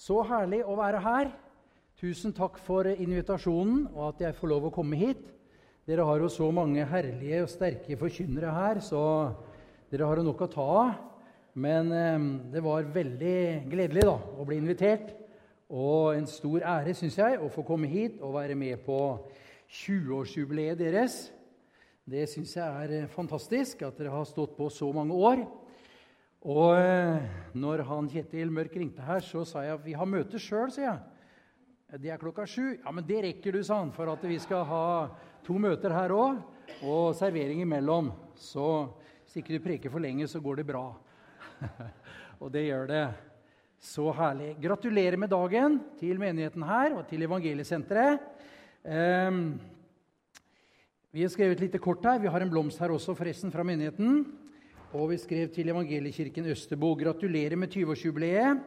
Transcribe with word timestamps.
Så 0.00 0.22
herlig 0.24 0.62
å 0.64 0.78
være 0.78 1.00
her. 1.04 1.28
Tusen 2.00 2.32
takk 2.32 2.56
for 2.64 2.88
invitasjonen 2.88 3.82
og 3.90 4.06
at 4.06 4.22
jeg 4.24 4.36
får 4.38 4.48
lov 4.48 4.70
å 4.70 4.72
komme 4.72 4.96
hit. 4.96 5.20
Dere 5.84 6.06
har 6.08 6.22
jo 6.22 6.30
så 6.32 6.46
mange 6.56 6.86
herlige 6.88 7.42
og 7.44 7.50
sterke 7.52 7.98
forkynnere 8.00 8.54
her, 8.54 8.80
så 8.80 9.02
dere 9.92 10.08
har 10.08 10.16
jo 10.16 10.24
nok 10.24 10.40
å 10.46 10.48
ta 10.54 10.66
av. 10.78 10.94
Men 11.52 11.92
eh, 11.92 12.24
det 12.54 12.62
var 12.64 12.88
veldig 12.94 13.36
gledelig 13.68 14.06
da, 14.08 14.16
å 14.16 14.46
bli 14.48 14.56
invitert. 14.62 15.12
Og 15.68 16.16
en 16.16 16.28
stor 16.30 16.64
ære, 16.78 16.96
syns 16.96 17.20
jeg, 17.20 17.36
å 17.36 17.52
få 17.52 17.66
komme 17.68 17.90
hit 17.90 18.22
og 18.24 18.38
være 18.38 18.56
med 18.56 18.80
på 18.86 19.00
20-årsjubileet 19.82 20.80
deres. 20.80 21.26
Det 22.08 22.24
syns 22.30 22.56
jeg 22.56 22.86
er 22.86 22.96
eh, 23.02 23.10
fantastisk 23.12 23.84
at 23.84 24.00
dere 24.00 24.16
har 24.16 24.24
stått 24.24 24.56
på 24.56 24.72
så 24.72 24.88
mange 24.96 25.12
år. 25.12 25.44
Og 26.40 26.72
eh, 26.72 27.24
når 27.52 27.82
han 27.84 28.06
Kjetil 28.08 28.48
Mørk 28.54 28.72
ringte 28.80 29.04
her, 29.04 29.20
så 29.20 29.42
sa 29.44 29.60
jeg 29.66 29.76
at 29.76 29.84
vi 29.84 29.92
har 29.92 30.08
møte 30.08 30.40
sjøl, 30.40 30.70
sier 30.72 30.86
jeg. 30.86 32.00
Det 32.00 32.12
er 32.14 32.20
klokka 32.22 32.46
sju. 32.48 32.78
Ja, 32.78 32.92
men 32.94 33.04
det 33.04 33.18
rekker 33.26 33.52
du, 33.52 33.60
sa 33.66 33.80
han, 33.82 33.90
for 33.92 34.08
at 34.08 34.24
vi 34.24 34.38
skal 34.40 34.64
ha 34.64 34.84
to 35.44 35.58
møter 35.60 35.92
her 35.92 36.14
òg. 36.16 36.40
Og 36.86 37.12
servering 37.18 37.60
imellom. 37.60 38.12
Så 38.38 38.88
hvis 39.26 39.40
ikke 39.42 39.58
du 39.58 39.64
preker 39.66 39.92
for 39.92 40.00
lenge, 40.00 40.28
så 40.30 40.40
går 40.40 40.62
det 40.62 40.68
bra. 40.70 40.84
og 42.40 42.48
det 42.54 42.64
gjør 42.70 42.88
det. 42.88 43.04
Så 43.80 44.06
herlig. 44.16 44.54
Gratulerer 44.62 45.20
med 45.20 45.32
dagen 45.34 45.80
til 46.00 46.20
menigheten 46.22 46.64
her 46.64 46.94
og 46.94 47.04
til 47.10 47.26
Evangeliesenteret. 47.26 48.22
Um, 48.80 49.58
vi 51.12 51.24
har 51.26 51.32
skrevet 51.32 51.58
et 51.58 51.66
lite 51.66 51.82
kort 51.82 52.06
her. 52.06 52.22
Vi 52.22 52.32
har 52.32 52.40
en 52.40 52.52
blomst 52.52 52.80
her 52.80 52.94
også, 52.94 53.16
forresten, 53.18 53.52
fra 53.52 53.66
menigheten. 53.66 54.22
Og 54.90 55.12
vi 55.12 55.20
skrev 55.22 55.52
til 55.54 55.68
Evangeliekirken 55.70 56.48
Østerbo 56.50 56.96
gratulerer 56.98 57.54
med 57.54 57.70
20-årsjubileet. 57.70 58.58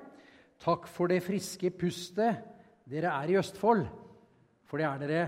Takk 0.64 0.86
for 0.88 1.12
det 1.12 1.18
friske 1.26 1.68
pustet 1.76 2.38
dere 2.88 3.12
er 3.12 3.34
i 3.34 3.36
Østfold, 3.36 3.82
for 4.64 4.80
det 4.80 4.86
er 4.88 5.02
dere. 5.02 5.26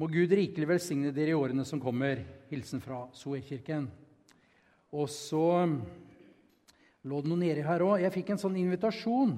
Må 0.00 0.08
Gud 0.08 0.32
rikelig 0.32 0.70
velsigne 0.70 1.12
dere 1.12 1.34
i 1.34 1.36
årene 1.36 1.66
som 1.68 1.82
kommer. 1.84 2.22
Hilsen 2.48 2.80
fra 2.80 3.02
Soekirken. 3.12 3.90
Og 4.96 5.10
så 5.12 5.44
lå 7.04 7.20
det 7.20 7.28
noe 7.34 7.42
nedi 7.42 7.66
her 7.68 7.84
òg. 7.84 8.00
Jeg 8.06 8.14
fikk 8.16 8.32
en 8.32 8.40
sånn 8.40 8.56
invitasjon 8.62 9.36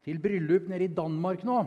til 0.00 0.22
bryllup 0.24 0.72
nede 0.72 0.88
i 0.88 0.94
Danmark 0.96 1.44
nå. 1.44 1.58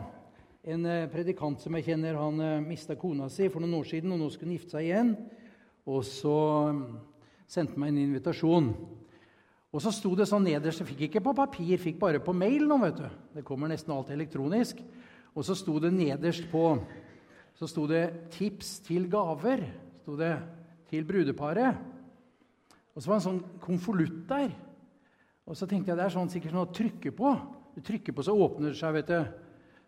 En 0.66 0.90
eh, 0.90 1.06
predikant 1.12 1.62
som 1.62 1.78
jeg 1.78 1.86
kjenner, 1.92 2.18
han 2.18 2.42
eh, 2.42 2.58
mista 2.66 2.98
kona 2.98 3.30
si 3.30 3.46
for 3.46 3.62
noen 3.62 3.78
år 3.78 3.92
siden, 3.94 4.10
og 4.10 4.24
nå 4.24 4.32
skulle 4.34 4.50
han 4.50 4.58
gifte 4.58 4.74
seg 4.74 4.90
igjen. 4.90 5.14
Og 5.86 6.02
så 6.02 6.38
sendte 7.48 7.80
meg 7.80 7.94
en 7.94 8.02
invitasjon. 8.04 8.70
Og 9.68 9.84
så 9.84 9.92
sto 9.92 10.14
det 10.16 10.28
sånn 10.28 10.46
nederst 10.46 10.80
Jeg 10.80 10.88
fikk 10.88 11.02
ikke 11.08 11.24
på 11.26 11.34
papir, 11.36 11.74
fikk 11.80 11.98
bare 12.00 12.22
på 12.24 12.32
mail 12.36 12.64
nå. 12.68 12.78
vet 12.84 12.96
du. 13.00 13.08
Det 13.34 13.44
kommer 13.44 13.68
nesten 13.68 13.92
alt 13.92 14.12
elektronisk. 14.14 14.80
Og 15.34 15.44
så 15.44 15.56
sto 15.56 15.76
det 15.80 15.92
nederst 15.92 16.48
på 16.52 16.78
så 17.58 17.66
sto 17.66 17.88
det 17.90 18.30
'Tips 18.30 18.86
til 18.86 19.08
gaver' 19.10 19.66
sto 20.02 20.16
det 20.16 20.38
til 20.88 21.04
brudeparet. 21.04 21.74
Og 22.94 23.02
så 23.02 23.10
var 23.10 23.18
det 23.18 23.26
en 23.26 23.30
sånn 23.30 23.60
konvolutt 23.60 24.28
der. 24.28 24.54
Og 25.44 25.56
så 25.56 25.66
tenkte 25.66 25.90
jeg 25.90 25.98
det 25.98 26.04
er 26.04 26.14
sånn 26.14 26.30
sikkert 26.30 26.54
sånn 26.54 26.68
å 26.68 26.72
trykke 26.72 27.10
på. 27.10 27.32
Du 27.74 27.80
trykker 27.82 28.14
på, 28.14 28.22
så 28.22 28.36
åpner 28.36 28.70
det 28.70 28.78
seg. 28.78 28.94
vet 28.94 29.06
du. 29.06 29.24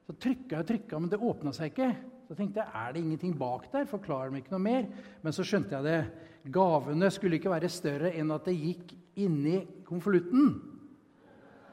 Så 0.07 0.13
trykka 0.19 0.57
jeg 0.57 0.61
og 0.61 0.67
trykka, 0.67 0.99
men 0.99 1.11
det 1.11 1.19
åpna 1.19 1.53
seg 1.53 1.71
ikke. 1.71 1.97
Så 2.27 2.35
tenkte 2.35 2.61
jeg, 2.61 2.69
er 2.75 2.93
det 2.93 3.01
ingenting 3.01 3.39
bak 3.39 3.71
der? 3.73 3.87
Forklarer 3.87 4.31
de 4.31 4.43
ikke 4.43 4.55
noe 4.55 4.67
mer? 4.67 4.87
Men 5.23 5.33
så 5.33 5.43
skjønte 5.43 5.71
jeg 5.71 5.85
det. 5.85 6.30
Gavene 6.49 7.11
skulle 7.13 7.37
ikke 7.37 7.53
være 7.53 7.69
større 7.69 8.13
enn 8.17 8.31
at 8.33 8.47
det 8.49 8.57
gikk 8.57 8.95
inni 9.21 9.59
konvolutten. 9.85 10.55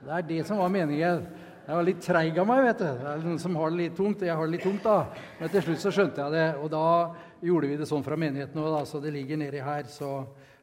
Det 0.03 0.13
er 0.13 0.25
det 0.27 0.39
som 0.47 0.59
var 0.59 0.71
meningen. 0.73 1.27
Jeg 1.67 1.75
var 1.75 1.85
litt 1.87 2.03
treig 2.03 2.37
av 2.39 2.47
meg. 2.47 2.63
vet 2.63 2.79
du. 2.79 2.85
Det 2.85 3.11
er 3.11 3.23
noen 3.23 3.39
som 3.39 3.55
har 3.59 3.71
det 3.71 3.79
litt 3.81 3.95
tungt, 3.95 4.21
og 4.21 4.27
jeg 4.27 4.35
har 4.39 4.45
det 4.45 4.55
litt 4.55 4.63
tungt. 4.63 4.83
da. 4.83 4.97
Men 5.39 5.49
til 5.51 5.63
slutt 5.65 5.83
så 5.83 5.91
skjønte 5.91 6.21
jeg 6.23 6.35
det, 6.35 6.47
og 6.61 6.69
da 6.71 6.87
gjorde 7.43 7.69
vi 7.71 7.77
det 7.79 7.87
sånn 7.87 8.03
fra 8.03 8.19
menigheten 8.19 8.61
òg. 8.61 8.75
Så 8.87 9.01
det 9.03 9.13
ligger 9.15 9.39
nedi 9.39 9.63
her, 9.63 9.87
så 9.91 10.11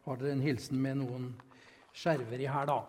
har 0.05 0.21
dere 0.21 0.33
en 0.37 0.45
hilsen 0.45 0.81
med 0.81 1.01
noen 1.01 1.33
skjerver 1.95 2.41
i 2.41 2.51
her, 2.51 2.69
da. 2.69 2.83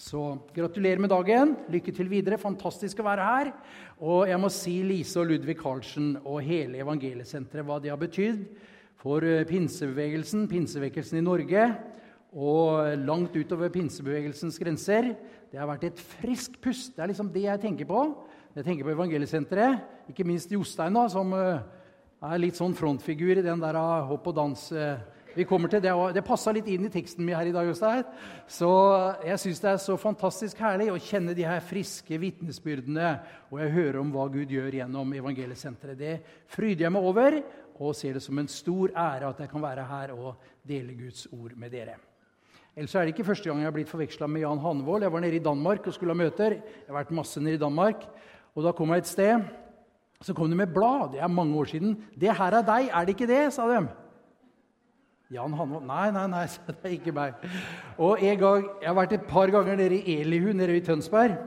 Så 0.00 0.38
gratulerer 0.54 1.02
med 1.02 1.10
dagen. 1.12 1.56
Lykke 1.70 1.94
til 1.94 2.08
videre. 2.10 2.38
Fantastisk 2.40 3.02
å 3.02 3.06
være 3.06 3.26
her. 3.26 3.52
Og 4.00 4.28
jeg 4.30 4.40
må 4.40 4.50
si 4.54 4.78
Lise 4.86 5.20
og 5.20 5.28
Ludvig 5.30 5.58
Karlsen 5.60 6.14
og 6.22 6.40
hele 6.46 6.80
Evangeliesenteret 6.80 7.66
hva 7.66 7.80
de 7.82 7.90
har 7.92 8.00
betydd 8.00 8.46
for 9.00 9.24
eh, 9.24 9.46
pinsebevegelsen, 9.48 10.44
pinsevekkelsen 10.50 11.20
i 11.20 11.24
Norge, 11.24 11.66
og 12.30 12.98
langt 13.02 13.34
utover 13.34 13.72
pinsebevegelsens 13.74 14.58
grenser. 14.60 15.14
Det 15.50 15.58
har 15.58 15.66
vært 15.70 15.88
et 15.88 16.02
friskt 16.20 16.60
pust. 16.62 16.92
Det 16.94 17.02
er 17.02 17.10
liksom 17.10 17.30
det 17.34 17.46
jeg 17.48 17.62
tenker 17.62 17.88
på. 17.88 18.02
Jeg 18.54 18.66
tenker 18.66 18.86
på 18.86 18.92
Evangeliesenteret. 18.92 19.80
Ikke 20.12 20.26
minst 20.28 20.52
Jostein, 20.52 20.94
da, 20.94 21.06
som 21.10 21.32
eh, 21.34 21.62
er 22.28 22.42
litt 22.42 22.60
sånn 22.60 22.76
frontfigur 22.76 23.40
i 23.40 23.46
den 23.46 23.62
der 23.62 23.78
ah, 23.80 24.04
hopp 24.10 24.28
og 24.30 24.36
dans. 24.36 24.68
Vi 25.30 25.46
kommer 25.48 25.70
til 25.70 25.80
Det 25.80 25.92
Det 26.14 26.24
passa 26.26 26.52
litt 26.52 26.66
inn 26.68 26.84
i 26.84 26.92
teksten 26.92 27.24
min 27.24 27.36
her 27.38 27.46
i 27.48 27.54
dag. 27.54 27.66
Jostein. 27.66 28.04
Så 28.50 28.68
jeg 29.24 29.38
syns 29.38 29.62
det 29.62 29.70
er 29.70 29.80
så 29.80 29.96
fantastisk 29.96 30.60
herlig 30.60 30.90
å 30.92 31.00
kjenne 31.00 31.34
de 31.34 31.46
her 31.46 31.62
friske 31.64 32.18
vitnesbyrdene. 32.18 33.14
Og 33.48 33.62
jeg 33.62 33.74
hører 33.78 34.00
om 34.02 34.12
hva 34.12 34.28
Gud 34.28 34.50
gjør 34.50 34.76
gjennom 34.82 35.16
Evangeliesenteret. 35.16 35.98
Det 35.98 36.14
fryder 36.50 36.84
jeg 36.84 36.92
meg 36.92 37.10
over 37.14 37.40
og 37.80 37.96
ser 37.96 38.16
det 38.16 38.22
som 38.22 38.38
en 38.38 38.48
stor 38.48 38.92
ære 38.92 39.30
at 39.30 39.40
jeg 39.40 39.50
kan 39.50 39.62
være 39.62 39.86
her 39.88 40.12
og 40.12 40.34
dele 40.68 40.94
Guds 40.98 41.26
ord 41.32 41.56
med 41.56 41.72
dere. 41.72 41.96
Ellers 42.76 42.94
er 42.94 43.06
det 43.06 43.14
ikke 43.14 43.24
første 43.26 43.48
gang 43.48 43.62
jeg 43.62 43.66
har 43.66 43.74
blitt 43.74 43.90
forveksla 43.90 44.28
med 44.30 44.44
Jan 44.44 44.60
Hanvold. 44.62 45.02
Jeg 45.02 45.12
var 45.12 45.20
nede 45.20 45.36
i 45.36 45.42
Danmark 45.42 45.86
og 45.86 45.94
skulle 45.94 46.14
ha 46.14 46.18
møter. 46.20 46.60
Jeg 46.60 46.86
har 46.88 46.98
vært 47.00 47.16
masse 47.16 47.40
nede 47.40 47.58
i 47.58 47.62
Danmark. 47.62 48.04
Og 48.54 48.64
da 48.64 48.72
kom 48.76 48.92
jeg 48.94 49.02
et 49.02 49.10
sted. 49.10 49.48
Så 50.20 50.34
kom 50.36 50.50
de 50.50 50.56
med 50.56 50.70
blad. 50.74 51.10
Det 51.14 51.20
er 51.20 51.28
mange 51.28 51.56
år 51.56 51.64
siden. 51.64 51.96
'Det 52.14 52.36
her 52.36 52.52
er 52.52 52.62
deg, 52.62 52.90
er 52.92 53.04
det 53.04 53.08
ikke 53.08 53.26
det?' 53.26 53.52
sa 53.52 53.66
de. 53.68 53.88
Jan 55.30 55.52
Hanvold 55.52 55.86
Nei, 55.86 56.10
nei, 56.10 56.26
nei, 56.26 56.46
sa 56.46 56.60
det 56.66 56.76
er 56.84 56.94
ikke 56.96 57.12
meg. 57.12 57.34
Og 57.98 58.22
en 58.22 58.38
gang, 58.38 58.64
Jeg 58.80 58.88
har 58.88 58.94
vært 58.94 59.12
et 59.12 59.26
par 59.28 59.46
ganger 59.46 59.76
nede 59.76 59.94
i 59.94 60.20
Elihu 60.20 60.52
nede 60.52 60.76
i 60.76 60.80
Tønsberg. 60.80 61.38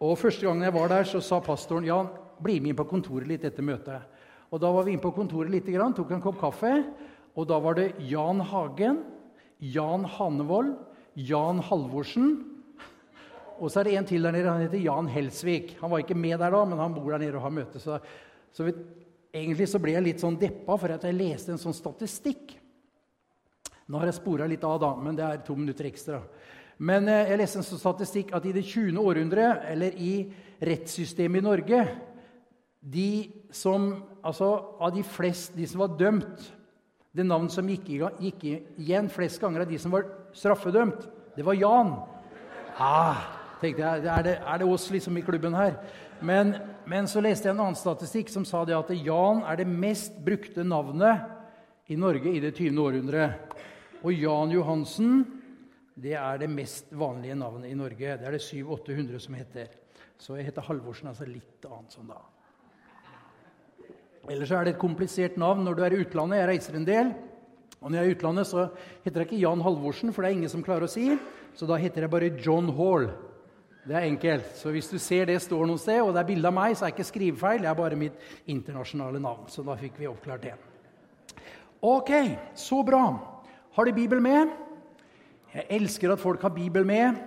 Og 0.00 0.18
Første 0.18 0.46
gangen 0.46 0.62
jeg 0.62 0.74
var 0.74 0.88
der, 0.88 1.04
så 1.04 1.20
sa 1.20 1.40
pastoren 1.40 1.84
Jan, 1.84 2.08
bli 2.42 2.60
med 2.60 2.68
inn 2.68 2.76
på 2.76 2.84
kontoret 2.84 3.26
litt 3.26 3.44
etter 3.44 3.62
møtet. 3.62 4.02
Og 4.52 4.60
Da 4.60 4.70
var 4.72 4.84
vi 4.84 4.92
inne 4.92 5.02
på 5.02 5.14
kontoret 5.16 5.50
litt, 5.50 5.66
tok 5.66 6.10
en 6.10 6.22
kopp 6.22 6.38
kaffe. 6.40 6.84
Og 7.34 7.48
da 7.48 7.58
var 7.58 7.74
det 7.74 7.94
Jan 7.98 8.40
Hagen, 8.40 9.02
Jan 9.58 10.04
Hanevold, 10.04 10.76
Jan 11.16 11.58
Halvorsen. 11.58 12.44
Og 13.58 13.70
så 13.70 13.80
er 13.80 13.84
det 13.84 13.96
en 13.96 14.04
til 14.04 14.22
der 14.22 14.32
nede. 14.32 14.50
Han 14.50 14.60
heter 14.60 14.78
Jan 14.78 15.08
Helsvik. 15.08 15.78
Han 15.80 15.90
var 15.90 16.04
ikke 16.04 16.14
med 16.18 16.38
der 16.38 16.50
da, 16.50 16.64
men 16.64 16.78
han 16.78 16.92
bor 16.94 17.10
der 17.10 17.18
nede 17.18 17.36
og 17.36 17.46
har 17.46 17.50
møte. 17.54 17.80
Så, 17.80 17.98
så 18.52 18.64
vi, 18.68 18.74
egentlig 19.32 19.68
så 19.68 19.80
ble 19.80 19.96
jeg 19.96 20.04
litt 20.04 20.20
sånn 20.20 20.36
deppa 20.36 20.76
for 20.76 20.92
at 20.92 21.04
jeg 21.08 21.16
leste 21.16 21.54
en 21.54 21.62
sånn 21.62 21.76
statistikk 21.76 22.58
nå 23.92 24.00
har 24.00 24.08
jeg 24.08 24.16
spora 24.20 24.46
litt 24.48 24.62
av, 24.64 24.78
da, 24.80 24.94
men 24.96 25.16
det 25.18 25.24
er 25.26 25.42
to 25.44 25.56
minutter 25.58 25.84
ekstra. 25.88 26.22
Men 26.82 27.08
eh, 27.10 27.32
jeg 27.32 27.40
leste 27.42 27.60
en 27.60 27.66
sånn 27.66 27.82
statistikk 27.82 28.32
at 28.36 28.46
i 28.48 28.54
det 28.54 28.62
20. 28.64 28.96
århundre, 29.02 29.48
eller 29.68 29.98
i 30.00 30.14
rettssystemet 30.62 31.42
i 31.42 31.44
Norge 31.44 31.82
de 32.80 33.10
som, 33.54 33.90
altså 34.22 34.48
Av 34.80 34.92
de 34.94 35.04
flest, 35.06 35.56
de 35.56 35.66
som 35.68 35.84
var 35.84 35.96
dømt 35.98 36.46
Det 37.12 37.26
navnet 37.26 37.52
som 37.52 37.68
gikk, 37.68 37.90
gikk 38.22 38.44
igjen 38.80 39.10
flest 39.12 39.40
ganger 39.42 39.64
av 39.64 39.70
de 39.70 39.78
som 39.78 39.92
var 39.92 40.06
straffedømt, 40.32 41.02
det 41.36 41.44
var 41.44 41.58
Jan. 41.60 41.90
Ah, 42.80 43.26
tenkte 43.60 43.82
jeg, 43.84 44.06
er 44.08 44.24
det, 44.24 44.32
er 44.40 44.62
det 44.62 44.68
oss 44.72 44.86
liksom 44.88 45.18
i 45.20 45.24
klubben 45.26 45.52
her? 45.52 45.76
Men, 46.24 46.54
men, 46.88 47.08
så 47.10 47.20
leste 47.20 47.50
jeg 47.50 47.56
en 47.56 47.60
annen 47.66 47.76
statistikk 47.76 48.32
som 48.32 48.46
sa 48.48 48.62
det 48.64 48.78
at 48.78 48.94
Jan 48.96 49.42
er 49.44 49.60
det 49.60 49.68
mest 49.68 50.16
brukte 50.24 50.64
navnet 50.64 51.92
i 51.92 51.98
Norge 52.00 52.32
i 52.32 52.40
det 52.40 52.54
20. 52.56 52.80
århundret. 52.80 53.60
Og 54.02 54.16
Jan 54.16 54.56
Johansen 54.56 55.20
det 56.02 56.14
er 56.16 56.38
det 56.40 56.48
mest 56.50 56.92
vanlige 56.96 57.36
navnet 57.36 57.70
i 57.70 57.76
Norge. 57.76 58.16
Det 58.18 58.26
er 58.26 58.36
det 58.36 58.44
700-800 58.44 59.18
som 59.20 59.34
heter. 59.36 59.74
Så 60.18 60.36
jeg 60.38 60.48
heter 60.48 60.64
Halvorsen, 60.64 61.10
altså 61.10 61.26
litt 61.28 61.66
annet 61.68 61.92
sånn 61.92 62.08
da. 62.08 62.22
Ellers 64.30 64.52
er 64.54 64.64
det 64.64 64.76
et 64.76 64.82
komplisert 64.82 65.38
navn 65.40 65.64
når 65.66 65.74
du 65.74 65.82
er 65.82 65.94
i 65.96 66.02
utlandet. 66.04 66.38
Jeg 66.38 66.50
reiser 66.52 66.78
en 66.78 66.86
del. 66.86 67.12
Og 67.82 67.90
når 67.90 67.98
jeg 67.98 68.04
er 68.04 68.12
i 68.12 68.16
utlandet, 68.16 68.46
så 68.46 68.68
heter 69.02 69.24
jeg 69.24 69.28
ikke 69.32 69.42
Jan 69.42 69.62
Halvorsen, 69.64 70.12
for 70.14 70.22
det 70.22 70.30
er 70.30 70.36
ingen 70.36 70.52
som 70.52 70.62
klarer 70.62 70.86
å 70.86 70.90
si. 70.90 71.08
Så 71.58 71.66
da 71.66 71.78
heter 71.80 72.04
jeg 72.04 72.12
bare 72.12 72.30
John 72.38 72.70
Hall. 72.76 73.08
Det 73.82 73.96
er 73.98 74.06
enkelt. 74.06 74.52
Så 74.54 74.70
hvis 74.70 74.86
du 74.92 74.94
ser 75.02 75.26
det 75.26 75.40
står 75.42 75.66
noe 75.66 75.80
sted, 75.82 75.98
og 76.04 76.12
det 76.14 76.22
er 76.22 76.28
bilde 76.28 76.46
av 76.52 76.54
meg, 76.54 76.76
så 76.78 76.86
er 76.86 76.92
det 76.92 77.00
ikke 77.00 77.08
skrivefeil. 77.08 77.64
Det 77.64 77.70
er 77.72 77.80
bare 77.80 77.98
mitt 77.98 78.28
internasjonale 78.52 79.18
navn. 79.22 79.48
Så 79.50 79.64
da 79.66 79.74
fikk 79.80 79.98
vi 79.98 80.06
oppklart 80.06 80.46
det. 80.46 80.54
Ok, 81.82 82.12
så 82.54 82.78
bra. 82.86 83.02
Har 83.74 83.88
de 83.88 83.96
Bibel 83.96 84.22
med? 84.22 84.52
Jeg 85.52 85.66
elsker 85.80 86.14
at 86.14 86.22
folk 86.22 86.44
har 86.46 86.54
Bibel 86.54 86.86
med. 86.86 87.18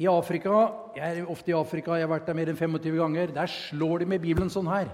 I 0.00 0.08
Afrika, 0.10 0.72
Jeg 0.96 1.20
er 1.20 1.30
ofte 1.30 1.52
i 1.52 1.54
Afrika, 1.54 1.94
jeg 1.94 2.08
har 2.08 2.10
vært 2.10 2.26
der 2.26 2.34
mer 2.34 2.48
enn 2.48 2.56
25 2.56 2.96
ganger. 2.96 3.32
Der 3.36 3.46
slår 3.46 4.00
de 4.00 4.06
med 4.06 4.20
Bibelen 4.20 4.50
sånn 4.50 4.66
her. 4.66 4.88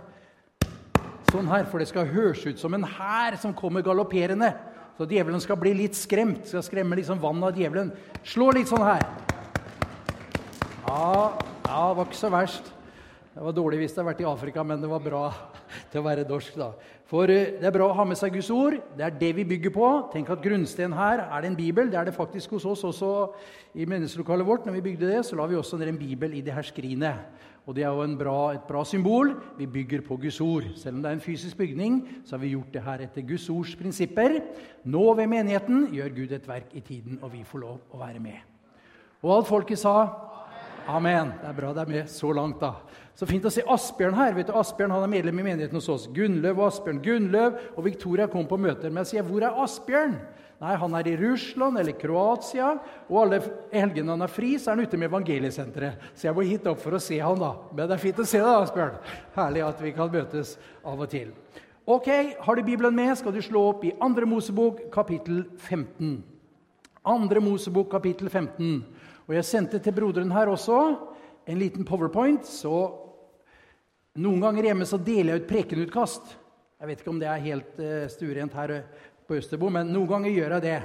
Sånn 1.33 1.49
her, 1.51 1.65
For 1.67 1.83
det 1.83 1.89
skal 1.91 2.07
høres 2.07 2.45
ut 2.47 2.61
som 2.61 2.75
en 2.77 2.87
hær 2.87 3.37
som 3.43 3.55
kommer 3.57 3.83
galopperende. 3.83 4.53
Så 4.97 5.09
djevelen 5.11 5.43
skal 5.43 5.59
bli 5.61 5.75
litt 5.77 5.97
skremt. 5.99 6.47
Skal 6.49 6.63
skremme 6.65 6.97
liksom 6.97 7.19
vann 7.21 7.43
av 7.45 7.57
djevelen. 7.59 7.91
Slå 8.25 8.53
litt 8.55 8.71
sånn 8.71 8.87
her. 8.87 9.03
Ja, 10.87 11.35
Ja, 11.67 11.89
det 11.91 11.97
var 11.99 12.07
ikke 12.07 12.15
så 12.21 12.29
verst. 12.31 12.69
Det 13.35 13.43
var 13.43 13.53
dårlig 13.53 13.81
hvis 13.81 13.93
det 13.93 13.99
hadde 13.99 14.11
vært 14.13 14.21
i 14.23 14.29
Afrika, 14.31 14.63
men 14.65 14.81
det 14.81 14.89
var 14.89 15.03
bra 15.03 15.25
til 15.91 15.99
å 16.01 16.05
være 16.07 16.25
norsk. 16.29 16.55
da. 16.57 16.69
For 17.11 17.29
eh, 17.29 17.59
det 17.59 17.67
er 17.69 17.75
bra 17.75 17.89
å 17.91 17.97
ha 17.99 18.05
med 18.07 18.17
seg 18.17 18.33
Guds 18.39 18.49
ord. 18.55 18.79
Det 18.97 19.05
er 19.05 19.19
det 19.19 19.33
vi 19.37 19.45
bygger 19.51 19.75
på. 19.75 19.89
Tenk 20.15 20.31
at 20.31 20.45
grunnsten 20.45 20.95
her 20.95 21.25
er 21.27 21.43
det 21.43 21.51
en 21.51 21.59
bibel. 21.59 21.91
Det 21.91 21.99
er 21.99 22.09
det 22.09 22.15
faktisk 22.17 22.55
hos 22.55 22.65
oss 22.71 22.87
også 22.87 23.11
i 23.75 23.85
menneskelokalet 23.91 24.47
vårt. 24.47 24.65
Når 24.65 24.79
vi 24.79 24.85
bygde 24.87 25.11
det, 25.11 25.25
så 25.27 25.37
la 25.37 25.49
vi 25.51 25.59
også 25.59 25.77
ned 25.83 25.91
en 25.91 25.99
bibel 26.01 26.39
i 26.39 26.45
det 26.47 26.55
her 26.55 26.65
skrinet. 26.71 27.27
Og 27.67 27.75
det 27.75 27.83
er 27.83 27.91
jo 27.91 28.07
bra, 28.19 28.53
et 28.55 28.67
bra 28.69 28.85
symbol. 28.87 29.33
Vi 29.59 29.67
bygger 29.67 30.05
på 30.07 30.17
Guds 30.23 30.41
ord. 30.41 30.69
Selv 30.79 30.97
om 30.97 31.03
det 31.03 31.11
er 31.11 31.17
en 31.19 31.25
fysisk 31.25 31.59
bygning, 31.59 31.99
så 32.25 32.37
har 32.37 32.45
vi 32.45 32.53
gjort 32.55 32.75
det 32.75 32.83
her 32.83 33.03
etter 33.03 33.27
Guds 33.27 33.49
ords 33.51 33.75
prinsipper. 33.77 34.39
Nå 34.85 35.03
ved 35.19 35.27
menigheten 35.27 35.89
gjør 35.95 36.15
Gud 36.15 36.37
et 36.37 36.47
verk 36.49 36.71
i 36.79 36.81
tiden, 36.81 37.19
og 37.23 37.33
vi 37.33 37.43
får 37.45 37.65
lov 37.65 37.81
å 37.91 37.99
være 38.05 38.23
med. 38.23 38.39
Og 39.25 39.35
alt 39.37 39.51
folket 39.51 39.83
sa 39.83 39.97
Amen. 40.87 41.33
Det 41.41 41.49
er 41.49 41.55
bra 41.57 41.73
det 41.75 41.83
er 41.83 41.91
med 41.91 42.11
så 42.11 42.31
langt, 42.31 42.61
da. 42.63 42.77
Så 43.19 43.27
fint 43.27 43.47
å 43.49 43.51
se 43.51 43.65
Asbjørn 43.67 44.15
her. 44.15 44.35
Vet 44.37 44.53
du, 44.53 44.55
Asbjørn 44.55 44.93
han 44.95 45.03
er 45.03 45.11
medlem 45.11 45.41
i 45.41 45.47
menigheten 45.49 45.81
hos 45.81 45.89
oss. 45.91 46.05
Gunnløv 46.15 46.61
og 46.61 46.69
Asbjørn. 46.69 47.01
Gunnløv 47.03 47.57
og 47.75 47.87
Victoria 47.89 48.29
kom 48.31 48.47
på 48.47 48.59
møter. 48.61 48.93
Men 48.93 49.03
jeg 49.03 49.07
sier, 49.07 49.23
'Hvor 49.27 49.43
er 49.43 49.63
Asbjørn?' 49.65 50.21
Nei, 50.57 50.73
han 50.81 50.95
er 50.97 51.09
i 51.11 51.17
Russland 51.21 51.77
eller 51.77 51.97
Kroatia. 52.01 52.71
Og 53.11 53.19
alle 53.23 53.41
helgene 53.75 54.15
han 54.15 54.25
er 54.25 54.33
fri, 54.33 54.55
så 54.57 54.71
er 54.71 54.79
han 54.79 54.89
ute 54.89 55.01
med 55.01 55.11
Evangeliesenteret. 55.11 56.07
Så 56.17 56.29
jeg 56.29 56.37
må 56.37 56.47
hit 56.49 56.69
opp 56.71 56.81
for 56.81 56.97
å 56.97 57.03
se 57.03 57.19
han 57.21 57.43
da. 57.43 57.53
Men 57.73 57.91
det 57.91 57.99
er 57.99 58.05
fint 58.07 58.23
å 58.23 58.29
se 58.29 58.41
deg, 58.41 58.53
Asbjørn. 58.63 58.97
Herlig 59.37 59.67
at 59.67 59.83
vi 59.85 59.93
kan 59.97 60.13
møtes 60.13 60.55
av 60.81 61.03
og 61.03 61.11
til. 61.13 61.35
Ok, 61.87 62.09
Har 62.41 62.57
du 62.57 62.65
Bibelen 62.67 62.97
med, 62.97 63.13
skal 63.19 63.35
du 63.37 63.43
slå 63.45 63.69
opp 63.71 63.85
i 63.87 63.93
2. 64.01 64.25
Mosebok, 64.27 64.89
kapittel 64.91 65.45
15. 65.59 66.17
2. 67.07 67.43
Mosebok, 67.45 67.91
kapittel 67.93 68.33
15. 68.33 68.81
Og 69.29 69.37
jeg 69.37 69.47
sendte 69.47 69.79
til 69.79 69.95
broderen 69.95 70.33
her 70.35 70.51
også 70.51 70.81
en 71.47 71.61
liten 71.61 71.85
powerpoint. 71.87 72.49
så 72.49 73.05
Noen 74.17 74.41
ganger 74.41 74.71
hjemme 74.71 74.89
så 74.89 74.97
deler 74.97 75.35
jeg 75.35 75.45
ut 75.45 75.51
prekenutkast. 75.51 76.35
Jeg 76.81 76.89
vet 76.89 77.01
ikke 77.03 77.13
om 77.13 77.21
det 77.21 77.29
er 77.29 77.45
helt 77.45 77.79
uh, 77.81 78.09
stuerent 78.13 78.57
her 78.57 78.73
eh, 78.73 79.05
på 79.27 79.37
Østerbo, 79.41 79.71
men 79.73 79.91
noen 79.91 80.09
ganger 80.11 80.35
gjør 80.35 80.57
jeg 80.57 80.65
det. 80.67 80.79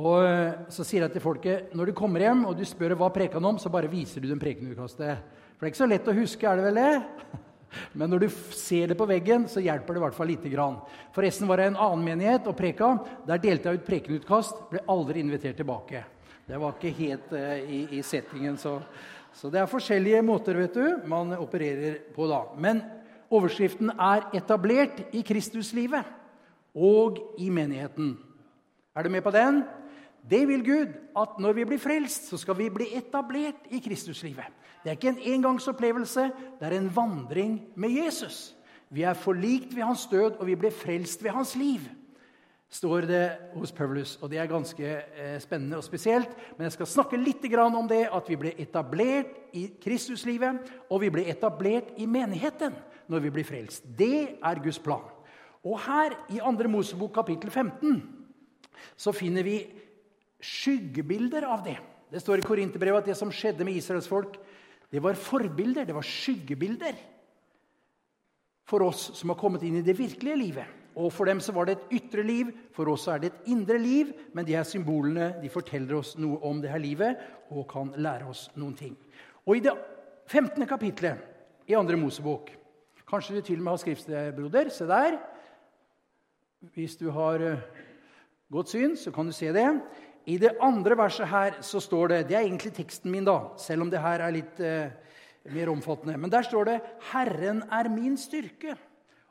Og 0.00 0.22
uh, 0.22 0.66
Så 0.72 0.86
sier 0.86 1.04
jeg 1.04 1.14
til 1.16 1.24
folket 1.24 1.74
når 1.76 1.90
du 1.90 1.98
kommer 1.98 2.22
hjem 2.22 2.46
og 2.48 2.56
du 2.58 2.64
spør 2.68 2.96
hva 2.98 3.10
preker 3.12 3.42
om, 3.42 3.58
så 3.58 3.72
bare 3.72 3.90
viser 3.90 4.22
du 4.22 4.30
dem 4.30 4.40
prekenutkastet. 4.40 5.22
For 5.56 5.66
det 5.66 5.68
er 5.68 5.72
ikke 5.74 5.82
så 5.82 5.90
lett 5.90 6.08
å 6.10 6.16
huske, 6.16 6.46
er 6.46 6.60
det 6.60 6.68
vel 6.68 6.80
det? 6.80 7.40
Men 7.98 8.10
når 8.10 8.24
du 8.24 8.28
ser 8.56 8.90
det 8.90 8.98
på 8.98 9.06
veggen, 9.06 9.44
så 9.50 9.62
hjelper 9.62 9.94
det 9.94 10.00
i 10.00 10.04
hvert 10.06 10.16
fall 10.16 10.30
lite 10.30 10.50
grann. 10.50 10.78
Forresten 11.14 11.50
var 11.50 11.60
det 11.60 11.68
en 11.70 11.78
annen 11.78 12.06
menighet 12.06 12.48
og 12.50 12.56
preka. 12.58 12.94
Der 13.28 13.42
delte 13.42 13.70
jeg 13.70 13.80
ut 13.80 13.86
prekenutkast. 13.86 14.64
Ble 14.72 14.82
aldri 14.90 15.22
invitert 15.22 15.60
tilbake. 15.60 16.02
Det 16.48 16.58
var 16.58 16.74
ikke 16.74 16.94
helt 16.96 17.34
uh, 17.36 17.58
i, 17.60 17.84
i, 17.98 18.04
settingen. 18.06 18.56
Så, 18.58 18.78
så, 19.34 19.50
det 19.52 19.60
er 19.60 19.70
forskjellige 19.70 20.22
måter 20.26 20.58
vet 20.58 20.78
du, 20.80 20.86
man 21.10 21.36
opererer 21.38 22.00
på 22.14 22.30
da. 22.30 22.40
Men 22.58 22.82
overskriften 23.30 23.92
er 23.94 24.26
'etablert 24.34 25.04
i 25.14 25.22
Kristuslivet 25.26 26.19
og 26.74 27.18
i 27.38 27.48
menigheten'. 27.48 28.16
Er 28.96 29.02
du 29.02 29.08
med 29.08 29.22
på 29.22 29.30
den? 29.30 29.64
Det 30.30 30.48
vil 30.48 30.64
Gud 30.64 30.88
at 31.16 31.38
når 31.38 31.52
vi 31.52 31.64
blir 31.64 31.78
frelst, 31.78 32.28
så 32.28 32.36
skal 32.36 32.58
vi 32.58 32.68
bli 32.70 32.86
etablert 32.96 33.70
i 33.70 33.78
Kristuslivet. 33.78 34.44
Det 34.82 34.90
er 34.90 34.96
ikke 34.96 35.08
en 35.08 35.34
engangsopplevelse, 35.34 36.30
det 36.60 36.66
er 36.68 36.78
en 36.78 36.96
vandring 36.96 37.62
med 37.74 37.90
Jesus. 37.90 38.56
Vi 38.90 39.02
er 39.02 39.14
forlikt 39.14 39.76
ved 39.76 39.82
hans 39.82 40.06
død, 40.06 40.32
og 40.38 40.46
vi 40.46 40.54
ble 40.54 40.70
frelst 40.70 41.24
ved 41.24 41.30
hans 41.30 41.56
liv 41.56 41.80
står 42.70 43.00
det 43.00 43.24
hos 43.54 43.72
Paulus. 43.72 44.16
Og 44.22 44.30
det 44.30 44.38
er 44.38 44.50
ganske 44.50 44.86
eh, 44.86 45.38
spennende 45.42 45.76
og 45.76 45.84
spesielt. 45.84 46.30
Men 46.56 46.68
jeg 46.68 46.78
skal 46.78 46.86
snakke 46.86 47.18
litt 47.18 47.44
om 47.58 47.88
det 47.88 48.08
at 48.12 48.28
vi 48.28 48.36
ble 48.36 48.54
etablert 48.58 49.50
i 49.52 49.66
Kristuslivet, 49.82 50.60
og 50.90 51.00
vi 51.00 51.10
ble 51.10 51.26
etablert 51.26 51.90
i 51.98 52.06
menigheten 52.06 52.74
når 53.08 53.18
vi 53.20 53.30
blir 53.30 53.44
frelst. 53.44 53.84
Det 53.98 54.38
er 54.42 54.62
Guds 54.62 54.78
plan. 54.78 55.02
Og 55.66 55.76
her 55.84 56.16
i 56.32 56.40
2. 56.40 56.68
Mosebok 56.72 57.12
kapittel 57.14 57.50
15 57.50 58.00
så 58.96 59.12
finner 59.12 59.44
vi 59.44 59.58
skyggebilder 60.40 61.44
av 61.44 61.64
det. 61.66 61.76
Det 62.10 62.22
står 62.22 62.40
i 62.40 62.46
Korinterbrevet 62.46 63.04
at 63.04 63.10
det 63.12 63.18
som 63.18 63.32
skjedde 63.32 63.64
med 63.66 63.76
Israels 63.76 64.08
folk, 64.08 64.38
det 64.90 65.02
var 65.04 65.18
forbilder, 65.20 65.86
det 65.86 65.94
var 65.94 66.06
skyggebilder 66.06 66.96
for 68.70 68.86
oss 68.86 69.10
som 69.18 69.32
har 69.32 69.38
kommet 69.38 69.64
inn 69.66 69.80
i 69.80 69.84
det 69.86 69.98
virkelige 69.98 70.38
livet. 70.38 70.76
Og 70.98 71.12
For 71.14 71.28
dem 71.28 71.38
så 71.42 71.52
var 71.54 71.68
det 71.68 71.76
et 71.76 71.92
ytre 72.00 72.22
liv, 72.26 72.50
for 72.74 72.88
oss 72.90 73.06
er 73.08 73.20
det 73.22 73.30
et 73.30 73.50
indre 73.52 73.78
liv. 73.78 74.10
Men 74.34 74.46
de 74.46 74.56
her 74.56 74.66
symbolene 74.66 75.36
de 75.42 75.50
forteller 75.52 75.94
oss 76.00 76.16
noe 76.18 76.40
om 76.46 76.60
det 76.62 76.72
her 76.72 76.82
livet 76.82 77.20
og 77.50 77.68
kan 77.70 77.92
lære 77.96 78.26
oss 78.30 78.48
noen 78.58 78.74
ting. 78.78 78.96
Og 79.46 79.56
I 79.56 79.64
det 79.64 79.74
15. 80.26 80.66
kapitlet 80.66 81.70
i 81.70 81.76
andre 81.78 81.98
Mosebok 81.98 82.56
Kanskje 83.10 83.34
du 83.34 83.42
til 83.42 83.58
og 83.58 83.64
med 83.66 83.72
har 83.72 83.80
skriftsted, 83.82 84.36
broder. 84.36 84.68
Se 84.70 84.84
der. 84.86 85.16
Hvis 86.60 86.98
du 87.00 87.06
har 87.08 87.40
eh, 87.40 87.60
godt 88.52 88.68
syn, 88.68 88.92
så 88.92 89.08
kan 89.08 89.24
du 89.24 89.32
se 89.32 89.48
det. 89.48 89.64
I 90.28 90.36
det 90.36 90.58
andre 90.60 90.92
verset 90.98 91.28
her 91.30 91.54
så 91.64 91.80
står 91.80 92.08
det 92.12 92.18
Det 92.28 92.36
er 92.36 92.44
egentlig 92.44 92.74
teksten 92.76 93.08
min, 93.10 93.24
da, 93.24 93.54
selv 93.56 93.86
om 93.86 93.90
det 93.90 94.02
her 94.04 94.20
er 94.20 94.34
litt 94.34 94.60
eh, 94.60 94.92
mer 95.48 95.70
omfattende. 95.72 96.18
Men 96.20 96.30
der 96.30 96.44
står 96.44 96.64
det 96.68 96.80
'Herren 97.12 97.62
er 97.72 97.88
min 97.88 98.18
styrke 98.20 98.76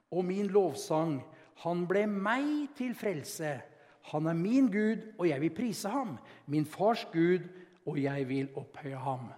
og 0.09 0.25
min 0.25 0.49
lovsang'. 0.49 1.21
Han 1.61 1.85
ble 1.85 2.07
meg 2.07 2.73
til 2.75 2.95
frelse. 2.95 3.61
Han 4.09 4.25
er 4.25 4.33
min 4.33 4.71
Gud, 4.71 5.13
og 5.19 5.29
jeg 5.29 5.41
vil 5.41 5.53
prise 5.53 5.89
ham. 5.89 6.17
Min 6.47 6.65
fars 6.65 7.05
Gud, 7.13 7.45
og 7.85 8.01
jeg 8.01 8.27
vil 8.29 8.49
opphøye 8.55 8.97
ham. 8.97 9.29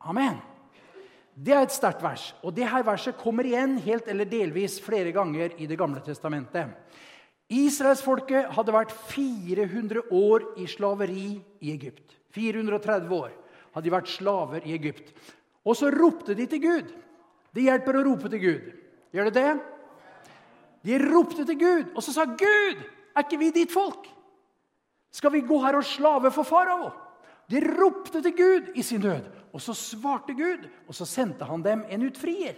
Amen. 0.00 0.42
Det 1.36 1.54
er 1.54 1.62
et 1.62 1.72
sterkt 1.72 2.02
vers. 2.02 2.34
Og 2.42 2.56
det 2.56 2.66
her 2.66 2.82
verset 2.82 3.16
kommer 3.16 3.46
igjen 3.46 3.78
helt 3.78 4.08
eller 4.08 4.24
delvis 4.24 4.80
flere 4.82 5.12
ganger 5.12 5.54
i 5.58 5.66
Det 5.66 5.78
gamle 5.78 6.00
testamentet. 6.00 6.74
Israelsfolket 7.50 8.52
hadde 8.54 8.74
vært 8.74 8.94
400 9.10 10.04
år 10.14 10.44
i 10.62 10.68
slaveri 10.70 11.32
i 11.60 11.72
Egypt. 11.72 12.14
430 12.34 13.10
år 13.16 13.32
hadde 13.74 13.86
de 13.86 13.94
vært 13.94 14.10
slaver 14.10 14.66
i 14.66 14.74
Egypt. 14.76 15.10
Og 15.66 15.74
så 15.78 15.90
ropte 15.90 16.36
de 16.38 16.46
til 16.50 16.62
Gud. 16.62 16.92
Det 17.50 17.66
hjelper 17.66 17.98
å 17.98 18.04
rope 18.06 18.30
til 18.30 18.42
Gud. 18.42 18.70
Gjør 19.10 19.30
det 19.30 19.42
det? 19.42 19.52
De 20.86 20.96
ropte 21.02 21.44
til 21.44 21.58
Gud, 21.60 21.90
og 21.92 22.04
så 22.04 22.14
sa 22.14 22.24
Gud, 22.24 22.78
er 23.10 23.26
ikke 23.26 23.40
vi 23.40 23.50
ditt 23.52 23.74
folk? 23.74 24.06
Skal 25.12 25.34
vi 25.34 25.42
gå 25.44 25.58
her 25.60 25.76
og 25.76 25.84
slave 25.84 26.30
for 26.32 26.46
farao? 26.46 26.92
De 27.50 27.58
ropte 27.66 28.22
til 28.22 28.34
Gud 28.38 28.70
i 28.78 28.84
sin 28.86 29.02
nød, 29.02 29.26
og 29.50 29.60
så 29.60 29.74
svarte 29.74 30.36
Gud, 30.38 30.68
og 30.86 30.94
så 30.94 31.04
sendte 31.04 31.48
han 31.50 31.66
dem 31.66 31.82
en 31.90 32.06
utfrier. 32.06 32.54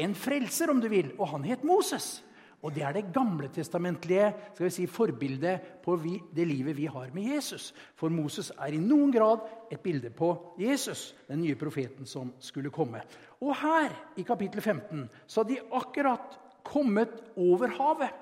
En 0.00 0.16
frelser, 0.16 0.72
om 0.72 0.80
du 0.80 0.88
vil, 0.88 1.12
og 1.18 1.28
han 1.34 1.44
het 1.44 1.64
Moses. 1.66 2.22
Og 2.60 2.74
Det 2.74 2.82
er 2.84 2.92
det 2.92 3.12
gamle 3.14 3.48
testamentlige 3.48 4.26
skal 4.52 4.66
vi 4.66 4.70
si, 4.74 4.86
forbildet 4.86 5.80
på 5.84 5.94
vi, 5.96 6.18
det 6.34 6.44
livet 6.44 6.76
vi 6.76 6.86
har 6.86 7.08
med 7.14 7.30
Jesus. 7.32 7.70
For 7.96 8.12
Moses 8.12 8.50
er 8.52 8.74
i 8.76 8.82
noen 8.82 9.12
grad 9.14 9.46
et 9.72 9.80
bilde 9.80 10.10
på 10.12 10.34
Jesus, 10.60 11.14
den 11.28 11.40
nye 11.40 11.56
profeten 11.56 12.06
som 12.06 12.34
skulle 12.38 12.70
komme. 12.70 13.00
Og 13.40 13.54
her, 13.56 13.94
i 14.20 14.26
kapittel 14.28 14.60
15, 14.60 15.08
så 15.26 15.40
hadde 15.40 15.56
de 15.56 15.72
akkurat 15.72 16.36
kommet 16.62 17.14
over 17.36 17.72
havet. 17.78 18.12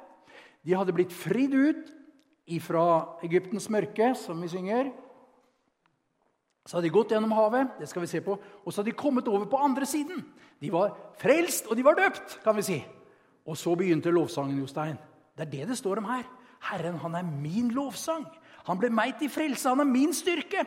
De 0.62 0.76
hadde 0.76 0.94
blitt 0.94 1.14
fridd 1.14 1.54
ut 1.54 1.90
fra 2.62 2.84
Egyptens 3.26 3.68
mørke, 3.70 4.12
som 4.16 4.38
vi 4.42 4.48
synger. 4.52 4.92
Så 6.68 6.76
hadde 6.76 6.86
de 6.86 6.94
gått 6.94 7.10
gjennom 7.14 7.32
havet, 7.32 7.74
det 7.80 7.88
skal 7.90 8.04
vi 8.04 8.10
se 8.10 8.20
på, 8.22 8.36
og 8.38 8.70
så 8.70 8.80
hadde 8.80 8.92
de 8.92 9.00
kommet 9.00 9.28
over 9.28 9.48
på 9.50 9.60
andre 9.64 9.88
siden. 9.88 10.22
De 10.60 10.70
var 10.72 10.94
frelst, 11.18 11.66
og 11.66 11.78
de 11.78 11.84
var 11.86 11.98
døpt, 11.98 12.38
kan 12.44 12.56
vi 12.58 12.66
si. 12.66 12.78
Og 13.48 13.56
så 13.56 13.72
begynte 13.78 14.12
lovsangen, 14.12 14.58
Jostein. 14.60 14.98
Det 15.36 15.46
er 15.46 15.52
det 15.52 15.68
det 15.70 15.78
står 15.78 16.02
om 16.02 16.10
her. 16.10 16.26
Herren, 16.68 16.98
han 17.00 17.14
er 17.16 17.24
min 17.24 17.70
lovsang. 17.72 18.26
Han 18.68 18.80
ble 18.80 18.90
meg 18.92 19.16
til 19.20 19.30
frelse. 19.32 19.70
Han 19.70 19.80
er 19.80 19.88
min 19.88 20.12
styrke. 20.14 20.66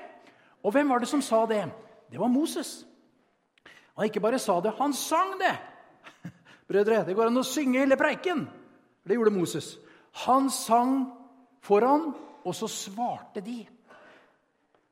Og 0.65 0.73
hvem 0.73 0.89
var 0.89 1.03
det 1.03 1.09
som 1.11 1.21
sa 1.21 1.43
det? 1.49 1.65
Det 2.09 2.19
var 2.19 2.31
Moses. 2.31 2.81
Han 3.97 4.07
ikke 4.07 4.23
bare 4.23 4.39
sa 4.39 4.59
det, 4.63 4.73
han 4.79 4.93
sang 4.97 5.35
det. 5.39 5.53
Brødre, 6.69 7.03
det 7.05 7.15
går 7.15 7.29
an 7.29 7.41
å 7.41 7.45
synge 7.45 7.83
hele 7.83 7.97
preiken. 7.99 8.47
Det 9.05 9.17
gjorde 9.17 9.35
Moses. 9.35 9.75
Han 10.25 10.49
sang 10.53 11.05
foran, 11.61 12.11
og 12.41 12.55
så 12.57 12.69
svarte 12.71 13.43
de. 13.45 13.59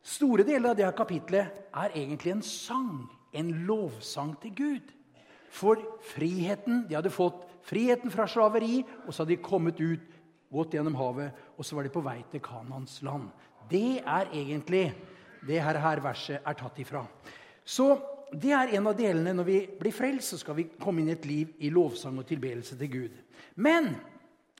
Store 0.05 0.45
deler 0.45 0.71
av 0.71 0.77
det 0.77 0.85
her 0.85 0.95
kapitlet 0.97 1.69
er 1.73 1.95
egentlig 1.97 2.35
en 2.35 2.45
sang, 2.45 3.07
en 3.33 3.49
lovsang 3.65 4.35
til 4.43 4.53
Gud. 4.55 4.93
For 5.49 5.81
friheten 6.11 6.83
De 6.85 6.93
hadde 6.93 7.09
fått 7.09 7.48
friheten 7.69 8.11
fra 8.13 8.27
slaveri, 8.29 8.81
og 9.05 9.13
så 9.13 9.23
hadde 9.23 9.35
de 9.35 9.43
kommet 9.45 9.79
ut, 9.81 10.05
gått 10.49 10.73
gjennom 10.73 10.97
havet, 10.97 11.35
og 11.57 11.65
så 11.65 11.77
var 11.77 11.85
de 11.85 11.93
på 11.93 12.03
vei 12.05 12.17
til 12.31 12.41
Kanans 12.41 12.99
land. 13.05 13.29
Det 13.69 14.01
er 14.01 14.31
egentlig 14.33 14.87
det 15.45 15.59
her, 15.61 15.77
her 15.77 16.01
verset 16.03 16.41
er 16.41 16.57
tatt 16.57 16.79
ifra. 16.81 17.03
Så 17.63 17.91
det 18.33 18.51
er 18.55 18.73
en 18.77 18.89
av 18.89 18.97
delene 18.97 19.33
når 19.37 19.47
vi 19.47 19.59
blir 19.79 19.93
frelst, 19.93 20.33
så 20.33 20.41
skal 20.41 20.57
vi 20.57 20.69
komme 20.81 21.03
inn 21.03 21.11
i 21.11 21.15
et 21.15 21.27
liv 21.29 21.53
i 21.65 21.71
lovsang 21.73 22.17
og 22.21 22.27
tilbedelse 22.29 22.77
til 22.79 22.91
Gud. 22.91 23.19
Men 23.61 23.93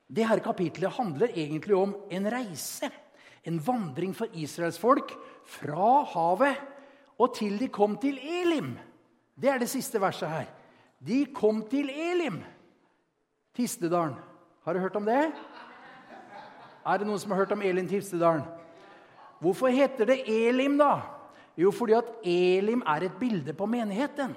det 0.09 0.25
her 0.29 0.41
kapitlet 0.45 0.93
handler 0.93 1.33
egentlig 1.33 1.77
om 1.77 1.95
en 2.09 2.29
reise. 2.31 2.89
En 3.45 3.59
vandring 3.63 4.13
for 4.17 4.29
Israels 4.37 4.77
folk 4.81 5.13
fra 5.49 6.03
havet 6.13 6.57
og 7.19 7.35
til 7.35 7.57
de 7.59 7.67
kom 7.71 7.97
til 7.99 8.17
Elim. 8.17 8.73
Det 9.35 9.51
er 9.51 9.59
det 9.59 9.69
siste 9.71 9.99
verset 10.01 10.31
her. 10.31 10.47
De 10.99 11.25
kom 11.35 11.61
til 11.71 11.89
Elim, 11.91 12.39
Tistedalen. 13.55 14.15
Har 14.65 14.73
du 14.73 14.79
hørt 14.79 14.95
om 14.95 15.05
det? 15.05 15.31
Er 16.85 16.97
det 16.99 17.07
noen 17.07 17.19
som 17.21 17.31
har 17.33 17.43
hørt 17.43 17.53
om 17.55 17.63
Elim 17.65 17.87
Tistedalen? 17.89 18.45
Hvorfor 19.39 19.71
heter 19.71 20.09
det 20.09 20.23
Elim, 20.27 20.77
da? 20.79 20.99
Jo, 21.59 21.71
fordi 21.75 21.95
at 21.97 22.09
Elim 22.27 22.83
er 22.87 23.07
et 23.07 23.19
bilde 23.19 23.53
på 23.55 23.67
menigheten. 23.67 24.35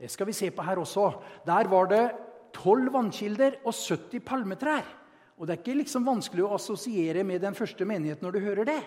Det 0.00 0.10
skal 0.10 0.26
vi 0.26 0.34
se 0.36 0.50
på 0.50 0.64
her 0.64 0.80
også. 0.80 1.10
Der 1.46 1.68
var 1.68 1.86
det 1.90 2.04
tolv 2.52 2.92
vannkilder 2.92 3.60
og 3.64 3.74
70 3.74 4.20
palmetrær. 4.26 4.84
Og 5.38 5.46
Det 5.46 5.54
er 5.54 5.62
ikke 5.62 5.80
liksom 5.80 6.06
vanskelig 6.06 6.44
å 6.44 6.54
assosiere 6.54 7.24
med 7.24 7.40
den 7.42 7.54
første 7.54 7.84
menigheten 7.84 8.26
når 8.26 8.32
du 8.32 8.40
hører 8.44 8.64
det. 8.68 8.82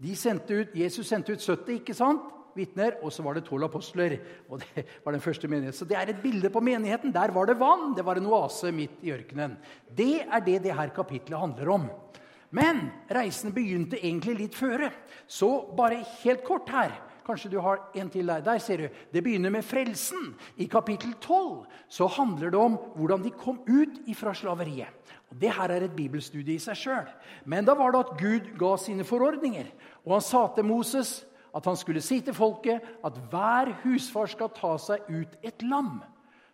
De 0.00 0.16
sendte 0.16 0.54
ut, 0.54 0.76
Jesus 0.76 1.08
sendte 1.08 1.32
ut 1.32 1.42
70 1.42 1.80
ikke 1.80 1.94
sant? 1.94 2.22
Vitner, 2.56 2.98
og 3.02 3.12
så 3.12 3.24
var 3.26 3.36
det 3.36 3.44
tolv 3.46 3.68
apostler. 3.68 4.18
og 4.48 4.60
det 4.60 4.86
var 5.04 5.12
den 5.12 5.24
første 5.24 5.48
menigheten. 5.48 5.78
Så 5.78 5.88
det 5.88 5.96
er 5.96 6.10
et 6.10 6.22
bilde 6.22 6.50
på 6.50 6.60
menigheten. 6.60 7.14
Der 7.14 7.32
var 7.34 7.46
det 7.46 7.58
vann. 7.60 7.94
Det 7.96 8.04
var 8.04 8.16
en 8.16 8.26
oase 8.26 8.72
midt 8.72 9.02
i 9.02 9.12
ørkenen. 9.12 9.56
Det 9.86 10.22
er 10.22 10.40
det 10.40 10.62
det 10.62 10.74
her 10.74 10.88
kapitlet 10.88 11.38
handler 11.38 11.70
om. 11.70 11.90
Men 12.50 12.90
reisen 13.10 13.54
begynte 13.54 13.98
egentlig 14.00 14.34
litt 14.38 14.58
føre. 14.58 14.90
Så 15.26 15.70
bare 15.76 16.04
helt 16.22 16.44
kort 16.44 16.68
her 16.68 16.98
Kanskje 17.30 17.50
du 17.52 17.60
har 17.62 17.78
en 17.94 18.08
til 18.10 18.26
der. 18.26 18.40
Der 18.42 18.58
ser 18.58 18.76
du. 18.76 18.88
Det 19.12 19.22
begynner 19.22 19.50
med 19.50 19.62
frelsen. 19.62 20.34
I 20.56 20.66
kapittel 20.66 21.12
12 21.20 21.66
så 21.88 22.06
handler 22.06 22.50
det 22.50 22.58
om 22.58 22.78
hvordan 22.96 23.22
de 23.22 23.30
kom 23.30 23.60
ut 23.68 24.00
fra 24.16 24.34
slaveriet. 24.34 24.88
Og 25.30 25.40
Det 25.40 25.52
her 25.52 25.70
er 25.70 25.84
et 25.84 25.96
bibelstudie 25.96 26.54
i 26.54 26.58
seg 26.58 26.76
sjøl. 26.76 27.06
Men 27.44 27.64
da 27.64 27.74
var 27.78 27.92
det 27.92 28.00
at 28.00 28.16
Gud 28.18 28.50
ga 28.58 28.76
sine 28.76 29.04
forordninger. 29.04 29.68
Og 30.04 30.16
han 30.16 30.24
sa 30.26 30.48
til 30.54 30.64
Moses 30.64 31.24
at 31.54 31.66
han 31.66 31.76
skulle 31.76 32.02
si 32.04 32.20
til 32.24 32.36
folket 32.36 32.84
at 33.04 33.18
hver 33.30 33.72
husfar 33.84 34.30
skal 34.30 34.52
ta 34.56 34.76
seg 34.78 35.06
ut 35.10 35.36
et 35.42 35.62
lam. 35.66 36.00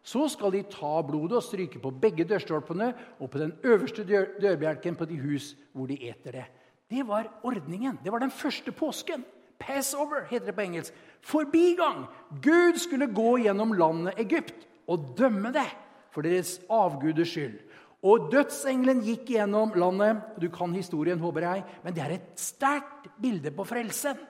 Så 0.07 0.29
skal 0.31 0.53
de 0.55 0.62
ta 0.71 1.00
blodet 1.03 1.41
og 1.41 1.43
stryke 1.43 1.81
på 1.83 1.91
begge 1.91 2.25
dørstolpene 2.29 2.93
og 3.19 3.31
på 3.31 3.41
den 3.43 3.57
øverste 3.67 4.05
dør 4.07 4.37
dørbjelken 4.41 4.95
på 4.95 5.09
de 5.11 5.19
hus 5.19 5.55
hvor 5.75 5.91
de 5.91 5.99
eter 6.09 6.41
det. 6.41 6.45
Det 6.91 7.03
var 7.09 7.26
ordningen. 7.43 7.99
Det 8.05 8.12
var 8.12 8.23
den 8.23 8.31
første 8.31 8.73
påsken. 8.73 9.25
Passover 9.59 10.29
heter 10.31 10.47
det 10.47 10.55
på 10.55 10.62
engelsk. 10.62 10.95
Forbigang. 11.21 12.05
Gud 12.43 12.79
skulle 12.79 13.11
gå 13.11 13.38
gjennom 13.43 13.75
landet 13.75 14.21
Egypt 14.23 14.69
og 14.87 15.17
dømme 15.19 15.50
det 15.53 15.67
for 16.15 16.23
deres 16.23 16.61
avguders 16.71 17.33
skyld. 17.35 17.59
Og 18.07 18.29
dødsengelen 18.31 19.03
gikk 19.03 19.33
gjennom 19.35 19.75
landet. 19.75 20.23
Du 20.38 20.47
kan 20.53 20.75
historien, 20.76 21.19
håper 21.19 21.49
jeg, 21.49 21.65
men 21.83 21.97
det 21.97 22.05
er 22.05 22.15
et 22.15 22.33
sterkt 22.38 23.11
bilde 23.19 23.50
på 23.50 23.67
frelsen. 23.67 24.21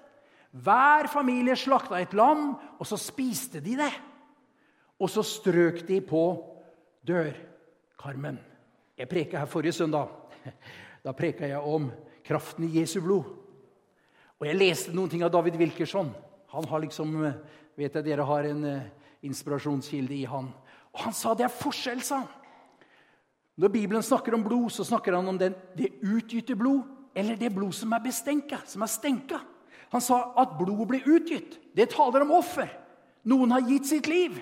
Hver 0.56 1.08
familie 1.12 1.56
slakta 1.58 1.98
et 2.00 2.14
lam, 2.16 2.54
og 2.78 2.88
så 2.88 2.96
spiste 3.00 3.60
de 3.60 3.76
det. 3.76 3.92
Og 4.96 5.10
så 5.12 5.24
strøk 5.26 5.82
de 5.88 6.00
på 6.00 6.22
dørkarmen. 7.06 8.38
Jeg 8.96 9.10
preka 9.10 9.42
her 9.42 9.50
forrige 9.50 9.76
søndag. 9.76 10.12
Da 11.06 11.12
preka 11.14 11.46
jeg 11.46 11.62
om 11.62 11.84
kraften 12.26 12.64
i 12.66 12.80
Jesu 12.80 12.96
blod. 12.98 13.28
Og 14.40 14.46
jeg 14.48 14.58
leste 14.58 14.90
noen 14.90 15.12
ting 15.12 15.22
av 15.22 15.30
David 15.30 15.54
Wilkerson. 15.60 16.08
Han 16.50 16.66
har 16.66 16.82
liksom, 16.82 17.12
vet 17.78 17.94
jeg 17.94 18.06
dere 18.08 18.26
har 18.26 18.48
en 18.48 18.64
uh, 18.66 18.88
inspirasjonskilde 19.22 20.16
i 20.16 20.24
han. 20.26 20.48
Og 20.90 21.04
han 21.04 21.14
sa 21.14 21.36
det 21.38 21.46
er 21.46 21.54
forskjell, 21.54 22.02
sa 22.02 22.24
han. 22.24 22.32
Når 23.56 23.72
Bibelen 23.72 24.02
snakker 24.02 24.34
om 24.34 24.42
blod, 24.44 24.66
så 24.74 24.84
snakker 24.84 25.14
han 25.14 25.30
om 25.30 25.38
den, 25.38 25.54
det 25.78 25.94
utgytte 26.02 26.58
blod 26.58 26.82
eller 27.16 27.38
det 27.40 27.52
blod 27.54 27.72
som 27.72 27.94
er 27.94 28.02
bestenka, 28.04 28.58
som 28.68 28.82
er 28.84 28.90
stenka. 28.92 29.38
Han 29.94 30.02
sa 30.02 30.20
at 30.38 30.56
blodet 30.58 30.88
blir 30.90 31.08
utgitt. 31.16 31.58
Det 31.76 31.90
taler 31.92 32.24
om 32.24 32.34
offer. 32.38 32.68
Noen 33.26 33.54
har 33.54 33.66
gitt 33.66 33.88
sitt 33.88 34.10
liv. 34.10 34.38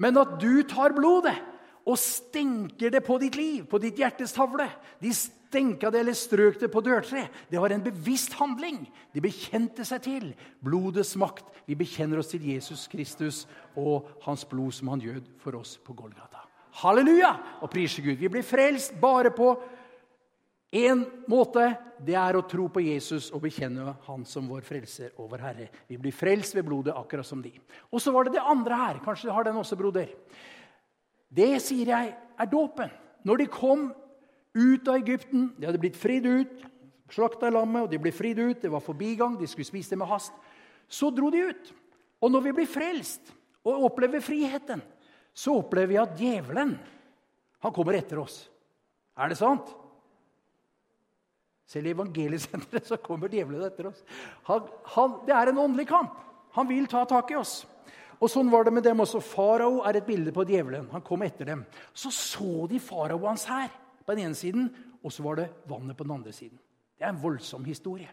Men 0.00 0.18
at 0.18 0.38
du 0.42 0.62
tar 0.68 0.94
blodet 0.96 1.36
og 1.82 1.98
stenker 1.98 2.92
det 2.94 3.02
på 3.02 3.18
ditt 3.18 3.36
liv, 3.38 3.64
på 3.66 3.80
ditt 3.82 3.98
hjertes 3.98 4.34
tavle 4.36 4.68
De 5.02 5.10
stenka 5.14 5.90
det 5.90 6.00
eller 6.00 6.16
strøk 6.16 6.60
det 6.60 6.70
på 6.72 6.82
dørtre. 6.84 7.26
Det 7.50 7.60
var 7.60 7.74
en 7.74 7.82
bevisst 7.84 8.36
handling. 8.38 8.84
De 9.12 9.20
bekjente 9.20 9.84
seg 9.84 10.04
til 10.04 10.30
blodets 10.64 11.16
makt. 11.20 11.44
Vi 11.66 11.76
bekjenner 11.78 12.22
oss 12.22 12.32
til 12.32 12.46
Jesus 12.46 12.86
Kristus 12.90 13.44
og 13.76 14.08
hans 14.24 14.46
blod 14.48 14.72
som 14.74 14.92
han 14.94 15.02
gjød 15.02 15.28
for 15.42 15.58
oss 15.58 15.76
på 15.84 15.94
Golgata. 15.98 16.46
Halleluja! 16.80 17.34
Og 17.60 17.70
priser 17.70 18.02
Gud. 18.06 18.16
Vi 18.16 18.30
blir 18.32 18.46
frelst 18.46 18.94
bare 19.00 19.30
på 19.34 19.52
én 20.72 21.04
måte. 21.30 21.68
Det 22.02 22.16
er 22.18 22.34
å 22.34 22.42
tro 22.48 22.66
på 22.72 22.82
Jesus 22.82 23.28
og 23.30 23.44
bekjenne 23.44 23.92
Han 24.08 24.24
som 24.26 24.48
vår 24.50 24.64
frelser 24.66 25.12
og 25.20 25.30
vår 25.30 25.44
Herre. 25.44 25.68
Vi 25.86 25.98
blir 26.00 26.14
frelst 26.16 26.56
ved 26.56 26.66
blodet, 26.66 26.96
akkurat 26.96 27.28
som 27.28 27.42
de. 27.44 27.52
Og 27.92 28.02
så 28.02 28.10
var 28.14 28.26
det 28.26 28.34
det 28.38 28.42
andre 28.42 28.78
her. 28.80 29.02
Kanskje 29.04 29.28
du 29.28 29.34
har 29.36 29.46
den 29.46 29.60
også, 29.60 29.78
broder. 29.78 30.10
Det 31.30 31.52
sier 31.62 31.92
jeg 31.92 32.14
er 32.16 32.50
dåpen. 32.50 32.90
Når 33.22 33.44
de 33.44 33.52
kom 33.52 33.92
ut 34.52 34.88
av 34.88 34.98
Egypten. 35.00 35.50
De 35.56 35.68
hadde 35.68 35.80
blitt 35.80 35.98
fridd 35.98 36.26
ut. 36.26 36.64
Slakta 37.12 37.50
lammet, 37.52 37.86
og 37.86 37.92
de 37.92 38.00
ble 38.00 38.12
fridd 38.14 38.40
ut. 38.40 38.62
Det 38.62 38.72
var 38.72 38.84
forbigang. 38.84 39.36
De 39.40 39.48
skulle 39.50 39.68
spise 39.68 39.92
det 39.92 40.00
med 40.00 40.10
hast. 40.10 40.32
Så 40.88 41.10
dro 41.14 41.30
de 41.32 41.44
ut. 41.52 41.72
Og 42.22 42.32
når 42.32 42.48
vi 42.48 42.56
blir 42.60 42.70
frelst 42.70 43.32
og 43.66 43.86
opplever 43.88 44.22
friheten, 44.24 44.82
så 45.34 45.56
opplever 45.60 45.92
vi 45.92 46.00
at 46.00 46.18
djevelen 46.18 46.74
han 47.62 47.74
kommer 47.74 47.96
etter 47.96 48.20
oss. 48.20 48.44
Er 49.16 49.30
det 49.30 49.38
sant? 49.38 49.70
Selv 51.72 51.88
i 51.88 51.94
evangeliesenteret 51.94 52.88
så 52.90 53.00
kommer 53.00 53.32
djevelen 53.32 53.64
etter 53.64 53.88
oss. 53.88 54.02
Han, 54.48 54.66
han, 54.94 55.18
det 55.26 55.36
er 55.36 55.52
en 55.52 55.60
åndelig 55.64 55.88
kamp. 55.88 56.18
Han 56.56 56.68
vil 56.68 56.88
ta 56.90 57.06
tak 57.08 57.32
i 57.32 57.38
oss. 57.40 57.62
Og 58.22 58.30
Sånn 58.30 58.50
var 58.52 58.66
det 58.66 58.74
med 58.76 58.84
dem 58.86 59.00
også. 59.02 59.22
Farao 59.24 59.80
er 59.88 59.98
et 59.98 60.06
bilde 60.06 60.34
på 60.34 60.44
djevelen. 60.46 60.90
Han 60.92 61.04
kom 61.06 61.24
etter 61.26 61.48
dem. 61.48 61.64
Så 61.96 62.12
så 62.14 62.68
de 62.70 62.78
farao 62.82 63.24
hans 63.24 63.48
her 63.50 63.72
på 64.04 64.14
den 64.14 64.28
ene 64.28 64.38
siden, 64.38 64.68
og 65.02 65.14
så 65.14 65.24
var 65.24 65.40
det 65.40 65.48
vannet 65.70 65.96
på 65.98 66.06
den 66.06 66.14
andre 66.14 66.34
siden. 66.34 66.60
Det 66.98 67.06
er 67.06 67.10
en 67.10 67.22
voldsom 67.22 67.64
historie. 67.66 68.10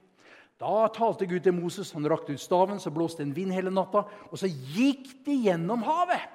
Da 0.59 0.87
talte 0.91 1.27
Gud 1.29 1.43
til 1.45 1.55
Moses, 1.55 1.91
han 1.95 2.07
rakte 2.09 2.33
ut 2.35 2.41
staven, 2.41 2.81
så 2.81 2.91
blåste 2.91 3.23
en 3.23 3.35
vind 3.35 3.53
hele 3.55 3.71
natta, 3.71 4.01
og 4.27 4.39
så 4.39 4.49
gikk 4.49 5.05
de 5.27 5.37
gjennom 5.45 5.85
havet. 5.87 6.25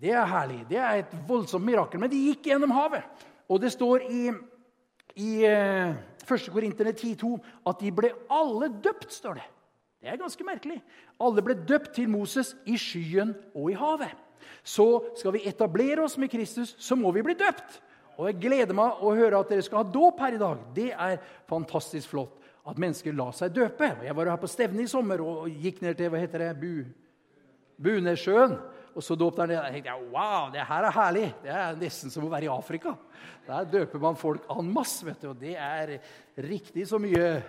Det 0.00 0.12
er 0.16 0.28
herlig. 0.28 0.62
Det 0.68 0.80
er 0.80 1.02
et 1.02 1.14
voldsomt 1.28 1.64
mirakel. 1.64 2.00
Men 2.00 2.10
de 2.12 2.20
gikk 2.30 2.48
gjennom 2.48 2.72
havet. 2.72 3.04
Og 3.52 3.60
det 3.60 3.72
står 3.74 4.06
i, 4.08 4.30
i 5.16 5.44
1. 5.44 5.46
Eh, 5.46 6.52
Korinterne 6.52 6.92
10,2 6.92 7.32
at 7.66 7.80
de 7.80 7.92
ble 7.94 8.12
alle 8.30 8.70
døpt, 8.82 9.10
står 9.12 9.40
det. 9.40 9.46
Det 10.00 10.08
er 10.08 10.20
ganske 10.20 10.44
merkelig. 10.46 10.78
Alle 11.20 11.44
ble 11.44 11.54
døpt 11.68 11.92
til 11.98 12.08
Moses 12.08 12.54
i 12.64 12.78
skyen 12.80 13.34
og 13.52 13.70
i 13.72 13.76
havet. 13.76 14.12
Så 14.64 14.86
skal 15.18 15.34
vi 15.36 15.44
etablere 15.48 16.04
oss 16.04 16.16
med 16.18 16.30
Kristus, 16.32 16.74
så 16.80 16.96
må 16.96 17.12
vi 17.12 17.24
bli 17.24 17.36
døpt. 17.36 17.80
Og 18.20 18.28
Jeg 18.28 18.40
gleder 18.40 18.76
meg 18.76 19.00
å 19.00 19.14
høre 19.16 19.38
at 19.40 19.48
dere 19.48 19.64
skal 19.64 19.82
ha 19.82 19.92
dåp 19.92 20.18
her 20.20 20.36
i 20.36 20.40
dag. 20.40 20.64
Det 20.76 20.90
er 20.92 21.20
fantastisk 21.48 22.12
flott 22.12 22.36
at 22.68 22.80
mennesker 22.80 23.14
lar 23.16 23.32
seg 23.36 23.54
døpe. 23.56 23.94
Jeg 24.04 24.16
var 24.16 24.32
her 24.32 24.40
på 24.40 24.50
stevne 24.50 24.84
i 24.84 24.90
sommer 24.90 25.22
og 25.24 25.48
gikk 25.48 25.80
ned 25.84 25.96
til 25.98 26.12
hva 26.12 26.20
heter 26.20 26.44
det, 26.44 26.50
Bu, 26.60 26.84
Bunesjøen. 27.80 28.58
Og 28.94 29.04
så 29.04 29.14
dåp 29.18 29.36
der 29.38 29.52
nede. 29.52 29.64
Jeg 29.68 29.82
tenkte 29.82 30.12
wow, 30.12 30.48
det 30.52 30.64
her 30.66 30.86
er 30.86 30.96
herlig. 30.96 31.26
Det 31.44 31.52
er 31.54 31.78
nesten 31.78 32.12
som 32.12 32.26
å 32.26 32.32
være 32.32 32.48
i 32.48 32.52
Afrika. 32.52 32.96
Der 33.46 33.68
døper 33.70 34.02
man 34.02 34.18
folk 34.18 34.48
en 34.50 34.72
masse. 34.74 35.04
vet 35.06 35.20
du, 35.22 35.30
Og 35.30 35.38
det 35.38 35.54
er 35.56 35.98
riktig 36.36 36.88
så 36.88 36.98
mye 36.98 37.42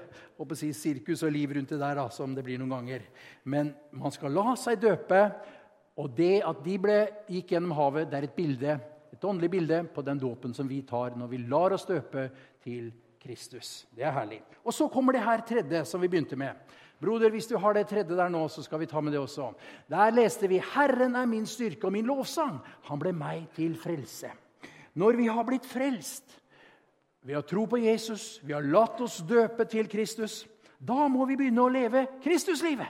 si, 0.58 0.72
sirkus 0.74 1.24
og 1.24 1.34
liv 1.34 1.56
rundt 1.56 1.74
det 1.74 1.82
der 1.82 1.98
da, 1.98 2.10
som 2.10 2.36
det 2.36 2.46
blir 2.46 2.62
noen 2.62 2.76
ganger. 2.78 3.10
Men 3.44 3.74
man 3.92 4.14
skal 4.14 4.34
la 4.34 4.56
seg 4.60 4.82
døpe 4.82 5.26
og 6.00 6.10
det 6.16 6.40
at 6.48 6.64
de 6.64 6.78
ble, 6.82 6.98
gikk 7.30 7.54
gjennom 7.54 7.76
havet, 7.76 8.10
det 8.10 8.18
er 8.18 8.28
et 8.30 8.36
bilde, 8.36 8.76
et 9.12 9.26
åndelig 9.28 9.52
bilde 9.52 9.82
på 9.94 10.04
den 10.06 10.22
dåpen 10.22 10.54
som 10.56 10.70
vi 10.70 10.82
tar 10.88 11.18
når 11.20 11.32
vi 11.34 11.42
lar 11.52 11.76
oss 11.76 11.86
døpe 11.90 12.30
til 12.64 12.92
Kristus. 13.22 13.86
Det 13.94 14.06
er 14.08 14.16
herlig. 14.16 14.40
Og 14.64 14.74
så 14.74 14.88
kommer 14.90 15.14
det 15.14 15.26
her 15.26 15.44
tredje, 15.46 15.84
som 15.86 16.02
vi 16.02 16.10
begynte 16.10 16.40
med. 16.40 16.56
Broder, 17.01 17.31
hvis 17.34 17.48
du 17.50 17.58
har 17.58 17.74
det 17.74 17.88
tredje 17.89 18.15
der 18.17 18.29
nå, 18.29 18.43
så 18.48 18.62
skal 18.62 18.79
vi 18.79 18.86
ta 18.86 19.01
med 19.01 19.15
det 19.15 19.20
også. 19.20 19.53
Der 19.89 20.12
leste 20.13 20.48
vi 20.48 20.60
'Herren 20.60 21.15
er 21.15 21.25
min 21.25 21.46
styrke 21.46 21.88
og 21.88 21.91
min 21.91 22.05
lovsang'. 22.05 22.60
Han 22.84 23.00
ble 23.00 23.13
meg 23.13 23.48
til 23.55 23.75
frelse. 23.75 24.31
Når 24.93 25.12
vi 25.17 25.25
har 25.25 25.43
blitt 25.43 25.65
frelst 25.65 26.41
ved 27.24 27.38
å 27.38 27.41
tro 27.41 27.65
på 27.65 27.77
Jesus, 27.77 28.39
vi 28.43 28.53
har 28.53 28.62
latt 28.62 29.01
oss 29.01 29.24
døpe 29.29 29.65
til 29.65 29.89
Kristus, 29.89 30.48
da 30.79 31.08
må 31.08 31.25
vi 31.25 31.36
begynne 31.36 31.62
å 31.62 31.72
leve 31.72 32.08
Kristuslivet. 32.24 32.88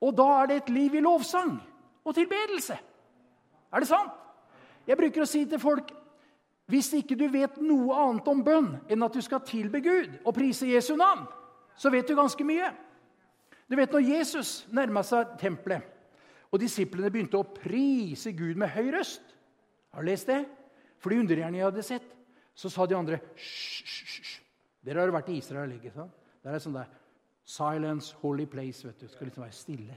Og 0.00 0.16
da 0.16 0.42
er 0.42 0.46
det 0.46 0.56
et 0.56 0.70
liv 0.70 0.94
i 0.94 1.00
lovsang 1.00 1.60
og 2.04 2.14
tilbedelse. 2.14 2.78
Er 3.72 3.80
det 3.80 3.88
sant? 3.88 4.12
Jeg 4.86 4.98
bruker 4.98 5.22
å 5.22 5.26
si 5.26 5.44
til 5.44 5.58
folk 5.62 5.92
hvis 6.72 6.92
ikke 6.96 7.18
du 7.18 7.26
vet 7.28 7.58
noe 7.60 7.94
annet 7.94 8.28
om 8.28 8.40
bønn 8.44 8.70
enn 8.88 9.04
at 9.04 9.14
du 9.14 9.20
skal 9.20 9.42
tilbe 9.46 9.80
Gud 9.84 10.14
og 10.24 10.34
prise 10.34 10.66
Jesu 10.66 10.94
navn, 10.96 11.26
så 11.76 11.90
vet 11.90 12.08
du 12.08 12.14
ganske 12.16 12.44
mye. 12.46 12.70
Du 13.72 13.76
vet 13.78 13.92
Når 13.92 14.04
Jesus 14.04 14.66
nærma 14.68 15.00
seg 15.06 15.32
tempelet, 15.40 15.80
og 16.52 16.60
disiplene 16.60 17.08
begynte 17.08 17.38
å 17.40 17.48
prise 17.56 18.34
Gud 18.36 18.58
med 18.60 18.68
høy 18.74 18.90
røst 18.92 19.22
Har 19.96 20.04
du 20.04 20.10
lest 20.10 20.28
det? 20.28 20.42
For 21.00 21.08
de 21.10 21.38
jeg 21.38 21.64
hadde 21.64 21.82
sett, 21.82 22.04
så 22.54 22.68
sa 22.68 22.84
de 22.86 22.94
andre 22.94 23.18
Hysj, 23.32 23.80
hysj, 23.82 24.18
hysj. 24.20 24.34
Dere 24.84 25.00
har 25.00 25.14
vært 25.14 25.30
i 25.32 25.38
Israel. 25.38 25.72
ikke 25.72 25.90
sant? 25.94 26.12
Der 26.44 26.52
er 26.52 26.60
sånn 26.60 26.76
der 26.76 26.90
Silence, 27.44 28.14
holy 28.20 28.44
place. 28.46 28.84
vet 28.86 29.00
du. 29.00 29.08
Skal 29.08 29.26
liksom 29.26 29.42
være 29.42 29.56
stille. 29.56 29.96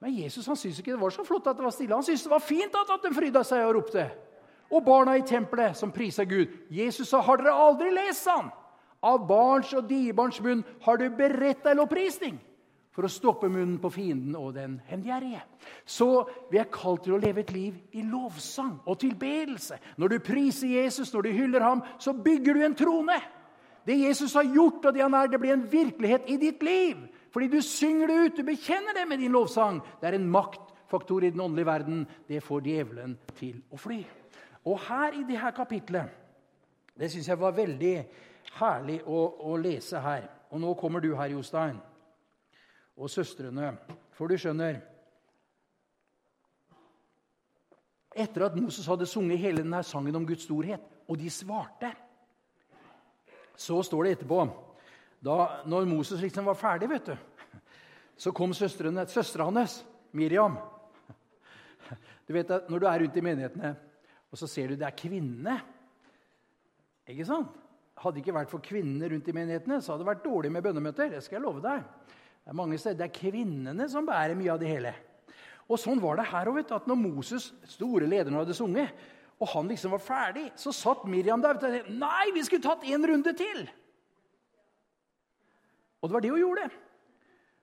Men 0.00 0.14
Jesus 0.14 0.46
han 0.46 0.56
syntes 0.56 0.78
ikke 0.80 0.94
det 0.94 1.00
var 1.00 1.10
så 1.12 1.24
flott 1.24 1.46
at 1.46 1.58
det 1.58 1.64
var 1.64 1.74
stille. 1.74 1.94
Han 1.94 2.04
syntes 2.06 2.24
det 2.24 2.30
var 2.30 2.40
fint 2.44 2.74
at, 2.74 2.92
at 2.94 3.02
de 3.04 3.14
fryda 3.14 3.42
seg 3.44 3.64
og 3.66 3.74
ropte. 3.74 4.06
Og 4.70 4.84
barna 4.84 5.16
i 5.18 5.26
tempelet 5.26 5.76
som 5.76 5.92
prisa 5.92 6.24
Gud. 6.24 6.46
Jesus 6.70 7.08
sa, 7.08 7.20
'Har 7.20 7.36
dere 7.36 7.52
aldri 7.52 7.90
lest', 7.90 8.28
han? 8.30 8.50
'Av 9.02 9.26
barns 9.26 9.74
og 9.74 9.88
diebarns 9.88 10.40
munn 10.40 10.64
har 10.82 10.96
du 10.96 11.10
beredt 11.10 11.64
deg 11.64 11.76
lovprisning' 11.76 12.40
for 13.00 13.08
å 13.08 13.12
stoppe 13.12 13.48
munnen 13.48 13.78
på 13.80 13.88
fienden 13.94 14.34
og 14.36 14.52
den 14.58 14.74
hevngjerrige. 14.90 15.40
Så 15.88 16.26
vi 16.50 16.58
er 16.60 16.68
kalt 16.68 17.06
til 17.06 17.14
å 17.16 17.20
leve 17.22 17.40
et 17.40 17.52
liv 17.54 17.78
i 17.96 18.02
lovsang 18.04 18.74
og 18.84 18.98
tilbedelse. 19.00 19.78
Når 19.96 20.12
du 20.12 20.16
priser 20.26 20.74
Jesus, 20.74 21.14
når 21.14 21.24
du 21.24 21.30
hyller 21.38 21.64
ham, 21.64 21.80
så 21.96 22.12
bygger 22.12 22.58
du 22.58 22.66
en 22.66 22.76
trone. 22.76 23.16
Det 23.88 23.96
Jesus 23.96 24.36
har 24.36 24.44
gjort, 24.52 24.84
og 24.84 24.92
det 24.92 25.00
han 25.00 25.16
er, 25.16 25.32
det 25.32 25.40
blir 25.40 25.56
en 25.56 25.64
virkelighet 25.72 26.28
i 26.28 26.36
ditt 26.42 26.60
liv. 26.62 27.00
Fordi 27.32 27.48
du 27.48 27.62
synger 27.64 28.12
det 28.12 28.20
ut, 28.20 28.36
du 28.36 28.44
bekjenner 28.44 29.00
det 29.00 29.08
med 29.08 29.24
din 29.24 29.32
lovsang. 29.32 29.80
Det 30.00 30.10
er 30.10 30.20
en 30.20 30.28
maktfaktor 30.28 31.24
i 31.24 31.32
den 31.32 31.40
åndelige 31.40 31.72
verden. 31.72 32.06
Det 32.28 32.44
får 32.44 32.68
djevelen 32.68 33.16
til 33.38 33.62
å 33.72 33.80
fly. 33.80 34.02
Og 34.68 34.76
her 34.90 35.16
i 35.16 35.24
dette 35.24 35.56
kapitlet 35.56 36.18
Det 37.00 37.08
syns 37.08 37.30
jeg 37.30 37.40
var 37.40 37.56
veldig 37.56 37.94
herlig 38.58 38.98
å, 39.08 39.20
å, 39.48 39.56
lese 39.56 40.02
her. 40.04 40.26
Og 40.52 40.60
nå 40.60 40.74
kommer 40.76 41.00
du 41.00 41.14
her, 41.16 41.32
Jostein, 41.32 41.78
og 43.00 43.10
søstrene. 43.10 43.72
For 44.16 44.28
du 44.28 44.38
skjønner 44.38 44.82
Etter 48.10 48.42
at 48.48 48.56
Moses 48.58 48.88
hadde 48.90 49.06
sunget 49.06 49.38
hele 49.38 49.62
denne 49.62 49.84
sangen 49.86 50.16
om 50.18 50.24
Guds 50.26 50.42
storhet, 50.42 50.82
og 51.06 51.18
de 51.18 51.30
svarte 51.30 51.92
så 53.60 53.76
står 53.84 54.06
det 54.06 54.12
etterpå 54.16 54.40
da 55.20 55.36
når 55.68 55.84
Moses 55.84 56.22
liksom 56.24 56.46
var 56.48 56.56
ferdig, 56.56 56.88
vet 56.88 57.10
du, 57.10 57.16
så 58.16 58.32
kom 58.32 58.54
søstrene, 58.56 59.04
søstera 59.08 59.44
hans, 59.50 59.82
Miriam. 60.16 60.56
Du 62.26 62.32
vet 62.32 62.50
at 62.50 62.70
Når 62.70 62.78
du 62.80 62.86
er 62.86 63.00
rundt 63.02 63.16
i 63.16 63.22
menighetene, 63.24 63.74
og 64.30 64.38
så 64.38 64.46
ser 64.48 64.70
du 64.70 64.78
det 64.78 64.86
er 64.86 64.94
kvinnene 64.96 65.56
Ikke 67.10 67.26
sant? 67.26 67.50
Hadde 68.00 68.16
det 68.16 68.22
ikke 68.22 68.36
vært 68.36 68.52
for 68.52 68.62
kvinnene 68.64 69.10
rundt 69.12 69.28
i 69.28 69.34
menighetene, 69.36 69.80
så 69.82 69.92
hadde 69.92 70.04
det 70.04 70.08
vært 70.08 70.24
dårlig 70.24 70.52
med 70.54 70.62
bønnemøter. 70.64 71.10
Det 71.12 71.20
skal 71.24 71.36
jeg 71.36 71.44
love 71.44 71.60
deg. 71.60 71.82
Det 72.44 72.52
er 72.52 72.58
mange 72.58 72.78
steder, 72.80 72.98
det 72.98 73.06
er 73.08 73.18
kvinnene 73.20 73.86
som 73.90 74.06
bærer 74.08 74.38
mye 74.38 74.52
av 74.54 74.60
det 74.62 74.70
hele. 74.70 74.92
Og 75.70 75.78
Sånn 75.78 76.00
var 76.02 76.18
det 76.18 76.28
her 76.32 76.50
òg. 76.50 76.60
Når 76.88 76.98
Moses, 76.98 77.50
store 77.70 78.08
lederen, 78.10 78.40
hadde 78.40 78.56
sunget, 78.56 78.94
og 79.40 79.48
han 79.54 79.70
liksom 79.70 79.94
var 79.94 80.02
ferdig, 80.04 80.48
så 80.58 80.72
satt 80.74 81.06
Miriam 81.08 81.40
der 81.40 81.56
og 81.56 81.62
tenkte 81.62 81.94
nei, 81.96 82.32
vi 82.34 82.42
skulle 82.44 82.64
tatt 82.64 82.84
en 82.84 83.06
runde 83.08 83.32
til. 83.38 83.62
Og 86.00 86.08
det 86.08 86.16
var 86.16 86.24
det 86.24 86.32
hun 86.32 86.42
gjorde. 86.42 86.66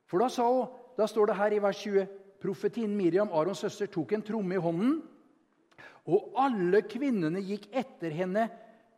For 0.07 0.23
da, 0.23 0.29
sa 0.31 0.47
hun, 0.47 0.71
da 0.97 1.05
står 1.09 1.29
det 1.29 1.37
her 1.37 1.53
i 1.53 1.61
vers 1.61 1.83
20 1.83 2.07
Profetien 2.41 2.93
Miriam, 2.93 3.31
Arons 3.33 3.63
søster, 3.65 3.89
tok 3.89 4.13
en 4.13 4.23
tromme 4.25 4.53
i 4.53 4.61
hånden, 4.61 4.99
og 6.07 6.37
alle 6.39 6.83
kvinnene 6.87 7.41
gikk 7.43 7.65
etter 7.75 8.13
henne 8.13 8.45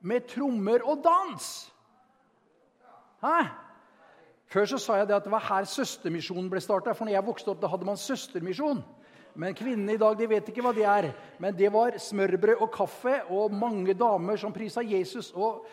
med 0.06 0.28
trommer 0.30 0.84
og 0.86 1.00
dans. 1.04 1.48
Hæ? 3.24 3.38
Før 4.50 4.66
så 4.72 4.80
sa 4.82 4.98
jeg 4.98 5.10
det 5.10 5.18
at 5.20 5.28
det 5.28 5.34
var 5.34 5.46
her 5.46 5.68
søstermisjonen 5.70 6.50
ble 6.50 6.62
starta. 6.64 6.96
For 6.98 7.06
når 7.06 7.20
jeg 7.20 7.28
vokste 7.28 7.52
opp, 7.54 7.60
da 7.62 7.70
hadde 7.70 7.86
man 7.86 8.00
søstermisjon. 8.02 8.82
Men 9.40 9.58
kvinnene 9.58 9.94
i 9.94 10.02
dag 10.02 10.16
de 10.18 10.28
vet 10.30 10.50
ikke 10.50 10.64
hva 10.66 10.74
det 10.74 10.88
er. 10.90 11.12
Men 11.42 11.58
det 11.58 11.70
var 11.74 11.98
smørbrød 12.02 12.64
og 12.66 12.72
kaffe 12.74 13.20
og 13.30 13.54
mange 13.54 13.94
damer 13.98 14.42
som 14.42 14.56
prisa 14.56 14.82
Jesus. 14.86 15.32
Og 15.38 15.66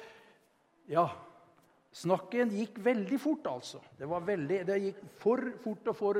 ja 0.92 1.08
Snakken 1.96 2.50
gikk 2.52 2.76
veldig 2.84 3.16
fort, 3.16 3.46
altså. 3.48 3.78
Det, 3.96 4.04
var 4.04 4.24
veldig, 4.26 4.58
det 4.68 4.74
gikk 4.82 4.98
for 5.16 5.40
fort 5.62 5.86
og 5.88 5.96
for 5.96 6.18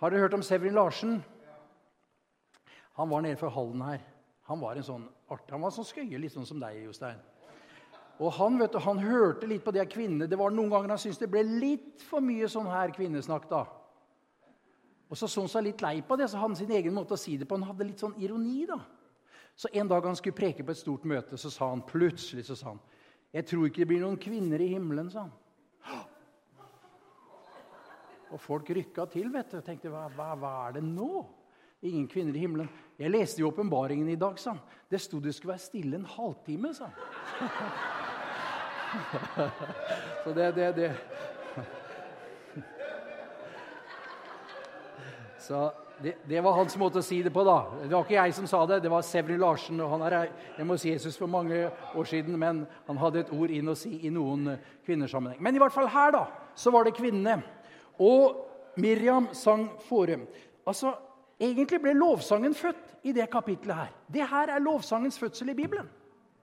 Har 0.00 0.10
dere 0.10 0.24
hørt 0.24 0.34
om 0.34 0.42
Severin 0.42 0.74
Larsen? 0.74 1.20
Han 2.98 3.10
var 3.12 3.22
nede 3.22 3.38
for 3.38 3.54
hallen 3.54 3.84
her. 3.84 4.00
Han 4.50 4.58
var 4.58 4.74
en 4.74 4.86
sånn 4.86 5.04
artig, 5.30 5.52
han 5.52 5.62
var 5.62 5.70
sånn 5.76 5.86
skøye, 5.86 6.18
litt 6.18 6.34
sånn 6.34 6.48
som 6.48 6.58
deg, 6.58 6.80
Jostein. 6.82 7.20
Og 8.20 8.32
han 8.36 8.58
vet 8.60 8.74
du, 8.74 8.78
han 8.84 9.00
hørte 9.00 9.48
litt 9.48 9.64
på 9.64 9.72
de 9.72 9.84
kvinnene. 9.88 10.28
Det 10.28 10.36
var 10.36 10.52
Noen 10.52 10.68
ganger 10.72 10.92
han 10.92 11.00
syntes 11.00 11.22
det 11.22 11.30
ble 11.32 11.40
litt 11.40 12.02
for 12.04 12.20
mye 12.24 12.48
sånn 12.52 12.68
her 12.68 12.92
kvinnesnakk. 12.92 13.48
da. 13.48 13.64
Og 15.08 15.16
så 15.16 15.26
så 15.26 15.40
han 15.40 15.50
seg 15.50 15.64
litt 15.64 15.82
lei 15.82 15.96
på 16.06 16.18
det, 16.20 16.28
så 16.28 16.38
hadde 16.38 16.52
han 16.52 16.60
sin 16.60 16.74
egen 16.76 16.94
måte 16.94 17.16
å 17.16 17.20
si 17.20 17.38
det 17.40 17.48
på. 17.48 17.56
Han 17.56 17.66
hadde 17.70 17.88
litt 17.88 18.02
sånn 18.02 18.18
ironi. 18.20 18.66
da. 18.68 18.78
Så 19.56 19.72
en 19.72 19.88
dag 19.88 20.04
han 20.04 20.16
skulle 20.16 20.36
preke 20.36 20.64
på 20.64 20.70
et 20.70 20.78
stort 20.78 21.08
møte, 21.08 21.38
så 21.40 21.50
sa 21.50 21.70
han 21.72 21.82
plutselig 21.82 22.46
så 22.46 22.56
sa 22.56 22.66
han, 22.68 22.80
'Jeg 23.32 23.46
tror 23.46 23.66
ikke 23.66 23.82
det 23.82 23.88
blir 23.88 24.00
noen 24.00 24.16
kvinner 24.16 24.60
i 24.60 24.74
himmelen', 24.74 25.10
sa 25.10 25.20
han. 25.20 25.32
Og 28.32 28.40
folk 28.40 28.70
rykka 28.70 29.06
til 29.10 29.30
vet 29.30 29.50
du, 29.50 29.56
og 29.56 29.64
tenkte 29.64 29.90
hva, 29.90 30.08
hva, 30.14 30.34
hva, 30.38 30.68
er 30.68 30.72
det 30.72 30.82
nå? 30.82 31.26
Ingen 31.82 32.06
kvinner 32.08 32.36
i 32.36 32.38
himmelen. 32.38 32.68
Jeg 32.98 33.10
leste 33.10 33.40
i 33.40 33.44
åpenbaringen 33.44 34.08
i 34.08 34.16
dag. 34.16 34.38
sa 34.38 34.50
han. 34.50 34.60
Det 34.90 35.00
sto 35.00 35.18
det 35.20 35.34
skulle 35.34 35.54
være 35.54 35.58
stille 35.58 35.96
en 35.96 36.04
halvtime. 36.04 36.74
sa 36.74 36.84
han. 36.84 37.99
Så 40.24 40.32
det, 40.32 40.52
det, 40.52 40.72
det. 40.76 40.94
Så 45.38 45.72
det, 46.02 46.14
det, 46.24 46.40
var 46.40 46.56
hans 46.56 46.76
måte 46.78 47.00
å 47.00 47.04
si 47.04 47.20
det 47.22 47.32
på. 47.34 47.44
da. 47.44 47.58
Det 47.82 47.92
var 47.92 48.04
ikke 48.04 48.16
jeg 48.18 48.34
som 48.36 48.48
sa 48.50 48.62
det, 48.68 48.80
det 48.84 48.92
var 48.92 49.04
Severin 49.06 49.40
Larsen. 49.42 49.80
og 49.80 49.90
Han 49.94 50.04
er 50.06 50.30
jeg 50.56 50.66
må 50.66 50.76
si 50.80 50.92
Jesus 50.92 51.18
for 51.18 51.30
mange 51.30 51.68
år 51.68 52.08
siden, 52.08 52.38
men 52.38 52.64
han 52.86 53.00
hadde 53.00 53.24
et 53.24 53.32
ord 53.34 53.50
inn 53.52 53.68
å 53.72 53.76
si 53.78 53.96
i 54.06 54.12
noen 54.14 54.56
kvinnesammenheng. 54.86 55.40
Men 55.42 55.56
i 55.56 55.62
hvert 55.62 55.74
fall 55.74 55.90
her 55.90 56.14
da, 56.16 56.24
så 56.54 56.72
var 56.74 56.86
det 56.86 56.96
kvinnene. 56.98 57.40
Og 58.00 58.46
Miriam 58.80 59.28
sang 59.36 59.68
fore. 59.88 60.18
Altså, 60.66 60.94
Egentlig 61.40 61.78
ble 61.80 61.94
lovsangen 61.96 62.52
født 62.52 63.06
i 63.08 63.14
det 63.16 63.24
kapitlet 63.32 63.72
her. 63.72 63.92
Det 64.12 64.26
her 64.28 64.50
er 64.52 64.60
lovsangens 64.60 65.16
fødsel 65.18 65.48
i 65.48 65.56
Bibelen. 65.56 65.86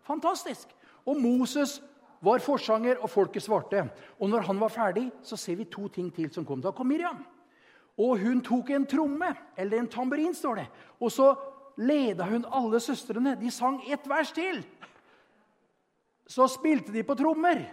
Fantastisk. 0.07 0.71
Og 1.05 1.19
Moses 1.21 1.75
var 2.23 2.41
forsanger, 2.43 3.01
og 3.01 3.11
folket 3.11 3.45
svarte. 3.45 3.83
Og 4.19 4.29
når 4.29 4.47
han 4.49 4.59
var 4.61 4.73
ferdig, 4.73 5.07
så 5.23 5.37
ser 5.37 5.59
vi 5.59 5.69
to 5.69 5.87
ting 5.93 6.09
til 6.13 6.31
som 6.33 6.45
kom. 6.45 6.61
Da 6.61 6.71
kom 6.75 6.89
Miriam. 6.89 7.21
Og 7.97 8.19
hun 8.21 8.41
tok 8.45 8.69
en 8.73 8.85
tromme, 8.89 9.31
eller 9.57 9.79
en 9.79 9.89
tamburin, 9.89 10.35
står 10.35 10.61
det. 10.61 10.67
Og 11.01 11.11
så 11.13 11.31
leda 11.77 12.27
hun 12.29 12.45
alle 12.45 12.81
søstrene. 12.81 13.35
De 13.39 13.51
sang 13.53 13.79
ett 13.89 14.05
vers 14.09 14.31
til. 14.33 14.61
Så 16.27 16.47
spilte 16.51 16.93
de 16.93 17.05
på 17.07 17.15
trommer. 17.17 17.63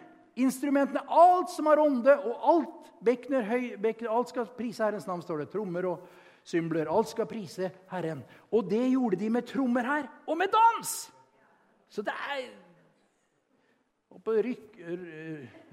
Instrumentene, 0.41 1.05
alt 1.09 1.53
som 1.53 1.69
har 1.71 1.83
ånde, 1.83 2.17
og 2.25 2.49
alt 2.55 2.81
Bekner, 3.05 3.45
høy, 3.45 3.75
Bekner, 3.77 4.09
alt 4.09 4.31
skal 4.33 4.47
prise 4.57 4.81
Herrens 4.81 5.05
navn, 5.05 5.21
står 5.21 5.43
det. 5.43 5.51
Trommer 5.53 5.85
og 5.91 6.07
symbler. 6.47 6.89
Alt 6.89 7.11
skal 7.13 7.29
prise 7.29 7.69
Herren. 7.91 8.23
Og 8.49 8.65
det 8.71 8.85
gjorde 8.95 9.19
de 9.21 9.29
med 9.33 9.45
trommer 9.49 9.85
her, 9.85 10.09
og 10.27 10.39
med 10.41 10.53
dans! 10.53 10.95
Så 11.93 12.03
det 12.03 12.15
er 12.33 12.49
Oppe 14.15 14.37
rykker, 14.47 14.99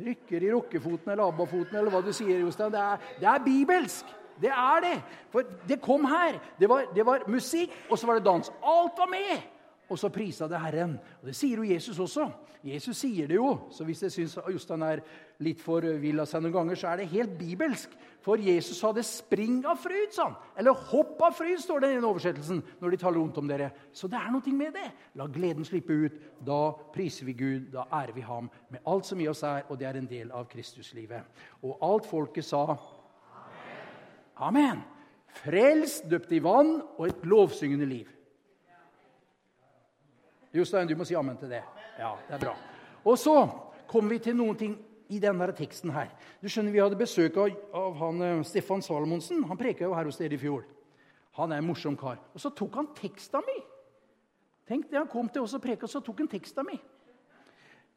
rykker 0.02 0.44
i 0.44 0.50
rukkefoten 0.50 1.12
eller 1.14 1.30
abbafoten, 1.30 1.76
eller 1.78 1.94
hva 1.94 2.02
du 2.02 2.10
sier, 2.16 2.40
Jostein. 2.42 2.74
Det, 2.74 2.86
det 3.22 3.30
er 3.30 3.44
bibelsk! 3.46 4.18
Det 4.42 4.50
er 4.50 4.82
det. 4.82 4.96
For 5.30 5.46
det 5.70 5.78
kom 5.84 6.08
her. 6.10 6.40
Det 6.58 6.70
var, 6.70 6.88
det 6.96 7.06
var 7.06 7.28
musikk, 7.30 7.74
og 7.92 8.00
så 8.00 8.10
var 8.10 8.18
det 8.18 8.26
dans. 8.26 8.50
Alt 8.50 8.98
var 8.98 9.10
med! 9.12 9.44
Og 9.92 10.00
så 10.00 10.08
prisa 10.14 10.48
det 10.48 10.60
Herren. 10.64 10.96
Og 11.20 11.28
Det 11.28 11.36
sier 11.36 11.60
jo 11.60 11.68
Jesus 11.68 12.00
også. 12.00 12.30
Jesus 12.64 12.98
sier 12.98 13.28
det 13.28 13.36
jo. 13.36 13.68
Så 13.74 13.84
hvis 13.84 14.04
jeg 14.06 14.14
syns 14.14 14.38
Jostein 14.54 14.84
er 14.86 15.02
litt 15.42 15.60
for 15.62 15.84
vill 16.00 16.22
av 16.22 16.30
seg 16.30 16.44
noen 16.44 16.54
ganger, 16.54 16.78
så 16.80 16.92
er 16.92 17.02
det 17.02 17.10
helt 17.12 17.34
bibelsk. 17.40 17.96
For 18.22 18.38
Jesus 18.38 18.78
sa 18.78 18.92
det 18.94 19.04
'spring 19.06 19.66
av 19.66 19.78
fryd', 19.82 20.14
sa 20.14 20.24
han. 20.24 20.36
Eller 20.58 20.74
'hopp 20.74 21.22
av 21.22 21.34
fryd', 21.34 21.60
står 21.60 21.80
det 21.80 21.90
i 21.92 21.96
den 21.96 22.06
oversettelsen. 22.06 22.64
når 22.80 22.90
de 22.90 22.98
taler 22.98 23.20
rundt 23.20 23.38
om 23.38 23.48
dere. 23.48 23.72
Så 23.92 24.08
det 24.08 24.20
er 24.20 24.32
noe 24.32 24.54
med 24.54 24.74
det. 24.74 24.92
La 25.16 25.26
gleden 25.26 25.66
slippe 25.66 25.94
ut. 25.94 26.12
Da 26.46 26.72
priser 26.94 27.26
vi 27.26 27.34
Gud, 27.34 27.72
da 27.72 27.84
ærer 27.92 28.14
vi 28.14 28.22
ham 28.22 28.50
med 28.70 28.80
alt 28.86 29.06
som 29.06 29.20
i 29.20 29.28
oss 29.28 29.44
er, 29.44 29.64
og 29.70 29.80
det 29.80 29.88
er 29.88 29.98
en 29.98 30.08
del 30.08 30.32
av 30.32 30.48
Kristuslivet. 30.48 31.24
Og 31.64 31.78
alt 31.82 32.06
folket 32.06 32.46
sa 32.46 32.78
Amen. 34.38 34.84
Frelst, 35.28 36.10
døpt 36.10 36.32
i 36.32 36.40
vann 36.40 36.82
og 36.98 37.08
et 37.08 37.26
lovsyngende 37.26 37.86
liv. 37.86 38.08
Jostein, 40.52 40.88
du 40.88 40.98
må 41.00 41.08
si 41.08 41.16
amen 41.16 41.38
til 41.40 41.52
det. 41.54 41.62
Ja, 42.00 42.12
det 42.28 42.36
er 42.36 42.42
bra. 42.44 42.56
Og 43.08 43.18
så 43.20 43.36
kommer 43.88 44.16
vi 44.16 44.20
til 44.26 44.36
noen 44.36 44.58
ting 44.60 44.76
i 45.12 45.20
denne 45.20 45.48
teksten 45.56 45.92
her. 45.96 46.12
Du 46.42 46.50
skjønner, 46.52 46.72
Vi 46.72 46.82
hadde 46.84 47.00
besøk 47.00 47.38
av, 47.40 47.56
av 47.76 47.96
han, 48.00 48.22
uh, 48.22 48.44
Stefan 48.48 48.84
Salomonsen. 48.84 49.44
Han 49.48 49.60
preka 49.60 49.86
jo 49.88 49.96
her 49.96 50.08
hos 50.08 50.20
dere 50.20 50.36
i 50.36 50.42
fjor. 50.42 50.66
Han 51.40 51.52
er 51.52 51.62
en 51.62 51.68
morsom 51.68 51.96
kar. 52.00 52.20
Og 52.36 52.44
så 52.44 52.52
tok 52.56 52.76
han 52.80 52.92
teksta 52.96 53.40
mi. 53.46 53.58
Tenk 54.68 54.90
det, 54.92 55.00
Han 55.00 55.12
kom 55.12 55.30
til 55.30 55.44
oss 55.44 55.56
og 55.56 55.64
preka, 55.64 55.88
så 55.88 56.04
tok 56.04 56.24
han 56.24 56.32
teksta 56.32 56.64
mi. 56.68 56.78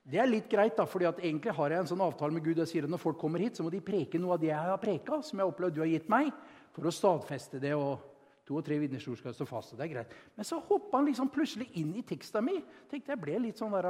Det 0.04 0.18
er 0.20 0.28
litt 0.28 0.50
greit, 0.50 0.76
da, 0.76 0.84
fordi 0.84 1.06
egentlig 1.08 1.52
har 1.56 1.72
jeg 1.72 1.80
en 1.80 1.86
sånn 1.94 2.02
avtale 2.04 2.34
med 2.34 2.44
Gud. 2.44 2.58
Jeg 2.60 2.70
sier 2.70 2.84
at 2.84 2.90
Når 2.90 3.02
folk 3.02 3.18
kommer 3.18 3.40
hit, 3.40 3.56
så 3.56 3.64
må 3.64 3.70
de 3.72 3.80
preke 3.80 4.18
noe 4.20 4.34
av 4.36 4.42
det 4.42 4.50
jeg 4.50 4.58
har 4.58 4.82
preka, 4.82 5.22
som 5.22 5.38
jeg 5.38 5.48
opplevd 5.48 5.74
du 5.74 5.80
har 5.80 5.90
gitt 5.90 6.10
meg, 6.12 6.30
for 6.74 6.86
å 6.86 6.92
stadfeste 6.92 7.58
det. 7.62 7.74
og 7.74 8.13
To 8.44 8.59
og 8.61 8.64
tre 8.66 8.76
vitnesbyrd 8.78 9.18
skal 9.18 9.35
stå 9.35 9.46
fast. 9.48 9.72
og 9.72 9.78
det 9.78 9.87
er 9.87 9.94
greit. 9.94 10.16
Men 10.37 10.44
så 10.44 10.59
hoppa 10.61 10.98
han 10.98 11.07
liksom 11.09 11.30
plutselig 11.33 11.70
inn 11.80 11.94
i 11.96 12.02
teksta 12.04 12.42
mi. 12.44 12.59
Tenkte 12.90 13.14
Jeg 13.14 13.20
ble 13.20 13.38
litt 13.38 13.59
sånn 13.59 13.72
der, 13.72 13.88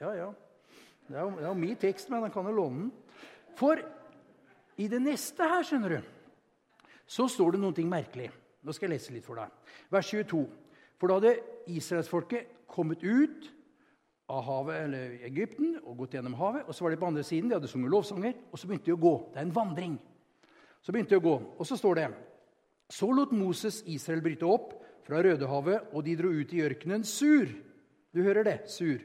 Ja, 0.00 0.14
ja. 0.14 0.32
Det 1.08 1.16
er 1.16 1.22
jo, 1.22 1.30
det 1.36 1.44
er 1.44 1.48
jo 1.48 1.54
min 1.54 1.76
tekst, 1.76 2.10
men 2.10 2.22
han 2.22 2.32
kan 2.32 2.46
jo 2.48 2.52
låne 2.52 2.78
den. 2.78 2.92
For 3.56 3.80
i 4.76 4.88
det 4.88 5.00
neste 5.02 5.48
her, 5.48 5.62
skjønner 5.62 5.96
du, 5.96 6.02
Så 7.06 7.28
står 7.28 7.52
det 7.52 7.60
noe 7.60 7.84
merkelig. 7.84 8.30
Nå 8.64 8.72
skal 8.72 8.88
jeg 8.88 8.96
lese 8.96 9.12
litt 9.12 9.26
for 9.26 9.36
deg. 9.36 9.50
Vers 9.92 10.08
22. 10.08 10.46
For 10.96 11.08
da 11.08 11.18
hadde 11.18 11.34
israelsfolket 11.68 12.64
kommet 12.66 13.02
ut 13.04 13.50
av 14.32 14.40
havet, 14.46 14.78
eller 14.86 15.18
Egypten 15.28 15.76
og 15.84 15.98
gått 15.98 16.14
gjennom 16.16 16.36
havet. 16.40 16.64
Og 16.66 16.74
så 16.74 16.84
var 16.84 16.94
de 16.94 16.96
på 16.96 17.06
andre 17.06 17.22
siden, 17.22 17.50
de 17.50 17.58
hadde 17.58 17.68
sunget 17.68 17.92
lovsanger, 17.92 18.38
og 18.50 18.58
så 18.58 18.66
begynte 18.66 18.88
de 18.88 18.96
å 18.96 19.02
gå. 19.04 19.14
Det 19.34 19.42
er 19.42 19.44
en 19.44 19.54
vandring. 19.54 19.98
Så 20.80 20.92
begynte 20.92 21.12
de 21.12 21.20
å 21.20 21.26
gå, 21.28 21.34
og 21.58 21.68
så 21.68 21.76
står 21.76 22.00
det 22.00 22.08
Så 22.94 23.10
lot 23.10 23.32
Moses 23.34 23.80
Israel 23.90 24.22
bryte 24.22 24.46
opp 24.46 24.74
fra 25.04 25.22
Rødehavet, 25.24 25.90
og 25.92 26.04
de 26.06 26.14
dro 26.18 26.30
ut 26.30 26.52
i 26.54 26.62
ørkenen 26.62 27.02
sur. 27.06 27.48
Du 28.14 28.22
hører 28.22 28.46
det? 28.46 28.58
Sur. 28.70 29.00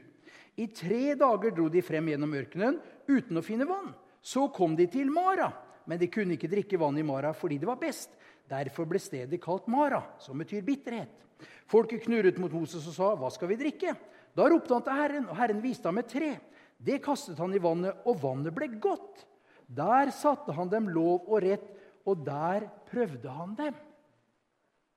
I 0.54 0.68
tre 0.70 1.16
dager 1.18 1.54
dro 1.56 1.66
de 1.72 1.82
frem 1.82 2.12
gjennom 2.12 2.36
ørkenen 2.38 2.78
uten 3.08 3.40
å 3.40 3.42
finne 3.42 3.66
vann. 3.66 3.90
Så 4.22 4.46
kom 4.54 4.76
de 4.78 4.86
til 4.92 5.10
Mara, 5.10 5.48
men 5.90 5.98
de 5.98 6.10
kunne 6.12 6.36
ikke 6.36 6.50
drikke 6.52 6.78
vann 6.78 7.00
i 7.00 7.06
Mara 7.06 7.32
fordi 7.34 7.58
det 7.58 7.66
var 7.66 7.80
best. 7.80 8.12
Derfor 8.50 8.86
ble 8.86 9.00
stedet 9.02 9.42
kalt 9.42 9.66
Mara, 9.70 10.02
som 10.22 10.38
betyr 10.38 10.62
bitterhet. 10.66 11.26
Folket 11.70 12.04
knurret 12.04 12.38
mot 12.38 12.52
Moses 12.52 12.86
og 12.86 12.94
sa, 12.94 13.14
'Hva 13.16 13.30
skal 13.32 13.48
vi 13.48 13.56
drikke?' 13.56 13.96
Da 14.36 14.46
ropte 14.46 14.74
han 14.74 14.82
til 14.82 14.92
Herren, 14.92 15.28
og 15.28 15.36
Herren 15.36 15.62
viste 15.62 15.88
ham 15.88 15.98
et 15.98 16.08
tre. 16.08 16.38
Det 16.78 17.02
kastet 17.02 17.38
han 17.38 17.52
i 17.54 17.58
vannet, 17.58 17.96
og 18.06 18.22
vannet 18.22 18.54
ble 18.54 18.68
godt. 18.68 19.26
Der 19.66 20.10
satte 20.10 20.52
han 20.52 20.68
dem 20.68 20.88
lov 20.88 21.26
og 21.26 21.42
rett, 21.42 21.66
og 22.06 22.24
der 22.24 22.70
prøvde 22.90 23.32
han 23.32 23.54
dem. 23.58 23.74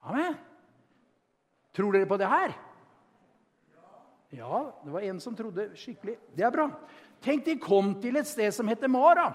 Amen. 0.04 0.36
Tror 1.74 1.96
dere 1.96 2.10
på 2.10 2.18
det 2.20 2.30
her? 2.30 2.54
Ja, 4.34 4.60
det 4.84 4.94
var 4.94 5.06
en 5.06 5.20
som 5.22 5.36
trodde 5.38 5.70
skikkelig. 5.78 6.18
Det 6.34 6.46
er 6.46 6.54
bra. 6.54 6.68
Tenk, 7.24 7.46
de 7.46 7.60
kom 7.62 7.94
til 8.02 8.18
et 8.18 8.28
sted 8.28 8.50
som 8.54 8.70
heter 8.70 8.90
Mara. 8.90 9.30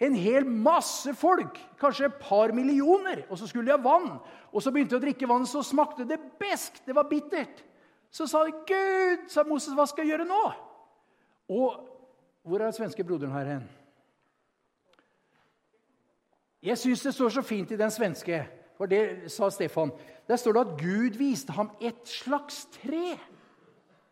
En 0.00 0.14
hel 0.14 0.46
masse 0.46 1.10
folk, 1.18 1.58
kanskje 1.80 2.06
et 2.06 2.20
par 2.22 2.54
millioner. 2.56 3.24
Og 3.28 3.38
så 3.38 3.48
skulle 3.50 3.68
de 3.68 3.74
ha 3.74 3.82
vann. 3.82 4.16
Og 4.52 4.62
så 4.62 4.72
begynte 4.72 4.94
de 4.94 5.00
å 5.00 5.04
drikke 5.04 5.28
vann, 5.28 5.46
så 5.46 5.62
smakte 5.66 6.06
det 6.08 6.20
besk. 6.40 6.80
Det 6.86 6.96
var 6.96 7.10
bittert. 7.10 7.64
Så 8.10 8.26
sa 8.26 8.44
de, 8.46 8.54
'Gud', 8.64 9.28
sa 9.28 9.44
Moses, 9.44 9.74
'hva 9.74 9.84
skal 9.86 10.06
jeg 10.06 10.16
gjøre 10.16 10.28
nå?' 10.28 10.52
Og 11.48 11.88
hvor 12.42 12.60
er 12.60 12.64
den 12.64 12.72
svenske 12.72 13.04
broderen 13.04 13.32
her 13.32 13.44
hen? 13.44 13.68
Jeg 16.62 16.78
syns 16.78 17.02
det 17.06 17.14
står 17.14 17.36
så 17.36 17.42
fint 17.46 17.70
i 17.70 17.78
den 17.78 17.90
svenske, 17.90 18.40
for 18.78 18.90
det 18.90 19.30
sa 19.30 19.50
Stefan. 19.50 19.92
Der 20.28 20.36
står 20.36 20.56
det 20.56 20.64
at 20.64 20.80
Gud 20.80 21.18
viste 21.18 21.54
ham 21.54 21.70
et 21.80 22.00
slags 22.08 22.66
tre. 22.80 23.18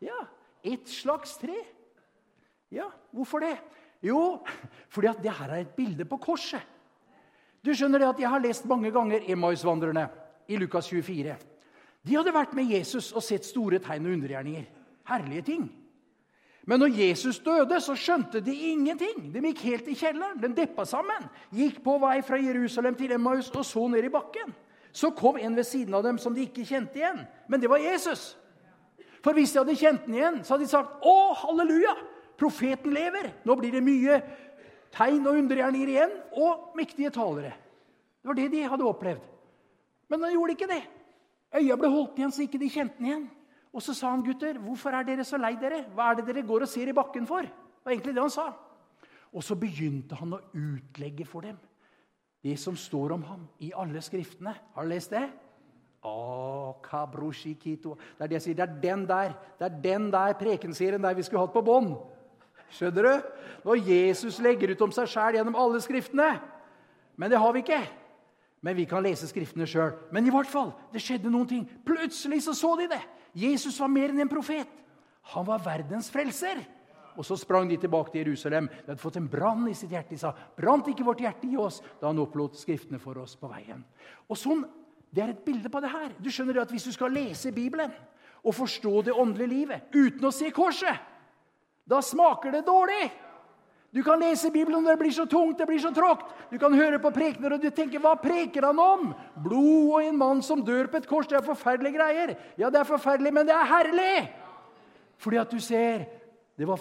Ja, 0.02 0.26
et 0.62 0.88
slags 0.88 1.36
tre. 1.40 1.56
Ja, 2.70 2.86
hvorfor 3.12 3.42
det? 3.42 3.56
Jo, 4.02 4.44
fordi 4.88 5.10
at 5.10 5.22
det 5.22 5.32
her 5.32 5.50
er 5.50 5.64
et 5.64 5.74
bilde 5.76 6.04
på 6.04 6.16
korset. 6.16 6.62
Du 7.64 7.72
skjønner 7.74 7.98
det 7.98 8.08
at 8.08 8.20
Jeg 8.20 8.30
har 8.30 8.38
lest 8.38 8.66
mange 8.70 8.90
ganger 8.94 9.24
Emmausvandrerne 9.26 10.08
i 10.48 10.56
Lukas 10.56 10.88
24. 10.88 11.36
De 12.06 12.14
hadde 12.14 12.34
vært 12.34 12.54
med 12.54 12.70
Jesus 12.70 13.10
og 13.12 13.24
sett 13.26 13.46
store 13.46 13.80
tegn 13.82 14.06
og 14.06 14.12
undergjerninger. 14.12 14.66
Herlige 15.08 15.42
ting. 15.42 15.64
Men 16.66 16.82
når 16.82 16.96
Jesus 16.98 17.38
døde, 17.38 17.78
så 17.80 17.94
skjønte 17.94 18.40
de 18.42 18.54
ingenting. 18.72 19.28
De 19.30 19.42
gikk 19.44 19.60
helt 19.68 19.90
i 19.92 19.94
kjelleren. 19.94 20.40
De 20.42 20.50
deppa 20.50 20.84
sammen. 20.88 21.28
Gikk 21.54 21.78
på 21.84 21.94
vei 22.02 22.18
fra 22.26 22.40
Jerusalem 22.42 22.96
til 22.98 23.14
Emmaus 23.14 23.52
og 23.54 23.62
så 23.64 23.84
ned 23.88 24.08
i 24.08 24.10
bakken. 24.10 24.50
Så 24.90 25.12
kom 25.14 25.38
en 25.38 25.54
ved 25.54 25.66
siden 25.68 25.94
av 25.94 26.02
dem 26.02 26.18
som 26.18 26.34
de 26.34 26.42
ikke 26.42 26.66
kjente 26.66 26.98
igjen. 26.98 27.22
Men 27.46 27.62
det 27.62 27.70
var 27.70 27.84
Jesus. 27.84 28.32
For 29.22 29.36
hvis 29.36 29.54
de 29.54 29.62
hadde 29.62 29.78
kjent 29.78 30.08
den 30.08 30.18
igjen, 30.18 30.42
så 30.42 30.54
hadde 30.54 30.66
de 30.66 30.70
sagt 30.70 31.02
'Å, 31.02 31.34
halleluja! 31.44 31.94
Profeten 32.36 32.92
lever!' 32.94 33.32
Nå 33.44 33.54
blir 33.54 33.72
det 33.72 33.82
mye 33.82 34.22
tegn 34.96 35.26
og 35.26 35.38
undergjerninger 35.38 35.88
igjen, 35.88 36.12
og 36.32 36.76
mektige 36.76 37.10
talere. 37.10 37.52
Det 38.22 38.28
var 38.30 38.34
det 38.34 38.50
de 38.52 38.62
hadde 38.62 38.86
opplevd. 38.86 39.24
Men 40.08 40.22
han 40.22 40.32
gjorde 40.32 40.54
ikke 40.56 40.70
det. 40.70 40.82
Øya 41.54 41.76
ble 41.76 41.88
holdt 41.88 42.18
igjen 42.18 42.32
så 42.32 42.42
ikke 42.42 42.58
de 42.58 42.70
kjente 42.70 42.98
den 42.98 43.06
igjen. 43.06 43.26
Og 43.76 43.84
så 43.84 43.92
sa 43.92 44.10
han, 44.10 44.24
'Gutter, 44.24 44.56
hvorfor 44.58 44.94
er 44.96 45.04
dere 45.04 45.24
så 45.24 45.36
lei 45.36 45.52
dere? 45.60 45.84
Hva 45.92 46.10
er 46.10 46.20
det 46.20 46.26
dere 46.30 46.46
går 46.48 46.64
og 46.64 46.68
ser 46.68 46.88
i 46.88 46.96
bakken 46.96 47.26
for?' 47.28 47.44
Det 47.44 47.84
var 47.84 47.92
egentlig 47.92 48.14
det 48.14 48.22
han 48.22 48.30
sa. 48.30 48.52
Og 49.32 49.44
så 49.44 49.54
begynte 49.54 50.16
han 50.16 50.32
å 50.32 50.40
utlegge 50.54 51.26
for 51.28 51.44
dem 51.44 51.58
det 52.42 52.58
som 52.58 52.76
står 52.76 53.12
om 53.12 53.22
ham 53.22 53.48
i 53.60 53.72
alle 53.74 54.00
skriftene. 54.02 54.54
Har 54.74 54.82
du 54.82 54.88
lest 54.88 55.10
det? 55.10 55.28
Oh. 56.02 56.74
Det 56.82 58.20
er 58.20 58.26
det 58.26 58.36
jeg 58.36 58.42
sier. 58.42 58.54
Det 58.54 58.62
er 58.62 58.80
den 58.82 59.06
der 59.08 59.34
det 59.58 59.66
er 59.66 59.80
den 59.82 60.10
der 60.12 60.32
prekenserien 60.38 61.02
der 61.02 61.14
vi 61.14 61.22
skulle 61.22 61.42
hatt 61.42 61.52
på 61.52 61.62
bånd. 61.62 61.96
Skjønner 62.70 63.02
du? 63.02 63.22
Når 63.64 63.82
Jesus 63.88 64.38
legger 64.38 64.70
ut 64.70 64.82
om 64.82 64.92
seg 64.92 65.08
sjæl 65.08 65.38
gjennom 65.38 65.58
alle 65.58 65.80
skriftene. 65.80 66.40
Men 67.16 67.30
det 67.30 67.38
har 67.38 67.52
vi 67.52 67.64
ikke. 67.64 67.82
Men 68.62 68.76
vi 68.76 68.84
kan 68.84 69.02
lese 69.02 69.28
Skriftene 69.28 69.66
sjøl. 69.66 69.92
Men 70.12 70.26
i 70.26 70.30
hvert 70.30 70.50
fall, 70.50 70.72
det 70.92 71.02
skjedde 71.02 71.30
noen 71.30 71.48
ting. 71.48 71.66
Plutselig 71.86 72.42
så, 72.42 72.54
så 72.54 72.74
de 72.80 72.88
det. 72.90 73.02
Jesus 73.36 73.76
var 73.80 73.92
mer 73.92 74.14
enn 74.14 74.24
en 74.24 74.32
profet. 74.32 74.68
Han 75.34 75.44
var 75.44 75.60
verdens 75.64 76.08
frelser. 76.12 76.62
Og 77.16 77.24
så 77.24 77.36
sprang 77.40 77.68
de 77.68 77.78
tilbake 77.80 78.12
til 78.12 78.24
Jerusalem. 78.24 78.68
De 78.68 78.92
hadde 78.92 79.00
fått 79.00 79.18
en 79.20 79.28
brann 79.28 79.64
i 79.68 79.74
sitt 79.76 79.92
hjerte. 79.92 80.14
De 80.14 80.20
sa, 80.20 80.32
'Brant 80.56 80.88
ikke 80.88 81.04
vårt 81.04 81.20
hjerte 81.20 81.48
i 81.48 81.56
oss?' 81.56 81.82
da 82.00 82.08
han 82.08 82.18
opplot 82.18 82.56
Skriftene 82.56 83.00
for 83.00 83.18
oss 83.18 83.36
på 83.36 83.48
veien. 83.48 83.84
Og 84.28 84.36
sånn, 84.36 84.64
Det 85.14 85.22
er 85.22 85.28
et 85.30 85.44
bilde 85.44 85.70
på 85.70 85.80
det 85.80 85.88
her. 85.88 86.12
Du 86.20 86.28
skjønner 86.28 86.60
at 86.60 86.70
Hvis 86.70 86.84
du 86.84 86.92
skal 86.92 87.10
lese 87.10 87.52
Bibelen 87.52 87.90
og 88.44 88.54
forstå 88.54 89.04
det 89.04 89.14
åndelige 89.14 89.48
livet 89.48 89.82
uten 89.94 90.28
å 90.28 90.32
se 90.32 90.50
korset, 90.50 90.98
da 91.88 92.00
smaker 92.00 92.50
det 92.52 92.66
dårlig. 92.66 93.10
Du 93.96 94.02
kan 94.04 94.20
lese 94.20 94.50
Bibelen, 94.52 94.82
når 94.84 94.92
det 94.92 95.00
blir 95.00 95.12
så 95.16 95.24
tungt, 95.24 95.56
det 95.56 95.66
blir 95.66 95.80
så 95.80 95.88
tråkt. 95.94 96.28
Du 96.50 96.58
kan 96.60 96.74
høre 96.76 96.98
på 97.00 97.08
prekener, 97.16 97.54
og 97.54 97.62
du 97.62 97.70
tenker 97.70 97.98
'Hva 97.98 98.20
preker 98.20 98.66
han 98.66 98.78
om?' 98.78 99.14
Blod 99.42 99.94
og 99.94 100.04
en 100.04 100.18
mann 100.18 100.42
som 100.42 100.64
dør 100.64 100.86
på 100.86 100.96
et 100.96 101.06
kors. 101.08 101.26
Det 101.26 101.38
er 101.38 101.54
forferdelige 101.54 101.96
greier. 101.96 102.36
Ja, 102.58 102.68
det 102.68 102.80
er 102.80 102.84
forferdelig, 102.84 103.32
men 103.32 103.46
det 103.46 103.54
er 103.54 103.64
herlig! 103.64 104.34
Fordi 105.16 105.36
at 105.36 105.50
du 105.50 105.58
ser 105.58 106.06
det 106.58 106.68
var 106.68 106.76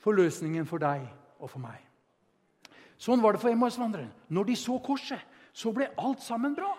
forløsningen 0.00 0.66
for 0.66 0.78
deg 0.78 1.04
og 1.38 1.50
for 1.50 1.58
meg. 1.58 1.84
Sånn 2.96 3.22
var 3.22 3.32
det 3.32 3.40
for 3.40 3.50
Emmausvandreren. 3.50 4.10
Når 4.28 4.44
de 4.44 4.56
så 4.56 4.78
korset, 4.78 5.20
så 5.52 5.72
ble 5.72 5.90
alt 5.98 6.22
sammen 6.22 6.54
bra. 6.54 6.72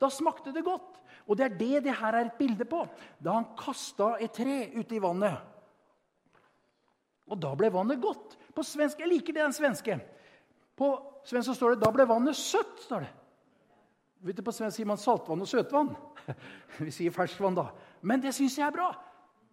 Da 0.00 0.08
smakte 0.08 0.52
det 0.52 0.64
godt. 0.64 0.96
Og 1.28 1.36
det 1.36 1.44
er 1.44 1.58
det 1.58 1.84
det 1.84 1.94
her 1.94 2.14
er 2.14 2.24
et 2.24 2.38
bilde 2.38 2.64
på. 2.64 2.88
Da 3.22 3.32
han 3.32 3.52
kasta 3.58 4.16
et 4.18 4.32
tre 4.32 4.70
ute 4.74 4.96
i 4.96 5.02
vannet. 5.02 5.38
Og 7.28 7.38
da 7.38 7.54
ble 7.54 7.70
vannet 7.72 8.00
godt. 8.00 8.39
På 8.54 8.64
svensk, 8.66 8.98
Jeg 8.98 9.08
liker 9.08 9.32
det 9.32 9.42
den 9.42 9.52
svenske. 9.56 10.00
På 10.76 10.92
svensk 11.24 11.50
så 11.50 11.54
står 11.54 11.74
det 11.74 11.84
'da 11.84 11.90
ble 11.90 12.06
vannet 12.08 12.34
søtt'. 12.34 12.80
står 12.80 13.00
det. 13.00 13.12
Vet 14.20 14.36
du, 14.36 14.42
På 14.42 14.52
svensk 14.52 14.76
sier 14.76 14.86
man 14.86 14.96
saltvann 14.96 15.40
og 15.40 15.48
søtvann. 15.48 15.96
Vi 16.84 16.90
sier 16.90 17.10
ferskvann, 17.10 17.54
da. 17.54 17.70
Men 18.02 18.20
det 18.20 18.34
syns 18.34 18.58
jeg 18.58 18.66
er 18.66 18.74
bra. 18.74 18.92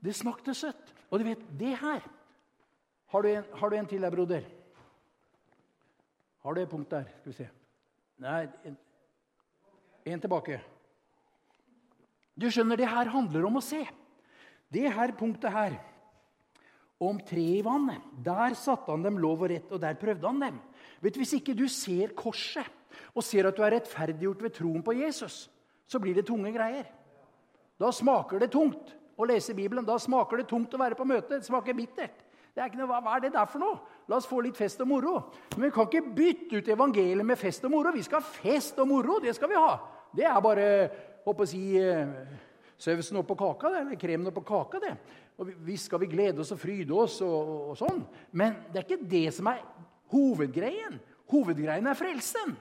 Det 0.03 0.15
smakte 0.15 0.53
søtt. 0.53 0.93
Og 1.09 1.19
du 1.19 1.25
vet, 1.25 1.39
det 1.59 1.77
her 1.77 2.01
Har 3.07 3.21
du 3.21 3.29
en, 3.29 3.43
har 3.53 3.69
du 3.69 3.75
en 3.75 3.85
til 3.87 4.01
der, 4.01 4.11
broder? 4.11 4.43
Har 6.43 6.53
du 6.53 6.61
et 6.61 6.69
punkt 6.69 6.91
der? 6.91 7.05
Skal 7.21 7.31
vi 7.31 7.37
se. 7.37 7.49
Nei, 8.19 8.47
en, 8.65 8.77
en 10.05 10.19
tilbake. 10.19 10.59
Du 12.35 12.49
skjønner, 12.51 12.75
det 12.75 12.89
her 12.89 13.07
handler 13.13 13.45
om 13.47 13.55
å 13.55 13.63
se. 13.63 13.79
Det 14.73 14.91
her 14.91 15.13
punktet 15.15 15.53
her 15.55 15.77
om 16.99 17.19
treet 17.21 17.61
i 17.61 17.65
vannet. 17.65 18.01
Der 18.25 18.55
satte 18.57 18.91
han 18.91 19.05
dem 19.05 19.19
lov 19.21 19.45
og 19.45 19.51
rett, 19.51 19.71
og 19.71 19.81
der 19.81 19.99
prøvde 19.99 20.27
han 20.27 20.41
dem. 20.41 20.59
Vet 21.01 21.13
du, 21.13 21.19
Hvis 21.21 21.35
ikke 21.37 21.55
du 21.57 21.67
ser 21.67 22.15
korset 22.17 22.65
og 23.13 23.23
ser 23.23 23.47
at 23.47 23.57
du 23.57 23.63
er 23.63 23.75
rettferdiggjort 23.77 24.43
ved 24.43 24.55
troen 24.55 24.83
på 24.83 24.95
Jesus, 24.97 25.49
så 25.87 25.99
blir 25.99 26.15
det 26.15 26.25
tunge 26.27 26.51
greier. 26.51 26.87
Da 27.77 27.91
smaker 27.93 28.41
det 28.41 28.51
tungt 28.51 28.95
å 29.17 29.25
lese 29.25 29.53
Bibelen. 29.53 29.85
Da 29.85 29.97
smaker 30.01 30.41
det 30.41 30.47
tungt 30.49 30.73
å 30.73 30.81
være 30.81 30.97
på 30.97 31.05
møte. 31.05 31.37
Det 31.37 31.45
smaker 31.45 31.77
bittert. 31.77 32.25
Det 32.57 32.63
er 32.63 32.71
ikke 32.71 32.79
noe, 32.79 32.89
hva 32.89 33.13
er 33.13 33.21
det 33.21 33.35
der 33.35 33.45
for 33.45 33.61
noe? 33.61 33.75
La 34.09 34.17
oss 34.17 34.25
få 34.25 34.39
litt 34.41 34.57
fest 34.57 34.79
og 34.81 34.89
moro. 34.89 35.13
Men 35.53 35.67
vi 35.67 35.73
kan 35.75 35.85
ikke 35.85 36.15
bytte 36.17 36.57
ut 36.57 36.71
evangeliet 36.73 37.27
med 37.27 37.37
fest 37.37 37.67
og 37.67 37.73
moro. 37.75 37.91
Vi 37.93 38.01
skal 38.01 38.23
ha 38.23 38.25
fest 38.25 38.79
og 38.81 38.89
moro. 38.89 39.19
Det 39.21 39.35
skal 39.37 39.51
vi 39.51 39.59
ha. 39.61 39.75
Det 40.17 40.25
er 40.25 40.39
bare 40.41 40.65
håper 41.27 41.45
å 41.45 41.49
si, 41.51 41.77
eh, 41.77 42.07
sausen 42.77 43.19
oppå 43.21 43.35
kaka, 43.37 43.71
det, 43.73 43.81
eller 43.83 43.99
kremen 43.99 44.29
oppå 44.31 44.43
kaka. 44.45 44.81
det. 44.83 44.93
Og 45.37 45.51
Visst 45.65 45.89
skal 45.89 46.01
vi 46.01 46.11
glede 46.11 46.41
oss 46.41 46.53
og 46.53 46.61
fryde 46.61 46.93
oss, 46.93 47.19
og, 47.25 47.51
og, 47.71 47.75
sånn, 47.79 48.01
men 48.31 48.57
det 48.71 48.81
er 48.81 48.87
ikke 48.87 49.09
det 49.09 49.27
som 49.35 49.49
er 49.51 49.61
hovedgreien. 50.13 50.99
Hovedgreien 51.27 51.89
er 51.89 51.99
frelsen 51.99 52.55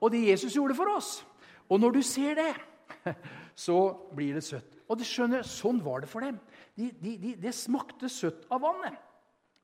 og 0.00 0.12
det 0.14 0.24
Jesus 0.30 0.56
gjorde 0.56 0.76
for 0.78 0.90
oss. 0.96 1.20
Og 1.70 1.80
når 1.80 1.98
du 1.98 2.02
ser 2.02 2.38
det, 2.38 2.50
så 3.66 3.76
blir 4.16 4.38
det 4.38 4.44
søtt. 4.46 4.78
Og 4.90 4.98
du 4.98 5.04
skjønner, 5.06 5.46
Sånn 5.46 5.78
var 5.84 6.02
det 6.02 6.10
for 6.10 6.24
dem. 6.24 6.40
De, 6.74 6.88
de, 6.98 7.14
de, 7.20 7.34
det 7.38 7.52
smakte 7.54 8.08
søtt 8.10 8.46
av 8.50 8.64
vannet. 8.64 8.96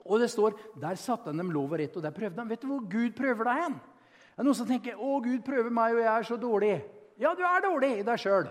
Og 0.06 0.20
det 0.22 0.28
står 0.30 0.54
der 0.78 0.98
satte 1.00 1.32
han 1.32 1.40
dem 1.40 1.50
lov 1.50 1.72
og 1.72 1.80
rett, 1.80 1.96
og 1.98 2.04
der 2.04 2.14
prøvde 2.14 2.38
han. 2.38 2.50
Vet 2.52 2.62
du 2.62 2.68
hvor 2.70 2.84
Gud 2.86 3.16
prøver 3.16 3.48
deg 3.48 3.62
hen? 3.64 3.80
Det 4.36 4.44
er 4.44 4.46
noen 4.46 4.58
som 4.58 4.68
tenker 4.68 5.00
'Å, 5.00 5.16
Gud 5.24 5.42
prøver 5.42 5.72
meg, 5.72 5.96
og 5.96 6.04
jeg 6.04 6.12
er 6.12 6.22
så 6.28 6.36
dårlig'. 6.36 6.84
Ja, 7.18 7.34
du 7.34 7.42
er 7.42 7.64
dårlig 7.64 7.90
i 7.98 8.04
deg 8.04 8.20
sjøl. 8.20 8.50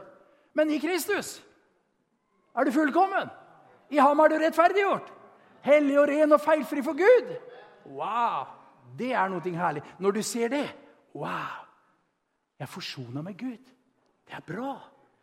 Men 0.55 0.71
i 0.71 0.79
Kristus 0.79 1.37
er 2.55 2.65
du 2.65 2.71
fullkommen. 2.71 3.29
I 3.91 3.99
ham 4.01 4.19
er 4.23 4.31
du 4.31 4.39
rettferdiggjort. 4.39 5.11
Hellig 5.65 5.97
og 5.99 6.07
ren 6.09 6.35
og 6.35 6.41
feilfri 6.41 6.83
for 6.85 6.97
Gud. 6.97 7.35
Wow! 7.85 8.47
Det 8.97 9.11
er 9.17 9.29
noe 9.29 9.55
herlig. 9.57 9.83
Når 9.99 10.17
du 10.17 10.21
ser 10.23 10.51
det 10.53 10.65
Wow! 11.15 11.63
Jeg 12.55 12.67
er 12.67 12.71
forsona 12.71 13.21
med 13.23 13.37
Gud. 13.39 13.71
Det 14.25 14.35
er 14.35 14.43
bra. 14.45 14.75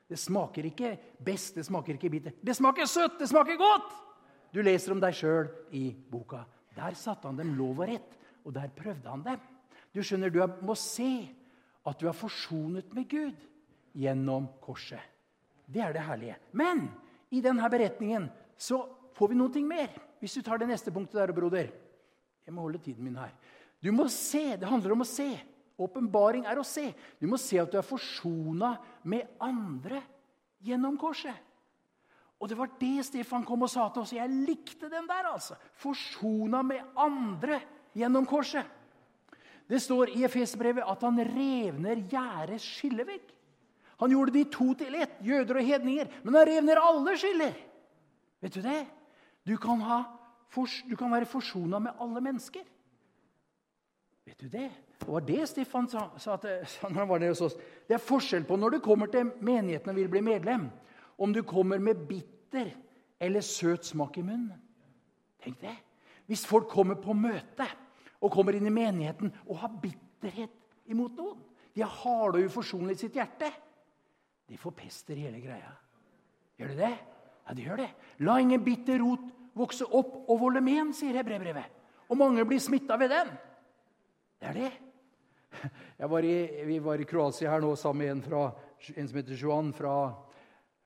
Det 0.09 0.19
smaker 0.21 0.67
ikke 0.69 0.97
best, 1.25 1.55
det 1.57 1.65
smaker 1.65 1.97
ikke 1.97 2.11
bitter. 2.13 2.35
Det 2.45 2.57
smaker 2.57 2.89
søtt, 2.89 3.19
det 3.21 3.29
smaker 3.31 3.57
godt! 3.57 3.93
Du 4.53 4.61
leser 4.61 4.93
om 4.93 5.01
deg 5.01 5.17
sjøl 5.17 5.49
i 5.73 5.87
boka. 5.93 6.43
Der 6.77 6.97
satte 6.99 7.29
han 7.29 7.39
dem 7.41 7.55
lov 7.57 7.81
og 7.81 7.89
rett, 7.89 8.19
og 8.45 8.53
der 8.53 8.69
prøvde 8.77 9.09
han 9.09 9.25
dem. 9.25 9.41
Du 9.93 10.03
skjønner, 10.05 10.33
du 10.33 10.45
må 10.65 10.77
se 10.77 11.29
at 11.89 12.01
du 12.01 12.09
er 12.09 12.17
forsonet 12.17 12.93
med 12.93 13.09
Gud 13.09 13.41
gjennom 13.97 14.51
korset. 14.61 15.12
Det 15.73 15.81
er 15.81 15.95
det 15.95 16.05
herlige. 16.05 16.37
Men 16.53 16.87
i 17.33 17.41
denne 17.45 17.69
beretningen 17.73 18.29
så 18.61 18.83
får 19.17 19.33
vi 19.33 19.39
noe 19.39 19.65
mer. 19.67 19.95
Hvis 20.21 20.37
du 20.39 20.43
tar 20.45 20.61
det 20.61 20.69
neste 20.71 20.93
punktet 20.95 21.19
der, 21.19 21.33
broder. 21.35 21.71
Jeg 22.47 22.55
må 22.55 22.67
holde 22.67 22.81
tiden 22.83 23.05
min 23.05 23.17
her. 23.17 23.33
Du 23.83 23.91
må 23.95 24.07
se. 24.13 24.57
Det 24.61 24.69
handler 24.69 24.95
om 24.95 25.05
å 25.05 25.09
se. 25.09 25.31
Åpenbaring 25.83 26.45
er 26.47 26.61
å 26.61 26.67
se. 26.67 26.91
Du 27.19 27.27
må 27.31 27.39
se 27.41 27.59
at 27.63 27.73
du 27.73 27.79
er 27.81 27.87
forsona 27.87 28.77
med 29.09 29.33
andre 29.43 30.03
gjennom 30.63 30.99
korset. 31.01 31.35
Og 32.43 32.51
det 32.51 32.59
var 32.59 32.73
det 32.79 33.07
Stefan 33.07 33.45
kom 33.47 33.63
og 33.63 33.71
sa 33.71 33.87
til 33.95 34.03
oss. 34.03 34.15
Jeg 34.15 34.31
likte 34.47 34.91
den 34.91 35.07
der. 35.07 35.31
altså. 35.31 35.57
Forsona 35.79 36.63
med 36.67 36.83
andre 36.99 37.61
gjennom 37.95 38.27
korset. 38.27 38.67
Det 39.69 39.79
står 39.81 40.11
i 40.17 40.25
Efesbrevet 40.27 40.85
at 40.87 41.05
han 41.07 41.23
revner 41.23 42.03
gjerdets 42.11 42.67
skillevegg. 42.81 43.31
Han 44.03 44.11
gjorde 44.11 44.35
de 44.35 44.43
to 44.51 44.73
til 44.75 44.97
ett, 44.99 45.21
jøder 45.23 45.61
og 45.61 45.67
hedninger. 45.67 46.11
Men 46.25 46.35
han 46.35 46.49
rev 46.49 46.65
ned 46.67 46.81
alle 46.83 47.15
skiller. 47.21 47.55
Vet 48.43 48.57
du 48.57 48.63
det? 48.65 48.81
Du 49.47 49.55
kan, 49.63 49.83
ha, 49.87 50.03
du 50.91 50.97
kan 50.99 51.13
være 51.13 51.29
forsona 51.31 51.79
med 51.83 52.01
alle 52.03 52.23
mennesker. 52.25 52.65
Vet 54.27 54.41
du 54.41 54.49
det? 54.49 54.71
Det 55.03 55.09
var 55.11 55.25
det 55.27 55.47
Stefan 55.51 55.89
sa, 55.91 56.09
sa, 56.19 56.37
til, 56.43 56.61
sa 56.67 56.91
når 56.91 57.03
han 57.03 57.09
var 57.11 57.23
nede 57.23 57.35
hos 57.35 57.45
oss. 57.47 57.57
Det 57.89 57.97
er 57.97 58.03
forskjell 58.03 58.45
på 58.47 58.59
når 58.59 58.77
du 58.77 58.83
kommer 58.83 59.11
til 59.11 59.33
menigheten 59.43 59.91
og 59.91 59.99
vil 59.99 60.11
bli 60.11 60.23
medlem, 60.23 60.69
om 61.19 61.33
du 61.35 61.43
kommer 61.47 61.83
med 61.83 62.05
bitter 62.09 62.71
eller 63.23 63.43
søt 63.47 63.87
smak 63.87 64.19
i 64.19 64.27
munnen. 64.27 64.59
Tenk 65.43 65.59
det. 65.63 65.75
Hvis 66.31 66.47
folk 66.47 66.69
kommer 66.71 66.99
på 67.03 67.15
møte 67.19 67.67
og 68.23 68.31
kommer 68.35 68.55
inn 68.59 68.67
i 68.67 68.75
menigheten 68.75 69.33
og 69.49 69.59
har 69.63 69.75
bitterhet 69.83 70.55
imot 70.91 71.19
noen 71.19 71.41
De 71.75 71.83
har 71.83 71.95
harde 72.03 72.39
og 72.39 72.51
uforsonlige 72.51 72.99
i 72.99 73.03
sitt 73.07 73.15
hjerte. 73.17 73.49
De 74.53 74.61
forpester 74.61 75.17
hele 75.17 75.41
greia. 75.41 75.71
Gjør 76.61 76.75
de 76.75 76.81
det? 76.83 76.97
Ja, 77.47 77.55
de 77.57 77.65
gjør 77.65 77.81
det. 77.81 77.93
La 78.21 78.37
ingen 78.43 78.61
bitter 78.65 79.01
rot 79.01 79.31
vokse 79.57 79.87
opp 79.89 80.29
og 80.29 80.41
volde 80.41 80.61
men, 80.65 80.93
sier 80.97 81.17
hebreerbrevet. 81.17 81.81
Og 82.13 82.19
mange 82.21 82.45
blir 82.49 82.61
smitta 82.61 82.99
ved 83.01 83.13
den. 83.15 83.31
Det 84.43 84.51
er 84.51 84.59
det. 84.59 84.73
Var 86.13 86.27
i, 86.27 86.37
vi 86.67 86.77
var 86.83 87.01
i 87.01 87.07
Kroatia 87.09 87.53
her 87.53 87.63
nå 87.63 87.73
sammen 87.79 88.03
med 88.03 88.11
en, 88.11 88.23
fra, 88.25 88.43
en 88.97 89.09
som 89.09 89.19
heter 89.21 89.39
Juan 89.39 89.73
fra, 89.77 89.95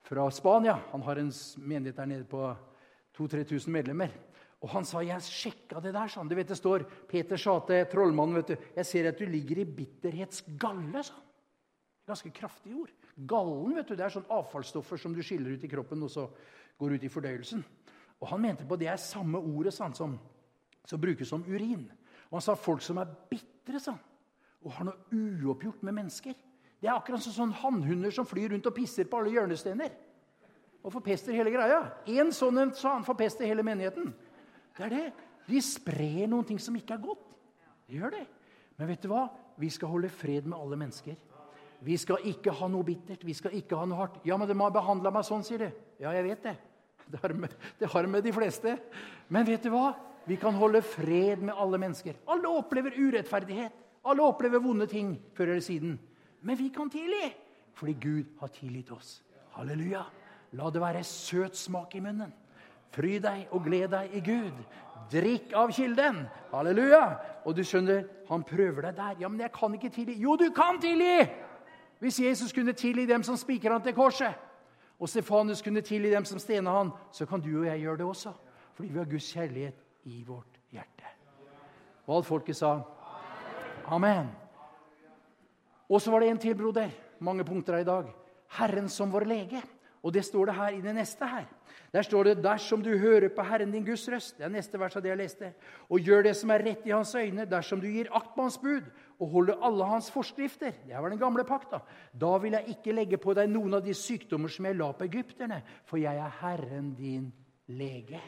fra, 0.06 0.26
Spania. 0.34 0.76
Han 0.92 1.04
har 1.06 1.22
en 1.22 1.30
menighet 1.62 1.96
der 1.96 2.10
nede 2.10 2.26
på 2.28 2.50
2000-3000 3.16 3.72
medlemmer. 3.72 4.14
Og 4.62 4.70
Han 4.74 4.86
sa 4.88 5.02
jeg 5.04 5.22
sjekka 5.22 5.80
det 5.80 5.94
der. 5.94 6.10
sånn. 6.10 6.28
Du 6.28 6.34
vet 6.36 6.48
Det 6.48 6.58
står 6.58 6.84
Peter 7.08 7.40
sa 7.40 7.58
til 7.66 7.86
trollmannen 7.90 8.40
vet 8.40 8.54
du, 8.54 8.68
jeg 8.76 8.86
ser 8.86 9.08
at 9.10 9.18
du 9.18 9.26
ligger 9.26 9.62
i 9.62 9.68
bitterhetsgalle. 9.78 11.02
sa 11.02 11.14
han. 11.14 11.26
Ganske 12.06 12.30
kraftig 12.30 12.74
ord. 12.74 12.92
Gallen 13.16 13.76
vet 13.78 13.88
du, 13.88 13.96
det 13.96 14.04
er 14.04 14.12
sånn 14.12 14.28
avfallsstoffer 14.28 15.00
som 15.00 15.14
du 15.16 15.22
skiller 15.24 15.56
ut 15.56 15.64
i 15.64 15.70
kroppen 15.72 16.02
og 16.04 16.12
så 16.12 16.26
går 16.76 16.96
ut 16.96 17.06
i 17.06 17.12
fordøyelsen. 17.12 17.62
Og 18.20 18.28
Han 18.28 18.42
mente 18.42 18.66
på 18.68 18.76
det 18.76 18.90
er 18.92 19.00
samme 19.00 19.40
ordet 19.40 19.72
sånn, 19.76 19.94
som, 19.96 20.18
som 20.84 21.00
brukes 21.00 21.28
som 21.28 21.44
urin. 21.48 21.86
Og 22.28 22.38
Han 22.38 22.44
sa 22.44 22.56
folk 22.58 22.84
som 22.84 23.00
er 23.00 23.12
bitre 23.30 23.80
sånn, 23.80 24.00
og 24.64 24.74
har 24.76 24.88
noe 24.88 25.16
uoppgjort 25.16 25.84
med 25.86 25.96
mennesker. 25.96 26.36
Det 26.76 26.90
er 26.90 26.96
akkurat 26.96 27.24
som 27.24 27.32
sånn 27.32 27.54
hannhunder 27.56 28.12
som 28.12 28.28
flyr 28.28 28.52
rundt 28.52 28.68
og 28.68 28.76
pisser 28.76 29.08
på 29.08 29.20
alle 29.20 29.32
hjørnestener. 29.32 29.94
Og 30.84 30.92
forpester 30.92 31.34
hele 31.34 31.50
greia. 31.50 31.80
Én 32.06 32.28
sånn 32.34 32.60
en 32.62 32.74
sa 32.76 32.92
han 32.94 33.06
forpester 33.06 33.48
hele 33.48 33.64
menigheten. 33.66 34.12
Det 34.76 34.84
er 34.86 34.92
det. 34.92 35.06
De 35.48 35.62
sprer 35.64 36.28
noen 36.28 36.46
ting 36.46 36.60
som 36.62 36.76
ikke 36.76 36.94
er 36.94 37.02
godt. 37.02 37.24
De 37.88 37.98
gjør 37.98 38.12
det. 38.18 38.26
Men 38.76 38.90
vet 38.92 39.02
du 39.02 39.08
hva? 39.10 39.24
Vi 39.56 39.70
skal 39.72 39.90
holde 39.90 40.12
fred 40.12 40.46
med 40.46 40.58
alle 40.58 40.78
mennesker. 40.78 41.16
Vi 41.84 41.96
skal 42.00 42.24
ikke 42.28 42.54
ha 42.56 42.68
noe 42.70 42.86
bittert. 42.86 43.24
Vi 43.26 43.34
skal 43.36 43.54
ikke 43.58 43.78
ha 43.78 43.86
noe 43.88 44.00
hardt. 44.00 44.20
Ja, 44.26 44.38
men 44.40 44.48
de 44.48 44.56
har 44.58 44.72
behandla 44.74 45.12
meg 45.14 45.26
sånn, 45.28 45.44
sier 45.46 45.66
de. 45.66 45.70
Ja, 46.02 46.14
jeg 46.16 46.24
vet 46.30 46.48
det. 46.48 46.56
Det 47.06 47.20
har, 47.22 47.32
med, 47.38 47.52
det 47.78 47.88
har 47.92 48.06
med 48.10 48.24
de 48.26 48.32
fleste. 48.34 48.76
Men 49.30 49.46
vet 49.46 49.62
du 49.62 49.70
hva? 49.74 49.92
Vi 50.26 50.38
kan 50.42 50.56
holde 50.58 50.82
fred 50.82 51.44
med 51.44 51.54
alle 51.54 51.78
mennesker. 51.78 52.16
Alle 52.26 52.50
opplever 52.50 52.96
urettferdighet. 52.98 53.74
Alle 54.06 54.24
opplever 54.26 54.62
vonde 54.62 54.88
ting 54.90 55.14
før 55.36 55.52
eller 55.52 55.62
siden. 55.62 55.94
Men 56.42 56.58
vi 56.58 56.70
kan 56.74 56.90
tilgi 56.90 57.30
fordi 57.76 57.92
Gud 58.00 58.28
har 58.40 58.48
tilgitt 58.54 58.90
oss. 58.94 59.20
Halleluja. 59.52 60.00
La 60.56 60.70
det 60.72 60.80
være 60.80 61.02
søt 61.04 61.58
smak 61.58 61.94
i 61.98 62.00
munnen. 62.00 62.32
Fry 62.94 63.18
deg 63.20 63.50
og 63.52 63.66
gled 63.66 63.90
deg 63.92 64.14
i 64.16 64.22
Gud. 64.24 64.62
Drikk 65.12 65.52
av 65.58 65.74
kilden. 65.76 66.22
Halleluja. 66.54 67.02
Og 67.44 67.54
du 67.54 67.60
skjønner, 67.66 68.06
han 68.30 68.46
prøver 68.46 68.88
deg 68.88 68.96
der. 68.96 69.18
Ja, 69.20 69.28
men 69.28 69.44
jeg 69.44 69.52
kan 69.54 69.74
ikke 69.76 69.92
tilgi. 69.92 70.16
Jo, 70.22 70.38
du 70.40 70.48
kan 70.56 70.80
tilgi! 70.82 71.26
Hvis 71.98 72.20
Jesus 72.20 72.52
kunne 72.52 72.72
tilgi 72.72 73.06
dem 73.06 73.22
som 73.22 73.36
spiker 73.36 73.72
han 73.72 73.82
til 73.82 73.94
korset, 73.94 74.34
og 74.98 75.08
Stefanus 75.08 75.62
kunne 75.62 75.80
tilgi 75.80 76.10
dem 76.10 76.24
som 76.24 76.38
stena 76.38 76.72
han, 76.78 76.90
så 77.12 77.26
kan 77.26 77.40
du 77.40 77.50
og 77.60 77.66
jeg 77.66 77.80
gjøre 77.80 77.96
det 77.96 78.06
også. 78.06 78.32
Fordi 78.74 78.88
vi 78.88 78.98
har 78.98 79.04
Guds 79.04 79.32
kjærlighet 79.32 79.84
i 80.04 80.24
vårt 80.26 80.60
hjerte. 80.72 81.12
Og 82.06 82.16
alt 82.16 82.26
folket 82.26 82.56
sa 82.56 82.78
Amen. 83.86 84.28
Og 85.88 86.02
så 86.02 86.10
var 86.10 86.20
det 86.20 86.30
en 86.30 86.38
til, 86.38 86.56
broder. 86.58 86.90
Mange 87.18 87.44
punkter 87.44 87.76
her 87.76 87.80
i 87.80 87.88
dag. 87.88 88.08
Herren 88.58 88.88
som 88.88 89.12
vår 89.12 89.24
lege. 89.24 89.62
Og 90.02 90.14
det 90.14 90.24
står 90.24 90.46
det 90.46 90.54
her 90.54 90.74
i 90.74 90.80
det 90.80 90.94
neste 90.94 91.26
her. 91.26 91.46
Der 91.92 92.02
står 92.02 92.22
det 92.22 92.44
'dersom 92.44 92.82
du 92.82 92.98
hører 92.98 93.28
på 93.28 93.42
Herren 93.42 93.72
din 93.72 93.84
Guds 93.84 94.08
røst'. 94.08 94.36
Det 94.38 94.44
er 94.44 94.48
neste 94.48 94.78
vers 94.78 94.96
av 94.96 95.02
det 95.02 95.08
jeg 95.08 95.18
leste. 95.18 95.52
'Og 95.90 96.00
gjør 96.00 96.22
det 96.22 96.36
som 96.36 96.50
er 96.50 96.58
rett 96.58 96.86
i 96.86 96.90
hans 96.90 97.14
øyne', 97.14 97.44
dersom 97.44 97.80
du 97.80 97.86
gir 97.86 98.06
akt 98.12 98.34
på 98.34 98.42
hans 98.42 98.58
bud 98.58 98.82
og 99.16 99.30
holde 99.32 99.56
alle 99.64 99.84
hans 99.88 100.10
forskrifter. 100.12 100.74
Det 100.84 100.96
var 100.96 101.08
den 101.10 101.20
gamle 101.20 101.44
pakta. 101.44 101.80
Da 102.12 102.36
vil 102.42 102.56
jeg 102.58 102.76
ikke 102.76 102.94
legge 102.96 103.18
på 103.20 103.34
deg 103.36 103.48
noen 103.50 103.78
av 103.78 103.84
de 103.84 103.94
sykdommer 103.96 104.52
som 104.52 104.68
jeg 104.68 104.76
la 104.76 104.90
på 104.92 105.06
egypterne, 105.08 105.62
for 105.88 106.00
jeg 106.00 106.20
er 106.20 106.34
Herren 106.42 106.92
din 106.98 107.30
lege. 107.72 108.20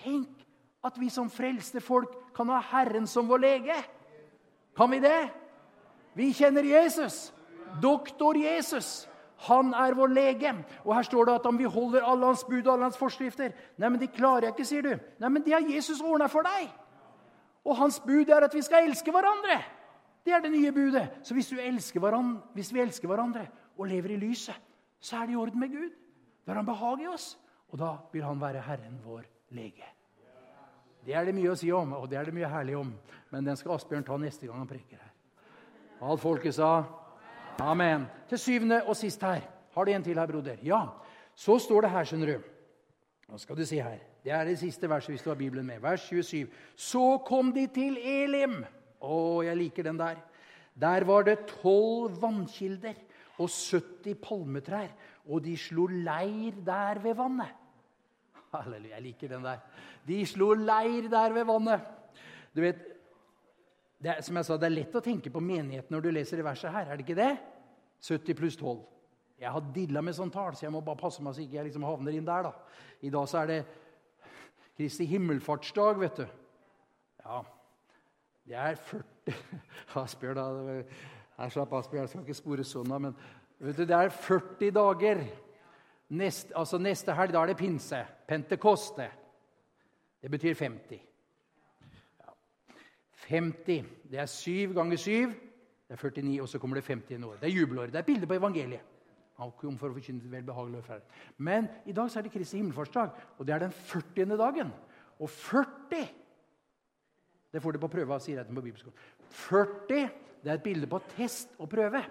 Tenk 0.00 0.46
at 0.86 0.96
vi 0.96 1.10
som 1.12 1.28
frelste 1.32 1.82
folk 1.84 2.14
kan 2.36 2.48
ha 2.48 2.62
Herren 2.70 3.06
som 3.10 3.28
vår 3.28 3.44
lege. 3.44 3.76
Kan 4.76 4.90
vi 4.94 5.02
det? 5.04 5.28
Vi 6.16 6.32
kjenner 6.32 6.64
Jesus. 6.64 7.32
Doktor 7.82 8.38
Jesus. 8.40 9.06
Han 9.48 9.74
er 9.76 9.96
vår 9.96 10.12
lege. 10.12 10.54
Og 10.84 10.94
her 10.96 11.04
står 11.06 11.28
det 11.28 11.34
at 11.40 11.46
om 11.48 11.58
vi 11.58 11.68
holder 11.68 12.04
alle 12.04 12.32
hans 12.32 12.44
bud 12.44 12.66
og 12.66 12.72
alle 12.74 12.88
hans 12.88 13.00
forskrifter 13.00 13.52
Nei, 13.76 13.88
men 13.88 14.00
de 14.00 14.08
klarer 14.08 14.48
jeg 14.48 14.56
ikke, 14.56 14.68
sier 14.68 14.84
du. 14.84 14.94
Nei, 15.20 15.28
men 15.28 15.44
det 15.44 15.54
har 15.54 15.68
Jesus 15.68 16.00
ordna 16.00 16.28
for 16.28 16.44
deg. 16.44 16.68
Og 17.64 17.76
hans 17.76 18.00
bud 18.00 18.28
er 18.28 18.44
at 18.46 18.56
vi 18.56 18.64
skal 18.64 18.88
elske 18.88 19.12
hverandre. 19.12 19.60
Det 20.24 20.32
er 20.32 20.42
det 20.44 20.52
nye 20.52 20.72
budet. 20.72 21.06
Så 21.22 21.34
hvis, 21.34 21.50
hvis 21.50 22.72
vi 22.74 22.80
elsker 22.80 23.08
hverandre 23.08 23.46
og 23.78 23.86
lever 23.86 24.14
i 24.14 24.20
lyset, 24.20 24.56
så 25.00 25.16
er 25.16 25.26
det 25.26 25.32
i 25.32 25.36
orden 25.36 25.60
med 25.60 25.72
Gud. 25.72 25.90
Da 26.44 26.52
har 26.52 26.60
han 26.60 26.66
behag 26.66 27.02
i 27.04 27.08
oss, 27.08 27.38
og 27.68 27.78
da 27.78 27.94
vil 28.12 28.24
han 28.24 28.40
være 28.40 28.60
Herren 28.60 29.00
vår 29.04 29.24
lege. 29.56 29.86
Det 31.06 31.14
er 31.16 31.24
det 31.24 31.34
mye 31.34 31.52
å 31.52 31.56
si 31.56 31.70
om, 31.72 31.94
og 31.96 32.08
det 32.10 32.18
er 32.20 32.28
det 32.28 32.34
mye 32.36 32.48
herlig 32.50 32.76
om. 32.76 32.92
Men 33.30 33.46
den 33.46 33.56
skal 33.56 33.78
Asbjørn 33.78 34.04
ta 34.04 34.18
neste 34.20 34.46
gang 34.48 34.60
han 34.60 34.68
preker 34.68 35.00
her. 35.00 35.12
Alt 36.00 36.20
folket 36.20 36.56
sa 36.56 36.84
amen. 37.60 38.06
Til 38.28 38.40
syvende 38.40 38.82
og 38.84 38.96
sist 38.96 39.22
her. 39.24 39.46
Har 39.74 39.84
du 39.86 39.92
en 39.92 40.04
til 40.04 40.18
her, 40.18 40.26
broder? 40.26 40.60
Ja. 40.62 40.82
Så 41.34 41.58
står 41.58 41.86
det 41.86 41.92
her, 41.94 42.04
skjønner 42.04 42.34
du. 42.34 42.48
Nå 43.30 43.38
skal 43.38 43.56
du 43.56 43.64
se 43.64 43.80
her. 43.80 44.00
Det 44.24 44.32
er 44.32 44.44
det 44.44 44.58
siste 44.60 44.88
verset 44.90 45.14
hvis 45.14 45.22
du 45.24 45.30
har 45.30 45.38
Bibelen 45.38 45.66
med. 45.66 45.80
Vers 45.80 46.02
27. 46.08 46.48
Så 46.76 47.18
kom 47.26 47.52
de 47.54 47.66
til 47.72 47.96
Elim. 47.96 48.64
Å, 49.00 49.40
jeg 49.46 49.56
liker 49.56 49.86
den 49.86 50.00
der. 50.00 50.20
Der 50.80 51.06
var 51.08 51.24
det 51.26 51.38
tolv 51.48 52.20
vannkilder 52.22 52.98
og 53.40 53.48
70 53.48 54.18
palmetrær, 54.20 54.92
og 55.28 55.42
de 55.44 55.56
slo 55.58 55.86
leir 55.90 56.60
der 56.64 57.00
ved 57.02 57.16
vannet. 57.18 57.56
Halleluja, 58.52 58.96
jeg 58.96 59.06
liker 59.08 59.32
den 59.32 59.46
der. 59.46 59.60
De 60.06 60.20
slo 60.28 60.52
leir 60.58 61.08
der 61.12 61.34
ved 61.36 61.46
vannet. 61.48 61.84
Du 62.54 62.62
vet, 62.64 62.80
det 64.00 64.14
er, 64.14 64.22
som 64.24 64.36
jeg 64.36 64.48
sa, 64.48 64.56
det 64.58 64.68
er 64.70 64.78
lett 64.78 64.96
å 64.96 65.04
tenke 65.04 65.32
på 65.32 65.42
menigheten 65.44 65.94
når 65.94 66.04
du 66.04 66.10
leser 66.12 66.40
i 66.40 66.46
verset 66.46 66.72
her. 66.72 66.88
er 66.88 66.98
det 66.98 67.04
ikke 67.04 67.18
det? 67.18 67.34
70 68.00 68.36
pluss 68.38 68.56
12. 68.56 68.80
Jeg 69.40 69.52
har 69.54 69.70
dilla 69.72 70.02
med 70.04 70.16
sånn 70.16 70.32
tall, 70.32 70.52
så 70.56 70.66
jeg 70.66 70.72
må 70.74 70.82
bare 70.84 71.00
passe 71.00 71.22
meg 71.24 71.36
så 71.36 71.44
ikke 71.44 71.58
jeg 71.58 71.68
liksom 71.68 71.86
havner 71.88 72.16
inn 72.16 72.26
der. 72.26 72.48
da. 72.48 72.80
I 73.00 73.12
dag 73.12 73.28
så 73.28 73.42
er 73.42 73.50
det 73.50 73.60
Kristi 74.76 75.06
himmelfartsdag, 75.08 76.00
vet 76.00 76.20
du. 76.22 76.26
Ja, 77.20 77.40
det 78.50 78.58
er 78.58 78.74
40 78.74 79.34
Asbjørn, 79.94 80.36
da. 80.36 80.82
Jeg 81.38 81.52
slapp 81.54 81.72
Asbjørn, 81.78 82.02
jeg 82.02 82.10
skal 82.10 82.24
ikke 82.24 82.34
spore 82.34 82.64
sånn, 82.66 82.90
men 82.90 83.14
vet 83.62 83.78
du, 83.78 83.84
det 83.86 83.94
er 83.94 84.10
40 84.10 84.72
dager. 84.74 85.22
Neste, 86.18 86.50
altså 86.58 86.80
neste 86.82 87.14
helg 87.14 87.30
da 87.36 87.44
er 87.44 87.52
det 87.52 87.60
pinse. 87.60 88.00
Pentekoste. 88.26 89.06
Det 90.20 90.30
betyr 90.32 90.58
50. 90.58 91.04
50. 93.28 93.92
Det 94.10 94.18
er 94.18 94.26
7 94.26 94.74
ganger 94.74 94.98
7. 94.98 95.12
Det 95.86 95.94
er 95.94 96.02
49, 96.02 96.40
og 96.42 96.48
så 96.50 96.58
kommer 96.58 96.80
det 96.80 96.88
50 96.88 97.22
år. 97.24 97.38
Det 97.38 97.46
er 97.46 97.54
jubelåret. 97.54 97.92
Det 97.94 98.02
er 98.02 98.08
bilde 98.08 98.26
på 98.26 98.34
evangeliet. 98.34 98.96
Kom 99.38 99.78
for 99.78 99.88
å 99.88 99.96
forkynne 99.96 101.00
Men 101.38 101.68
i 101.86 101.94
dag 101.96 102.10
så 102.10 102.18
er 102.18 102.26
det 102.26 102.32
Kristi 102.34 102.58
himmelfartsdag, 102.58 103.14
og 103.38 103.46
det 103.46 103.54
er 103.54 103.62
den 103.62 103.72
40. 103.72 104.36
dagen. 104.36 104.72
Og 105.18 105.30
40 105.30 106.19
Det 107.52 107.62
får 107.62 107.72
du 107.72 107.82
på 107.82 107.90
prøve, 107.90 108.18
sier 108.22 108.40
jeg 108.40 108.46
på 108.54 108.62
bibelskolen. 108.62 109.06
40 109.30 110.10
det 110.40 110.50
er 110.50 110.56
et 110.56 110.64
bilde 110.64 110.88
på 110.88 111.00
test 111.16 111.52
og 111.58 111.68
prøve. 111.68 112.02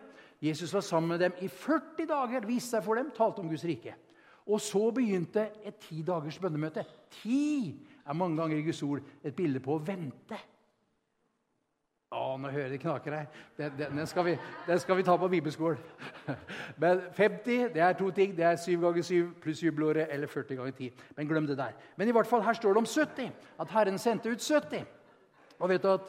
Jesus 0.41 0.73
var 0.73 0.83
sammen 0.85 1.09
med 1.09 1.19
dem 1.19 1.33
i 1.41 1.47
40 1.47 2.05
dager, 2.09 2.45
viste 2.47 2.75
seg 2.75 2.85
for 2.85 2.99
dem, 2.99 3.09
talte 3.15 3.41
om 3.41 3.49
Guds 3.49 3.65
rike. 3.65 3.95
Og 4.49 4.61
så 4.61 4.91
begynte 4.95 5.49
et 5.65 5.81
ti 5.81 6.01
dagers 6.05 6.39
bønnemøte. 6.39 6.85
Ti 7.21 7.75
er 8.05 8.13
mange 8.13 8.37
ganger 8.37 8.57
i 8.57 8.63
Guds 8.65 8.83
ord 8.83 9.01
et 9.23 9.35
bilde 9.35 9.59
på 9.59 9.75
å 9.75 9.83
vente. 9.83 10.37
Å, 12.09 12.37
nå 12.41 12.49
hører 12.49 12.71
det 12.73 12.79
knaker 12.81 13.13
her. 13.13 13.25
Den, 13.57 13.73
den, 13.77 13.97
den, 13.99 14.07
skal 14.09 14.25
vi, 14.25 14.31
den, 14.65 14.79
skal 14.81 14.97
vi, 14.97 15.03
ta 15.05 15.13
på 15.21 15.27
bibelskolen. 15.29 15.77
Men 16.81 17.03
50 17.13 17.67
det 17.75 17.83
er 17.85 17.93
to 17.99 18.09
ting. 18.09 18.33
Det 18.37 18.47
er 18.47 18.57
7 18.57 18.79
ganger 18.81 19.05
7 19.05 19.35
pluss 19.43 19.61
jubelåret 19.61 20.09
eller 20.09 20.31
40 20.31 20.57
ganger 20.57 20.73
10. 20.79 21.03
Men 21.17 21.29
glem 21.29 21.49
det 21.49 21.59
der. 21.59 21.75
Men 21.97 22.09
i 22.09 22.15
hvert 22.15 22.29
fall 22.29 22.41
her 22.41 22.57
står 22.57 22.73
det 22.73 22.81
om 22.81 22.89
70. 22.89 23.29
At 23.61 23.75
Herren 23.75 24.01
sendte 24.01 24.33
ut 24.33 24.41
70. 24.41 24.87
Og 25.59 25.69
vet 25.69 25.83
du 25.83 25.91
at 25.91 26.07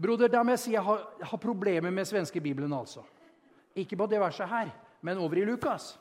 Broder, 0.00 0.30
da 0.32 0.40
må 0.42 0.54
jeg 0.54 0.62
si 0.62 0.72
jeg 0.72 0.82
har, 0.84 1.02
jeg 1.20 1.28
har 1.28 1.40
problemer 1.40 1.92
med 1.92 2.08
svenske 2.08 2.40
bibelen. 2.40 2.72
altså. 2.72 3.02
Ikke 3.76 3.96
på 3.96 4.06
det 4.06 4.20
verset 4.20 4.48
her, 4.48 4.70
men 5.00 5.18
over 5.18 5.36
i 5.36 5.44
Lukas. 5.44 5.98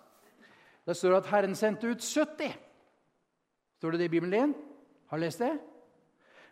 Det 0.86 0.96
står 0.98 1.18
at 1.18 1.26
Herren 1.26 1.56
sendte 1.56 1.88
ut 1.88 2.02
70. 2.02 2.54
Står 3.78 3.92
det 3.92 4.00
det 4.00 4.06
i 4.06 4.14
Bibelen 4.16 4.32
din? 4.32 4.56
Har 5.08 5.18
du 5.18 5.24
lest 5.24 5.40
det? 5.40 5.60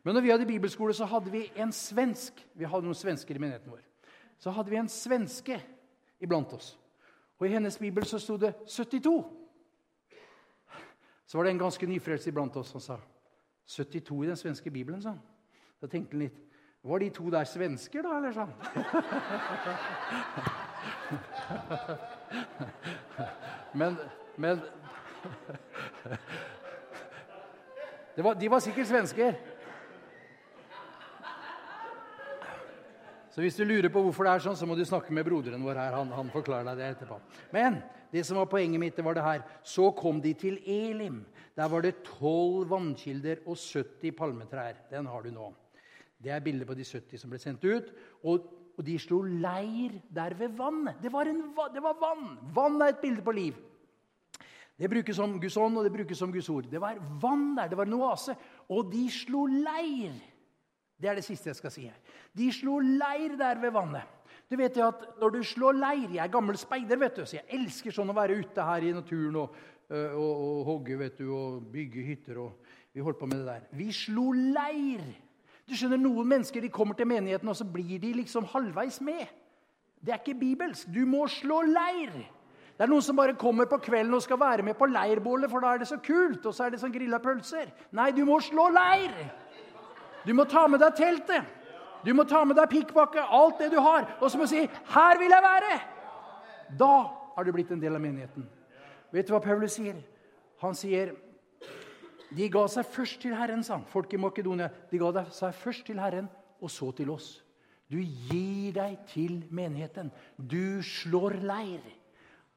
Men 0.04 0.13
når 0.13 0.22
vi 0.22 0.30
hadde 0.30 0.46
bibelskole, 0.46 0.94
så 0.94 1.06
hadde 1.06 1.32
vi 1.32 1.52
en 1.56 1.72
svensk. 1.72 2.48
Vi 2.54 2.66
hadde 2.66 2.84
noen 2.84 2.96
svensker 2.96 3.36
i 3.36 3.40
menigheten 3.40 3.72
vår. 3.72 3.82
Så 4.40 4.52
hadde 4.52 4.70
vi 4.70 4.78
en 4.80 4.90
svenske 4.90 5.62
iblant 6.20 6.54
oss. 6.54 6.78
Og 7.40 7.48
i 7.48 7.54
hennes 7.54 7.78
bibel 7.78 8.06
så 8.06 8.20
sto 8.20 8.38
det 8.38 8.54
72. 8.68 9.24
Så 11.26 11.38
var 11.38 11.44
det 11.44 11.52
en 11.52 11.66
ganske 11.66 11.88
nyfrelst 11.88 12.28
iblant 12.28 12.56
oss 12.58 12.72
som 12.72 12.82
sa 12.82 13.00
72 13.68 14.24
i 14.24 14.28
den 14.28 14.36
svenske 14.36 14.72
bibelen. 14.72 15.02
sa 15.02 15.10
han. 15.10 15.22
Da 15.82 15.88
tenkte 15.88 16.12
han 16.12 16.20
litt 16.20 16.44
Var 16.84 17.00
de 17.00 17.10
to 17.10 17.30
der 17.30 17.44
svensker, 17.44 18.02
da, 18.02 18.18
eller 18.18 18.32
sånn? 18.32 18.54
men, 23.82 23.98
men 24.38 24.62
var, 28.24 28.34
De 28.34 28.52
var 28.52 28.60
sikkert 28.64 28.88
svensker. 28.88 29.34
Så 33.38 33.43
hvis 33.45 33.58
du 33.60 33.67
lurer 33.69 33.91
på 33.93 34.02
hvorfor 34.02 34.26
det 34.26 34.32
er 34.34 34.41
sånn, 34.41 34.56
så 34.58 34.65
må 34.65 34.73
du 34.73 34.82
snakke 34.82 35.13
med 35.13 35.21
broderen 35.28 35.62
vår 35.62 35.78
her. 35.78 35.93
Han, 35.93 36.10
han 36.10 36.30
forklarer 36.34 36.65
deg 36.71 36.80
det 36.80 36.86
etterpå. 36.95 37.19
Men 37.54 37.76
det 38.10 38.23
som 38.26 38.39
var 38.39 38.47
poenget 38.50 38.82
mitt, 38.82 38.95
det 38.97 39.04
var 39.06 39.13
det 39.13 39.21
her. 39.21 39.43
Så 39.62 39.91
kom 39.93 40.17
de 40.23 40.32
til 40.34 40.56
Elim. 40.65 41.19
Der 41.54 41.69
var 41.69 41.84
det 41.86 42.00
tolv 42.08 42.63
vannkilder 42.71 43.43
og 43.45 43.60
70 43.62 44.15
palmetrær. 44.17 44.80
Den 44.89 45.06
har 45.06 45.21
du 45.21 45.30
nå. 45.36 45.52
Det 46.17 46.32
er 46.34 46.41
bildet 46.41 46.65
på 46.65 46.73
de 46.80 46.88
70 46.89 47.21
som 47.21 47.30
ble 47.30 47.38
sendt 47.43 47.67
ut. 47.69 47.91
Og, 48.23 48.47
og 48.73 48.88
de 48.88 48.95
slo 49.06 49.19
leir 49.21 50.00
der 50.17 50.34
ved 50.39 50.56
vannet. 50.58 50.97
Det 51.06 51.12
var, 51.13 51.30
det 51.30 51.84
var 51.86 52.00
vann. 52.02 52.39
Vann 52.56 52.82
er 52.82 52.95
et 52.95 53.04
bilde 53.06 53.21
på 53.21 53.36
liv. 53.38 53.60
Det 54.82 54.89
brukes 54.89 55.21
som 55.21 55.38
Guds 55.38 55.60
ånd, 55.62 55.78
og 55.78 55.86
det 55.86 55.93
brukes 55.93 56.17
som 56.17 56.34
Guds 56.34 56.50
ord. 56.50 56.65
Det 56.73 56.82
var 56.82 56.97
vann 57.21 57.52
der, 57.54 57.69
det 57.69 57.78
var 57.78 57.86
en 57.86 58.00
oase. 58.02 58.34
Og 58.65 58.89
de 58.89 59.06
slo 59.13 59.45
leir. 59.45 60.17
Det 60.98 61.10
er 61.10 61.20
det 61.20 61.26
siste 61.26 61.52
jeg 61.52 61.60
skal 61.60 61.74
si 61.74 61.86
her. 61.86 61.98
De 62.34 62.48
slo 62.54 62.80
leir 62.82 63.38
der 63.38 63.60
ved 63.62 63.74
vannet. 63.76 64.16
Du 64.48 64.56
vet 64.58 64.78
jo 64.80 64.88
at 64.88 65.04
når 65.20 65.34
du 65.36 65.42
slår 65.44 65.76
leir 65.76 66.14
Jeg 66.16 66.24
er 66.24 66.32
gammel 66.32 66.58
speider, 66.58 66.98
vet 66.98 67.18
du, 67.20 67.26
så 67.26 67.38
jeg 67.38 67.50
elsker 67.58 67.94
sånn 67.94 68.14
å 68.14 68.16
være 68.16 68.38
ute 68.40 68.64
her 68.64 68.86
i 68.88 68.94
naturen 68.96 69.42
og, 69.44 69.58
og, 69.92 70.32
og 70.32 70.62
hogge 70.72 70.98
vet 71.00 71.20
du, 71.20 71.28
og 71.36 71.68
bygge 71.74 72.06
hytter. 72.08 72.40
og 72.46 72.94
Vi 72.94 73.04
holdt 73.04 73.20
på 73.20 73.30
med 73.30 73.44
det 73.44 73.50
der. 73.52 73.68
Vi 73.78 73.92
slo 73.94 74.32
leir. 74.32 75.04
Du 75.68 75.76
skjønner, 75.76 76.00
Noen 76.00 76.30
mennesker 76.32 76.64
de 76.64 76.72
kommer 76.72 76.96
til 76.96 77.10
menigheten, 77.10 77.50
og 77.52 77.58
så 77.60 77.68
blir 77.68 78.00
de 78.00 78.14
liksom 78.22 78.48
halvveis 78.54 79.02
med. 79.04 79.28
Det 80.00 80.14
er 80.14 80.22
ikke 80.22 80.40
bibelsk. 80.40 80.88
Du 80.96 81.04
må 81.10 81.26
slå 81.28 81.60
leir. 81.68 82.14
Det 82.78 82.86
er 82.86 82.92
noen 82.92 83.04
som 83.04 83.18
bare 83.18 83.36
kommer 83.36 83.66
på 83.68 83.80
kvelden 83.84 84.14
og 84.14 84.22
skal 84.24 84.40
være 84.40 84.64
med 84.64 84.78
på 84.78 84.88
leirbålet, 84.88 85.50
for 85.52 85.66
da 85.66 85.74
er 85.74 85.82
det 85.82 85.90
så 85.90 85.98
kult, 85.98 86.46
og 86.46 86.54
så 86.54 86.68
er 86.68 86.74
det 86.74 86.80
sånn 86.80 86.94
grilla 86.94 87.20
pølser. 87.20 87.74
Nei, 87.98 88.12
du 88.14 88.22
må 88.26 88.38
slå 88.46 88.70
leir! 88.70 89.16
Du 90.28 90.34
må 90.36 90.44
ta 90.50 90.66
med 90.68 90.82
deg 90.84 90.98
teltet. 90.98 91.54
Du 92.04 92.12
må 92.13 92.24
ta 92.28 92.44
med 92.46 92.58
deg 92.60 92.70
pikkpakke, 92.72 93.24
alt 93.24 93.62
det 93.63 93.72
du 93.72 93.80
har. 93.82 94.06
Og 94.20 94.30
så 94.30 94.38
må 94.38 94.44
du 94.44 94.52
si 94.52 94.68
'Her 94.68 95.20
vil 95.20 95.32
jeg 95.32 95.44
være'. 95.44 95.82
Da 96.78 97.08
har 97.36 97.44
du 97.44 97.52
blitt 97.52 97.72
en 97.72 97.80
del 97.80 97.96
av 97.96 98.02
menigheten. 98.02 98.48
Vet 99.12 99.28
du 99.28 99.34
hva 99.34 99.42
Paulus 99.42 99.72
sier? 99.72 99.96
Han 100.62 100.76
sier 100.76 101.16
de 102.36 102.50
ga 102.52 102.66
seg 102.68 102.86
først 102.86 103.22
til 103.24 103.36
Herren, 103.36 103.63
sa 103.63 103.78
han. 103.78 103.86
Folk 103.88 104.13
i 104.13 104.18
Makedonia. 104.18 104.70
De 104.92 105.00
ga 105.00 105.24
seg 105.32 105.54
først 105.56 105.86
til 105.86 106.00
Herren, 106.00 106.28
og 106.62 106.70
så 106.70 106.92
til 106.92 107.10
oss. 107.10 107.42
Du 107.88 107.98
gir 108.02 108.74
deg 108.76 108.98
til 109.08 109.46
menigheten. 109.50 110.12
Du 110.36 110.84
slår 110.84 111.40
leir. 111.40 111.80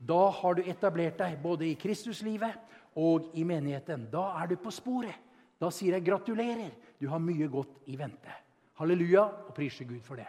Da 0.00 0.30
har 0.30 0.54
du 0.54 0.62
etablert 0.62 1.18
deg 1.20 1.38
både 1.42 1.68
i 1.68 1.76
Kristuslivet 1.78 2.56
og 2.98 3.30
i 3.34 3.44
menigheten. 3.44 4.08
Da 4.10 4.32
er 4.42 4.50
du 4.50 4.56
på 4.56 4.72
sporet. 4.74 5.14
Da 5.60 5.70
sier 5.70 5.98
jeg 5.98 6.08
gratulerer. 6.08 6.72
Du 7.00 7.08
har 7.08 7.22
mye 7.22 7.48
godt 7.48 7.88
i 7.88 7.96
vente. 7.96 8.34
Halleluja, 8.80 9.22
og 9.48 9.54
priser 9.56 9.88
Gud 9.88 10.02
for 10.04 10.20
det. 10.20 10.28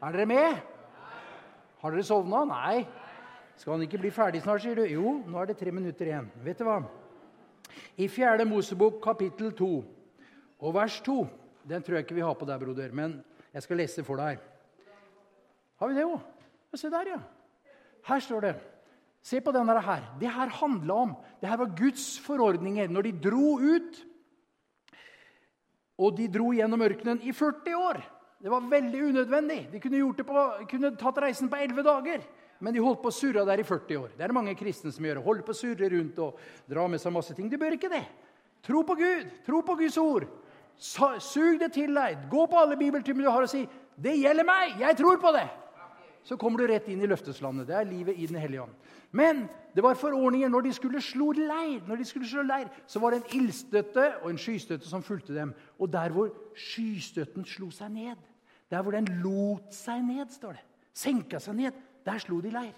Er 0.00 0.12
dere 0.12 0.26
med? 0.28 0.58
Har 1.80 1.94
dere 1.94 2.04
sovna? 2.04 2.44
Nei. 2.48 2.84
Skal 3.56 3.74
han 3.74 3.84
ikke 3.84 4.00
bli 4.00 4.12
ferdig 4.12 4.42
snart, 4.44 4.62
sier 4.64 4.76
du? 4.76 4.84
Jo, 4.88 5.18
nå 5.28 5.40
er 5.40 5.50
det 5.50 5.58
tre 5.60 5.72
minutter 5.72 6.08
igjen. 6.08 6.28
Vet 6.44 6.60
du 6.60 6.66
hva? 6.68 6.78
I 8.00 8.08
4. 8.08 8.44
Mosebok 8.48 9.00
kapittel 9.04 9.52
2 9.56 9.68
og 10.60 10.74
vers 10.74 10.96
2 11.06 11.16
Den 11.70 11.84
tror 11.84 11.98
jeg 11.98 12.06
ikke 12.06 12.16
vi 12.16 12.24
har 12.24 12.34
på 12.34 12.48
der, 12.48 12.58
broder, 12.58 12.92
men 12.96 13.18
jeg 13.52 13.62
skal 13.62 13.76
lese 13.76 14.04
for 14.04 14.20
deg. 14.20 14.40
Har 15.80 15.88
vi 15.88 15.96
det 15.96 16.06
òg? 16.08 16.20
Se 16.76 16.88
der, 16.92 17.12
ja. 17.12 17.18
Her 18.08 18.22
står 18.24 18.46
det. 18.46 18.54
Se 19.22 19.40
på 19.44 19.52
denne 19.52 19.76
her. 19.84 20.06
Det 20.20 20.30
her 20.32 20.52
handla 20.60 20.94
om 21.04 21.12
Det 21.40 21.48
her 21.48 21.60
var 21.60 21.76
Guds 21.76 22.18
forordninger 22.20 22.88
når 22.88 23.02
de 23.02 23.12
dro 23.28 23.58
ut 23.60 24.00
og 26.00 26.16
de 26.16 26.26
dro 26.32 26.50
gjennom 26.56 26.80
ørkenen 26.86 27.20
i 27.22 27.34
40 27.36 27.76
år. 27.76 28.00
Det 28.40 28.48
var 28.48 28.68
veldig 28.70 29.00
unødvendig. 29.10 29.58
De 29.72 29.80
kunne, 29.82 30.24
på, 30.24 30.44
kunne 30.70 30.94
tatt 30.96 31.18
reisen 31.20 31.50
på 31.52 31.58
11 31.60 31.84
dager. 31.84 32.24
Men 32.60 32.76
de 32.76 32.80
holdt 32.84 33.02
på 33.02 33.10
å 33.12 33.14
surre 33.14 33.44
der 33.48 33.60
i 33.60 33.66
40 33.66 34.00
år. 34.00 34.14
Det 34.16 34.24
er 34.24 34.32
det 34.32 34.36
mange 34.36 34.56
kristne 34.56 34.92
som 34.92 35.04
gjør. 35.04 35.20
Holder 35.24 35.44
på 35.44 35.52
å 35.52 35.58
surre 35.58 35.90
rundt 35.92 36.18
og 36.24 36.40
dra 36.68 36.86
med 36.88 37.00
seg 37.00 37.12
masse 37.12 37.36
ting. 37.36 37.48
De 37.52 37.60
bør 37.60 37.76
ikke 37.76 37.92
det. 37.92 38.02
Tro 38.64 38.82
på 38.84 38.96
Gud. 38.96 39.28
Tro 39.44 39.60
på 39.64 39.76
Guds 39.80 39.96
ord. 40.00 40.26
Sug 40.80 41.60
det 41.60 41.70
til 41.76 41.92
deg. 41.96 42.24
Gå 42.32 42.46
på 42.48 42.60
alle 42.60 42.80
bibeltimer 42.80 43.24
du 43.24 43.30
har 43.30 43.44
og 43.44 43.52
si 43.52 43.66
'Det 44.00 44.16
gjelder 44.16 44.44
meg. 44.44 44.80
Jeg 44.80 44.96
tror 44.96 45.20
på 45.20 45.32
det.' 45.36 45.48
Så 46.22 46.36
kommer 46.36 46.60
du 46.60 46.66
rett 46.68 46.88
inn 46.88 47.00
i 47.02 47.08
løfteslandet. 47.08 47.68
Det 47.68 47.76
er 47.76 47.88
livet 47.88 48.18
i 48.18 48.26
Den 48.26 48.36
hellige 48.36 48.62
ånd. 48.62 48.74
Men 49.10 49.48
det 49.74 49.82
var 49.82 49.94
forordninger 49.98 50.48
når 50.48 50.60
de 50.60 50.72
skulle 50.72 51.00
slå 51.02 51.32
leir. 51.32 51.80
Når 51.88 51.96
de 51.96 52.04
skulle 52.04 52.28
slå 52.28 52.42
leir, 52.42 52.68
Så 52.86 53.00
var 53.00 53.10
det 53.10 53.22
en 53.22 53.40
ildstøtte 53.40 54.12
og 54.22 54.30
en 54.30 54.38
skystøtte 54.38 54.88
som 54.88 55.02
fulgte 55.02 55.34
dem. 55.34 55.54
Og 55.78 55.92
der 55.92 56.10
hvor 56.10 56.30
skystøtten 56.54 57.44
slo 57.44 57.70
seg 57.70 57.90
ned, 57.90 58.16
der 58.70 58.82
hvor 58.82 58.92
den 58.92 59.08
lot 59.22 59.74
seg 59.74 60.02
ned, 60.02 60.28
står 60.30 60.52
det, 60.52 60.64
senka 60.94 61.38
seg 61.38 61.56
ned, 61.56 61.72
der 62.06 62.18
slo 62.18 62.40
de 62.40 62.50
leir. 62.50 62.76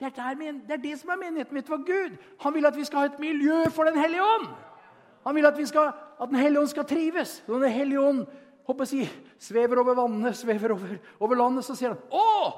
Det 0.00 0.06
er, 0.06 0.10
der, 0.16 0.34
det 0.34 0.72
er, 0.72 0.76
det 0.76 0.98
som 0.98 1.10
er 1.10 1.16
menigheten. 1.16 1.54
mitt 1.54 1.66
for? 1.66 1.76
Gud 1.76 2.16
han 2.40 2.54
vil 2.54 2.66
at 2.66 2.76
vi 2.76 2.84
skal 2.84 2.98
ha 2.98 3.04
et 3.04 3.18
miljø 3.20 3.68
for 3.70 3.84
Den 3.84 3.98
hellige 4.00 4.22
ånd. 4.22 4.48
Han 5.26 5.34
vil 5.34 5.46
at, 5.46 5.68
skal, 5.68 5.92
at 6.22 6.28
Den 6.28 6.36
hellige 6.36 6.60
ånd 6.60 6.68
skal 6.68 6.84
trives. 6.84 7.44
Den 7.46 7.70
hellige 7.70 8.00
ånd 8.00 8.26
håper 8.66 8.90
jeg, 8.94 9.08
svever 9.38 9.80
over 9.82 9.94
vannene, 9.94 10.34
svever 10.34 10.74
over, 10.74 10.96
over 11.20 11.36
landet, 11.36 11.64
så 11.64 11.74
sier 11.74 11.94
han 11.94 11.98
'Å! 12.10 12.52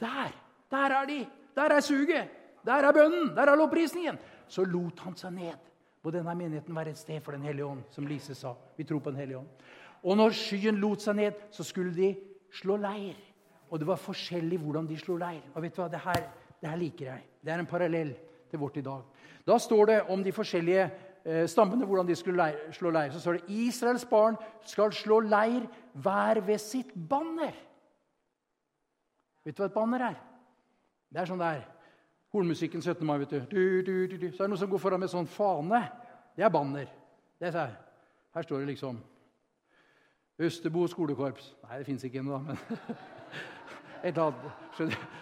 Der! 0.00 0.32
Der 0.70 0.96
er 1.00 1.06
de! 1.06 1.26
Der 1.56 1.74
er 1.76 1.80
suget! 1.80 2.28
Der 2.64 2.86
er 2.86 2.92
bønnen! 2.92 3.34
Der 3.36 3.50
er 3.50 3.56
lovprisningen!' 3.56 4.18
Så 4.48 4.64
lot 4.64 5.00
han 5.00 5.16
seg 5.16 5.32
ned. 5.32 5.58
Må 6.02 6.10
denne 6.10 6.34
menigheten 6.34 6.76
være 6.76 6.90
et 6.90 6.98
sted 6.98 7.20
for 7.20 7.32
Den 7.32 7.42
hellige 7.42 7.66
ånd, 7.66 7.82
som 7.90 8.06
Lise 8.06 8.34
sa. 8.34 8.54
Vi 8.76 8.84
tror 8.84 8.98
på 8.98 9.10
Den 9.10 9.20
hellige 9.20 9.38
ånd. 9.38 9.48
Og 10.02 10.16
når 10.16 10.30
skyen 10.30 10.80
lot 10.80 11.02
seg 11.02 11.16
ned, 11.16 11.32
så 11.50 11.64
skulle 11.64 11.94
de 11.94 12.14
slå 12.52 12.76
leir. 12.80 13.14
Og 13.70 13.78
det 13.78 13.86
var 13.86 14.00
forskjellig 14.00 14.58
hvordan 14.58 14.88
de 14.88 14.96
slo 14.98 15.16
leir. 15.20 15.42
Og 15.54 15.62
vet 15.62 15.76
du 15.76 15.82
hva? 15.82 15.88
Det 15.92 16.00
her, 16.00 16.24
det 16.60 16.70
her 16.70 16.80
liker 16.80 17.06
jeg. 17.06 17.22
Det 17.44 17.52
er 17.52 17.58
en 17.62 17.66
parallell 17.66 18.14
til 18.50 18.58
vårt 18.58 18.76
i 18.76 18.84
dag. 18.84 19.02
Da 19.46 19.58
står 19.58 19.86
det 19.86 20.00
om 20.10 20.24
de 20.24 20.32
forskjellige 20.32 20.90
stammene, 21.48 21.84
hvordan 21.84 22.08
de 22.08 22.16
skulle 22.16 22.40
leir, 22.40 22.72
slå 22.72 22.90
leir. 22.90 23.10
Så 23.12 23.20
står 23.20 23.38
det 23.38 23.56
Israels 23.66 24.04
barn 24.08 24.38
skal 24.64 24.92
slå 24.92 25.20
leir 25.20 25.66
hver 25.92 26.40
ved 26.46 26.58
sitt 26.58 26.94
banner. 26.94 27.52
Vet 29.44 29.56
du 29.56 29.62
hva 29.62 29.68
et 29.68 29.76
banner 29.76 30.06
er? 30.10 30.16
Det 31.10 31.20
er 31.20 31.28
sånn 31.28 31.42
der 31.42 31.62
hornmusikken 32.32 32.82
17. 32.82 33.06
mai. 33.06 33.18
vet 33.18 33.30
du. 33.30 33.40
Du, 33.50 33.82
du, 33.82 34.16
du. 34.16 34.26
Så 34.32 34.42
er 34.42 34.46
det 34.46 34.52
noen 34.54 34.62
som 34.62 34.70
går 34.70 34.82
foran 34.82 35.00
med 35.00 35.10
sånn 35.12 35.28
fane. 35.28 35.82
Det 36.36 36.44
er 36.46 36.52
banner. 36.54 36.90
Det 37.40 37.48
er 37.48 37.58
her. 37.58 37.78
her 38.34 38.46
står 38.46 38.62
det 38.62 38.74
liksom 38.74 39.00
Østerbo 40.40 40.86
skolekorps. 40.88 41.54
Nei, 41.66 41.78
det 41.78 41.86
fins 41.86 42.04
ikke 42.04 42.22
ennå, 42.22 42.38
men. 42.38 42.56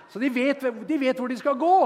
Så 0.09 0.21
de 0.23 0.29
vet, 0.31 0.63
de 0.89 0.99
vet, 1.01 1.19
hvor 1.19 1.29
de 1.29 1.37
skal 1.37 1.57
gå. 1.59 1.79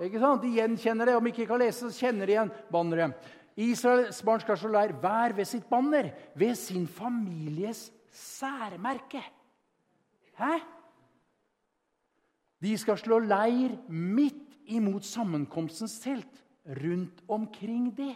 Ikke 0.00 0.20
sant? 0.22 0.42
De 0.42 0.52
gjenkjenner 0.56 1.10
det. 1.10 1.16
Om 1.18 1.26
de 1.26 1.32
ikke 1.34 1.48
kan 1.50 1.60
lese, 1.60 1.90
så 1.90 2.06
kjenner 2.06 2.28
de 2.28 2.36
igjen 2.36 2.52
banneret. 2.72 3.30
Israels 3.60 4.20
barn 4.24 4.40
skal 4.40 4.56
slå 4.56 4.70
leir 4.72 4.94
hver 5.02 5.34
ved 5.36 5.48
sitt 5.48 5.66
banner, 5.68 6.12
ved 6.38 6.54
sin 6.56 6.86
families 6.88 7.88
særmerke. 8.14 9.20
Hæ? 10.40 10.54
De 12.60 12.76
skal 12.78 12.98
slå 13.00 13.18
leir 13.24 13.76
midt 13.88 14.46
imot 14.70 15.04
sammenkomstens 15.04 15.98
telt, 16.02 16.44
rundt 16.80 17.22
omkring 17.28 17.88
det. 17.96 18.14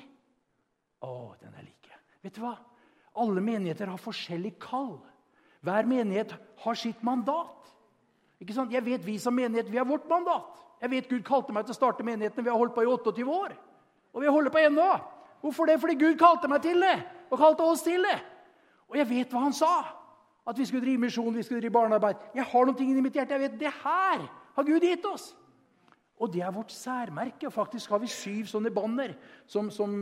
Å, 1.04 1.34
den 1.40 1.52
er 1.56 1.64
like. 1.64 2.00
Vet 2.24 2.36
du 2.36 2.44
hva? 2.44 2.54
Alle 3.20 3.42
menigheter 3.44 3.90
har 3.90 4.00
forskjellig 4.00 4.54
kall. 4.62 4.98
Hver 5.64 5.88
menighet 5.88 6.34
har 6.64 6.78
sitt 6.78 7.00
mandat. 7.06 7.72
Ikke 8.42 8.56
sant? 8.56 8.72
Jeg 8.72 8.84
vet 8.84 9.04
Vi 9.04 9.16
som 9.22 9.34
menighet 9.34 9.70
vi 9.70 9.80
har 9.80 9.88
vårt 9.88 10.08
mandat. 10.10 10.60
Jeg 10.84 10.92
vet 10.92 11.06
Gud 11.08 11.22
kalte 11.24 11.54
meg 11.56 11.64
til 11.64 11.72
å 11.72 11.78
starte 11.78 12.04
menigheten. 12.04 12.44
Vi 12.44 12.52
har 12.52 12.60
holdt 12.60 12.74
på 12.76 12.82
i 12.84 12.88
28 12.90 13.24
år. 13.24 13.54
Og 14.12 14.20
vi 14.20 14.28
holder 14.28 14.52
på 14.52 14.60
ennå. 14.60 14.88
Hvorfor 15.40 15.70
det? 15.70 15.78
Fordi 15.80 15.94
Gud 15.96 16.18
kalte 16.20 16.50
meg 16.52 16.60
til 16.64 16.84
det. 16.84 16.98
Og 17.32 17.40
kalte 17.40 17.64
oss 17.64 17.84
til 17.86 18.04
det. 18.04 18.18
Og 18.92 18.98
jeg 19.00 19.08
vet 19.08 19.32
hva 19.32 19.46
han 19.46 19.56
sa. 19.56 19.72
At 20.44 20.60
vi 20.60 20.66
skulle 20.68 20.84
drive 20.84 21.00
misjon, 21.06 21.32
vi 21.32 21.42
skulle 21.46 21.62
drive 21.64 21.72
barnearbeid. 21.72 22.20
Jeg 22.36 22.44
har 22.50 22.68
noen 22.68 22.76
ting 22.76 22.92
i 22.92 23.00
mitt 23.00 23.16
hjerte. 23.16 23.32
Jeg 23.32 23.46
vet 23.46 23.56
det 23.62 23.72
her 23.80 24.26
har 24.28 24.68
Gud 24.68 24.84
gitt 24.84 25.08
oss. 25.08 25.30
Og 26.20 26.30
det 26.30 26.44
er 26.44 26.52
vårt 26.54 26.70
særmerke. 26.70 27.46
og 27.48 27.52
Faktisk 27.52 27.90
har 27.90 27.98
vi 28.02 28.12
syv 28.12 28.46
sånne 28.46 28.70
banner 28.70 29.16
som, 29.50 29.70
som 29.72 29.96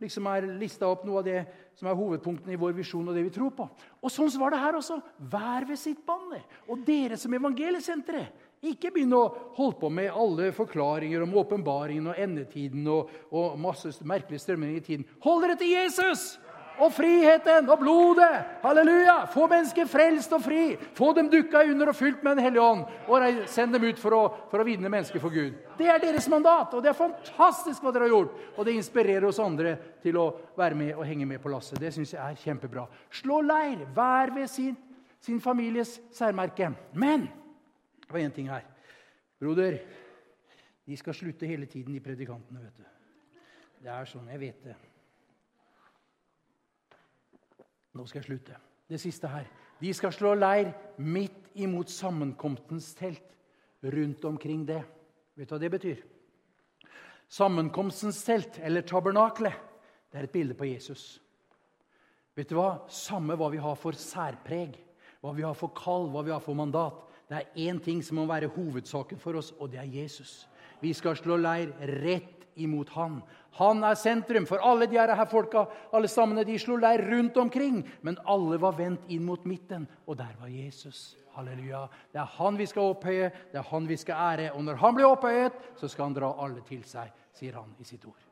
liksom 0.00 0.28
er 0.30 0.46
lista 0.60 0.88
opp 0.88 1.02
noe 1.04 1.20
av 1.20 1.26
det 1.26 1.42
som 1.76 1.90
er 1.90 1.98
hovedpunktene 1.98 2.54
i 2.54 2.60
vår 2.60 2.78
visjon 2.78 3.10
og 3.10 3.18
det 3.18 3.26
vi 3.26 3.34
tror 3.34 3.52
på. 3.58 3.66
Og 4.00 4.14
Sånn 4.14 4.30
var 4.40 4.54
det 4.54 4.62
her 4.62 4.78
også. 4.78 5.00
Hver 5.18 5.66
ved 5.68 5.82
sitt 5.82 6.00
banner. 6.06 6.46
Og 6.70 6.86
dere 6.86 7.18
som 7.20 7.34
evangeliesenteret, 7.36 8.47
ikke 8.62 8.90
begynn 8.94 9.14
å 9.14 9.24
holde 9.56 9.78
på 9.78 9.90
med 9.92 10.10
alle 10.10 10.50
forklaringer 10.56 11.22
om 11.22 11.36
åpenbaringen 11.38 12.10
og 12.10 12.18
endetiden 12.18 12.86
og, 12.90 13.12
og 13.30 13.58
masse 13.60 13.92
merkelige 14.02 14.42
strømninger 14.42 14.80
i 14.80 14.86
tiden. 14.90 15.08
Hold 15.26 15.46
dere 15.46 15.58
til 15.60 15.74
Jesus! 15.76 16.36
og 16.78 16.92
friheten 16.94 17.68
og 17.70 17.80
blodet. 17.80 18.60
Halleluja! 18.62 19.24
Få 19.32 19.48
mennesker 19.50 19.88
frelst 19.90 20.32
og 20.34 20.42
fri. 20.44 20.76
Få 20.96 21.10
dem 21.16 21.30
dukka 21.32 21.64
under 21.66 21.90
og 21.92 21.96
fylt 21.98 22.22
med 22.22 22.38
Den 22.38 22.44
hellige 22.46 22.62
ånd. 22.62 22.84
Og 23.08 23.48
send 23.50 23.74
dem 23.74 23.86
ut 23.88 23.98
for 23.98 24.14
å, 24.14 24.22
for 24.50 24.62
å 24.62 24.66
vinne 24.66 24.90
mennesker 24.90 25.22
for 25.22 25.34
Gud. 25.34 25.56
Det 25.78 25.88
er 25.90 26.02
deres 26.02 26.28
mandat, 26.30 26.74
og 26.74 26.82
det 26.82 26.92
er 26.92 26.98
fantastisk 26.98 27.82
hva 27.82 27.92
dere 27.94 28.08
har 28.08 28.14
gjort. 28.14 28.36
Og 28.56 28.68
det 28.68 28.76
inspirerer 28.78 29.26
oss 29.28 29.42
andre 29.42 29.76
til 30.02 30.20
å 30.20 30.28
være 30.58 30.78
med 30.78 30.94
og 30.94 31.06
henge 31.08 31.26
med 31.28 31.42
på 31.42 31.52
lasset. 31.52 31.80
Det 31.82 31.92
syns 31.94 32.14
jeg 32.14 32.22
er 32.22 32.44
kjempebra. 32.44 32.86
Slå 33.10 33.40
leir. 33.46 33.82
Vær 33.96 34.34
ved 34.36 34.50
sin, 34.50 34.76
sin 35.20 35.42
families 35.42 35.98
særmerke. 36.14 36.72
Men 36.94 37.26
det 38.08 38.14
var 38.14 38.24
én 38.24 38.32
ting 38.32 38.48
her. 38.48 38.64
Broder, 39.38 39.78
de 40.86 40.96
skal 40.96 41.14
slutte 41.14 41.46
hele 41.46 41.66
tiden, 41.66 41.92
de 41.92 42.00
predikantene. 42.00 42.62
vet 42.62 42.76
du. 42.76 42.84
Det 43.84 43.90
er 43.92 44.08
sånn. 44.08 44.30
Jeg 44.32 44.40
vet 44.40 44.62
det. 44.64 44.76
Nå 47.92 48.06
skal 48.08 48.22
jeg 48.22 48.30
slutte. 48.30 48.56
Det 48.88 49.00
siste 49.00 49.28
her. 49.28 49.44
De 49.78 49.92
skal 49.92 50.14
slå 50.16 50.32
leir 50.38 50.72
midt 50.96 51.52
imot 51.60 51.92
sammenkomstens 51.92 52.94
telt. 52.96 53.36
Rundt 53.82 54.24
omkring 54.24 54.64
det. 54.66 54.80
Vet 55.36 55.50
du 55.50 55.54
hva 55.54 55.60
det 55.60 55.70
betyr? 55.76 56.00
Sammenkomstens 57.28 58.22
telt, 58.24 58.56
eller 58.64 58.82
tabernakle, 58.88 59.52
det 60.08 60.18
er 60.18 60.24
et 60.24 60.32
bilde 60.32 60.56
på 60.56 60.64
Jesus. 60.64 61.20
Vet 62.34 62.48
du 62.48 62.56
hva? 62.56 62.86
Samme 62.88 63.36
hva 63.36 63.50
vi 63.52 63.60
har 63.60 63.76
for 63.76 63.92
særpreg, 63.92 64.78
hva 65.20 65.34
vi 65.36 65.44
har 65.44 65.54
for 65.58 65.76
kall, 65.76 66.08
hva 66.08 66.24
vi 66.24 66.32
har 66.32 66.40
for 66.40 66.56
mandat. 66.56 67.04
Det 67.28 67.36
er 67.36 67.68
én 67.68 67.80
ting 67.84 68.00
som 68.04 68.16
må 68.16 68.26
være 68.26 68.48
hovedsaken 68.54 69.20
for 69.20 69.36
oss, 69.36 69.52
og 69.60 69.70
det 69.72 69.82
er 69.82 69.94
Jesus. 70.02 70.48
Vi 70.80 70.94
skal 70.96 71.16
slå 71.18 71.36
leir 71.36 71.74
rett 72.02 72.46
imot 72.58 72.88
han. 72.94 73.20
Han 73.58 73.84
er 73.84 73.98
sentrum 73.98 74.46
for 74.46 74.62
alle 74.64 74.86
de 74.90 74.98
her 74.98 75.24
folka. 75.30 75.66
Alle 75.92 76.08
sammen 76.08 76.40
de 76.46 76.58
slo 76.58 76.76
leir 76.76 77.04
rundt 77.10 77.36
omkring, 77.36 77.82
men 78.02 78.18
alle 78.26 78.58
var 78.60 78.76
vendt 78.78 79.08
inn 79.08 79.24
mot 79.26 79.44
midten, 79.44 79.86
og 80.06 80.18
der 80.18 80.34
var 80.40 80.48
Jesus. 80.48 81.16
Halleluja. 81.38 81.84
Det 82.12 82.18
er 82.18 82.36
han 82.38 82.56
vi 82.58 82.66
skal 82.66 82.94
opphøye, 82.94 83.30
det 83.52 83.60
er 83.60 83.68
han 83.70 83.88
vi 83.88 83.96
skal 83.96 84.14
ære. 84.14 84.52
Og 84.52 84.64
når 84.64 84.80
han 84.80 84.94
blir 84.94 85.06
opphøyet, 85.06 85.58
så 85.78 85.88
skal 85.88 86.08
han 86.08 86.16
dra 86.16 86.32
alle 86.42 86.64
til 86.66 86.82
seg, 86.84 87.12
sier 87.36 87.60
han 87.60 87.76
i 87.78 87.86
sitt 87.86 88.06
ord. 88.08 88.24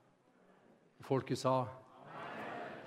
Folket 1.07 1.39
sa 1.39 1.61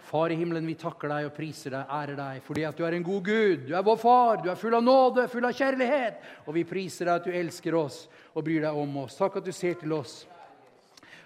Far 0.10 0.32
i 0.34 0.36
himmelen, 0.39 0.66
vi 0.66 0.74
takker 0.74 1.12
deg 1.12 1.28
og 1.28 1.36
priser 1.36 1.76
deg, 1.76 1.91
ærer 1.93 2.18
deg, 2.18 2.39
fordi 2.41 2.64
at 2.66 2.80
du 2.80 2.82
er 2.88 2.95
en 2.97 3.03
god 3.05 3.28
Gud. 3.28 3.68
Du 3.68 3.76
er 3.78 3.84
vår 3.86 3.97
far, 4.01 4.39
du 4.41 4.47
er 4.49 4.57
full 4.57 4.74
av 4.74 4.82
nåde, 4.82 5.28
full 5.30 5.45
av 5.45 5.53
kjærlighet. 5.53 6.24
Og 6.47 6.55
vi 6.55 6.64
priser 6.66 7.05
deg 7.05 7.20
at 7.20 7.28
du 7.30 7.36
elsker 7.38 7.78
oss 7.78 7.99
og 8.34 8.41
bryr 8.47 8.66
deg 8.66 8.80
om 8.82 8.97
oss. 9.03 9.20
Takk 9.20 9.38
at 9.38 9.45
du 9.45 9.53
ser 9.53 9.78
til 9.78 9.93
oss 9.93 10.24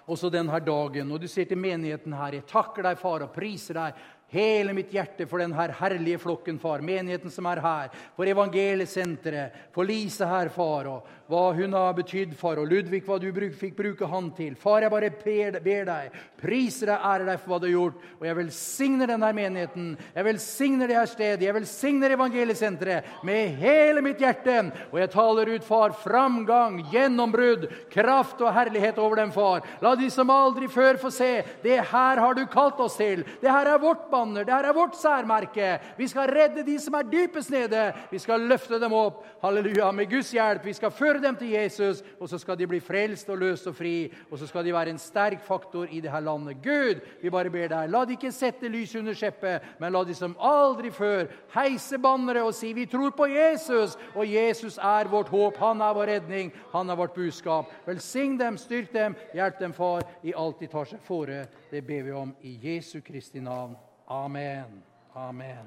også 0.04 0.28
denne 0.34 0.60
dagen. 0.60 1.16
Og 1.16 1.24
du 1.24 1.30
ser 1.32 1.48
til 1.48 1.64
menigheten 1.64 2.12
her, 2.20 2.36
jeg 2.36 2.48
takker 2.50 2.84
deg, 2.90 3.00
far, 3.00 3.24
og 3.24 3.32
priser 3.32 3.80
deg 3.80 4.04
hele 4.34 4.74
mitt 4.74 4.92
hjerte 4.94 5.28
for 5.30 5.42
denne 5.42 5.68
herlige 5.80 6.20
flokken, 6.22 6.60
far. 6.60 6.82
Menigheten 6.82 7.32
som 7.32 7.46
er 7.50 7.62
her, 7.64 7.92
for 8.18 8.30
evangeliesenteret, 8.30 9.60
for 9.74 9.88
Lise 9.88 10.28
her, 10.28 10.50
far, 10.54 10.90
og 10.90 11.12
hva 11.30 11.44
hun 11.56 11.74
har 11.78 11.94
betydd, 11.98 12.34
far, 12.38 12.60
og 12.62 12.70
Ludvig, 12.70 13.04
hva 13.06 13.20
du 13.22 13.30
fikk 13.58 13.76
bruke 13.78 14.10
han 14.10 14.32
til. 14.36 14.56
Far, 14.60 14.84
jeg 14.84 14.94
bare 14.94 15.12
ber, 15.24 15.60
ber 15.64 15.86
deg, 15.88 16.18
priser 16.42 16.92
deg, 16.92 17.06
ærer 17.14 17.30
deg 17.32 17.42
for 17.42 17.54
hva 17.54 17.60
du 17.62 17.68
har 17.68 17.76
gjort, 17.76 18.02
og 18.20 18.28
jeg 18.28 18.40
velsigner 18.42 19.14
denne 19.14 19.32
menigheten. 19.38 19.92
Jeg 20.16 20.28
velsigner 20.28 20.90
det 20.90 21.00
her 21.00 21.10
stedet, 21.10 21.46
jeg 21.48 21.58
velsigner 21.58 22.18
evangeliesenteret 22.18 23.24
med 23.26 23.62
hele 23.62 24.04
mitt 24.06 24.22
hjerte. 24.22 24.60
Og 24.92 25.00
jeg 25.02 25.12
taler 25.14 25.54
ut, 25.56 25.66
far, 25.66 25.96
framgang, 26.04 26.82
gjennombrudd, 26.94 27.70
kraft 27.94 28.42
og 28.44 28.54
herlighet 28.54 29.00
over 29.02 29.22
dem, 29.22 29.34
far. 29.34 29.66
La 29.84 29.96
de 30.00 30.10
som 30.14 30.32
aldri 30.34 30.70
før 30.72 31.00
få 31.02 31.12
se, 31.14 31.32
det 31.64 31.80
her 31.92 32.22
har 32.22 32.38
du 32.38 32.44
kalt 32.52 32.82
oss 32.84 32.98
til. 33.00 33.24
Det 33.42 33.52
her 33.52 33.70
er 33.70 33.82
vårt 33.82 34.10
barn 34.12 34.23
banner. 34.24 34.46
Dette 34.48 34.70
er 34.70 34.76
vårt 34.76 34.96
særmerke. 34.98 35.70
Vi 35.98 36.08
skal 36.08 36.32
redde 36.32 36.64
de 36.66 36.78
som 36.80 36.96
er 36.98 37.08
dypest 37.10 37.52
nede. 37.54 37.92
Vi 38.12 38.20
skal 38.22 38.48
løfte 38.48 38.80
dem 38.80 38.94
opp 38.96 39.24
halleluja, 39.44 39.92
med 39.92 40.10
Guds 40.12 40.32
hjelp. 40.34 40.66
Vi 40.66 40.74
skal 40.74 40.92
føre 40.92 41.22
dem 41.22 41.36
til 41.36 41.54
Jesus, 41.54 42.04
og 42.20 42.30
så 42.30 42.40
skal 42.40 42.58
de 42.60 42.68
bli 42.68 42.80
frelst 42.84 43.30
og 43.30 43.42
løst 43.42 43.68
og 43.68 43.76
fri. 43.76 44.12
Og 44.32 44.40
så 44.40 44.48
skal 44.48 44.66
de 44.66 44.74
være 44.74 44.94
en 44.94 45.02
sterk 45.02 45.44
faktor 45.44 45.88
i 45.92 46.02
dette 46.04 46.22
landet. 46.24 46.62
Gud, 46.64 47.02
vi 47.22 47.34
bare 47.34 47.52
ber 47.52 47.70
deg, 47.72 47.92
la 47.92 48.04
de 48.06 48.18
ikke 48.18 48.32
sette 48.34 48.72
lys 48.72 48.96
under 49.00 49.18
skjeppet, 49.18 49.64
men 49.80 49.94
la 49.94 50.04
de 50.08 50.16
som 50.18 50.36
aldri 50.40 50.92
før 50.94 51.28
heise 51.56 52.00
bannere 52.02 52.44
og 52.44 52.54
si 52.56 52.74
vi 52.74 52.88
tror 52.90 53.14
på 53.16 53.28
Jesus, 53.32 53.98
og 54.16 54.28
Jesus 54.28 54.78
er 54.78 55.12
vårt 55.12 55.32
håp. 55.34 55.60
Han 55.64 55.82
er 55.84 55.96
vår 55.96 56.12
redning. 56.16 56.52
Han 56.74 56.90
er 56.90 57.00
vårt 57.00 57.16
budskap. 57.18 57.72
Velsign 57.88 58.38
dem, 58.40 58.58
styrk 58.58 58.94
dem, 58.94 59.18
hjelp 59.36 59.60
dem, 59.60 59.74
far, 59.76 60.06
i 60.24 60.34
alt 60.38 60.62
de 60.62 60.70
tar 60.72 60.90
seg 60.90 61.02
fore. 61.04 61.44
Det 61.72 61.84
ber 61.86 62.06
vi 62.06 62.14
om 62.18 62.36
i 62.42 62.58
Jesu 62.64 63.02
Kristi 63.06 63.42
navn. 63.44 63.76
Amen. 64.10 64.84
Amen. 65.16 65.66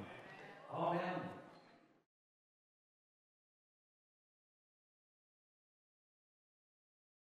Amen. 0.72 1.45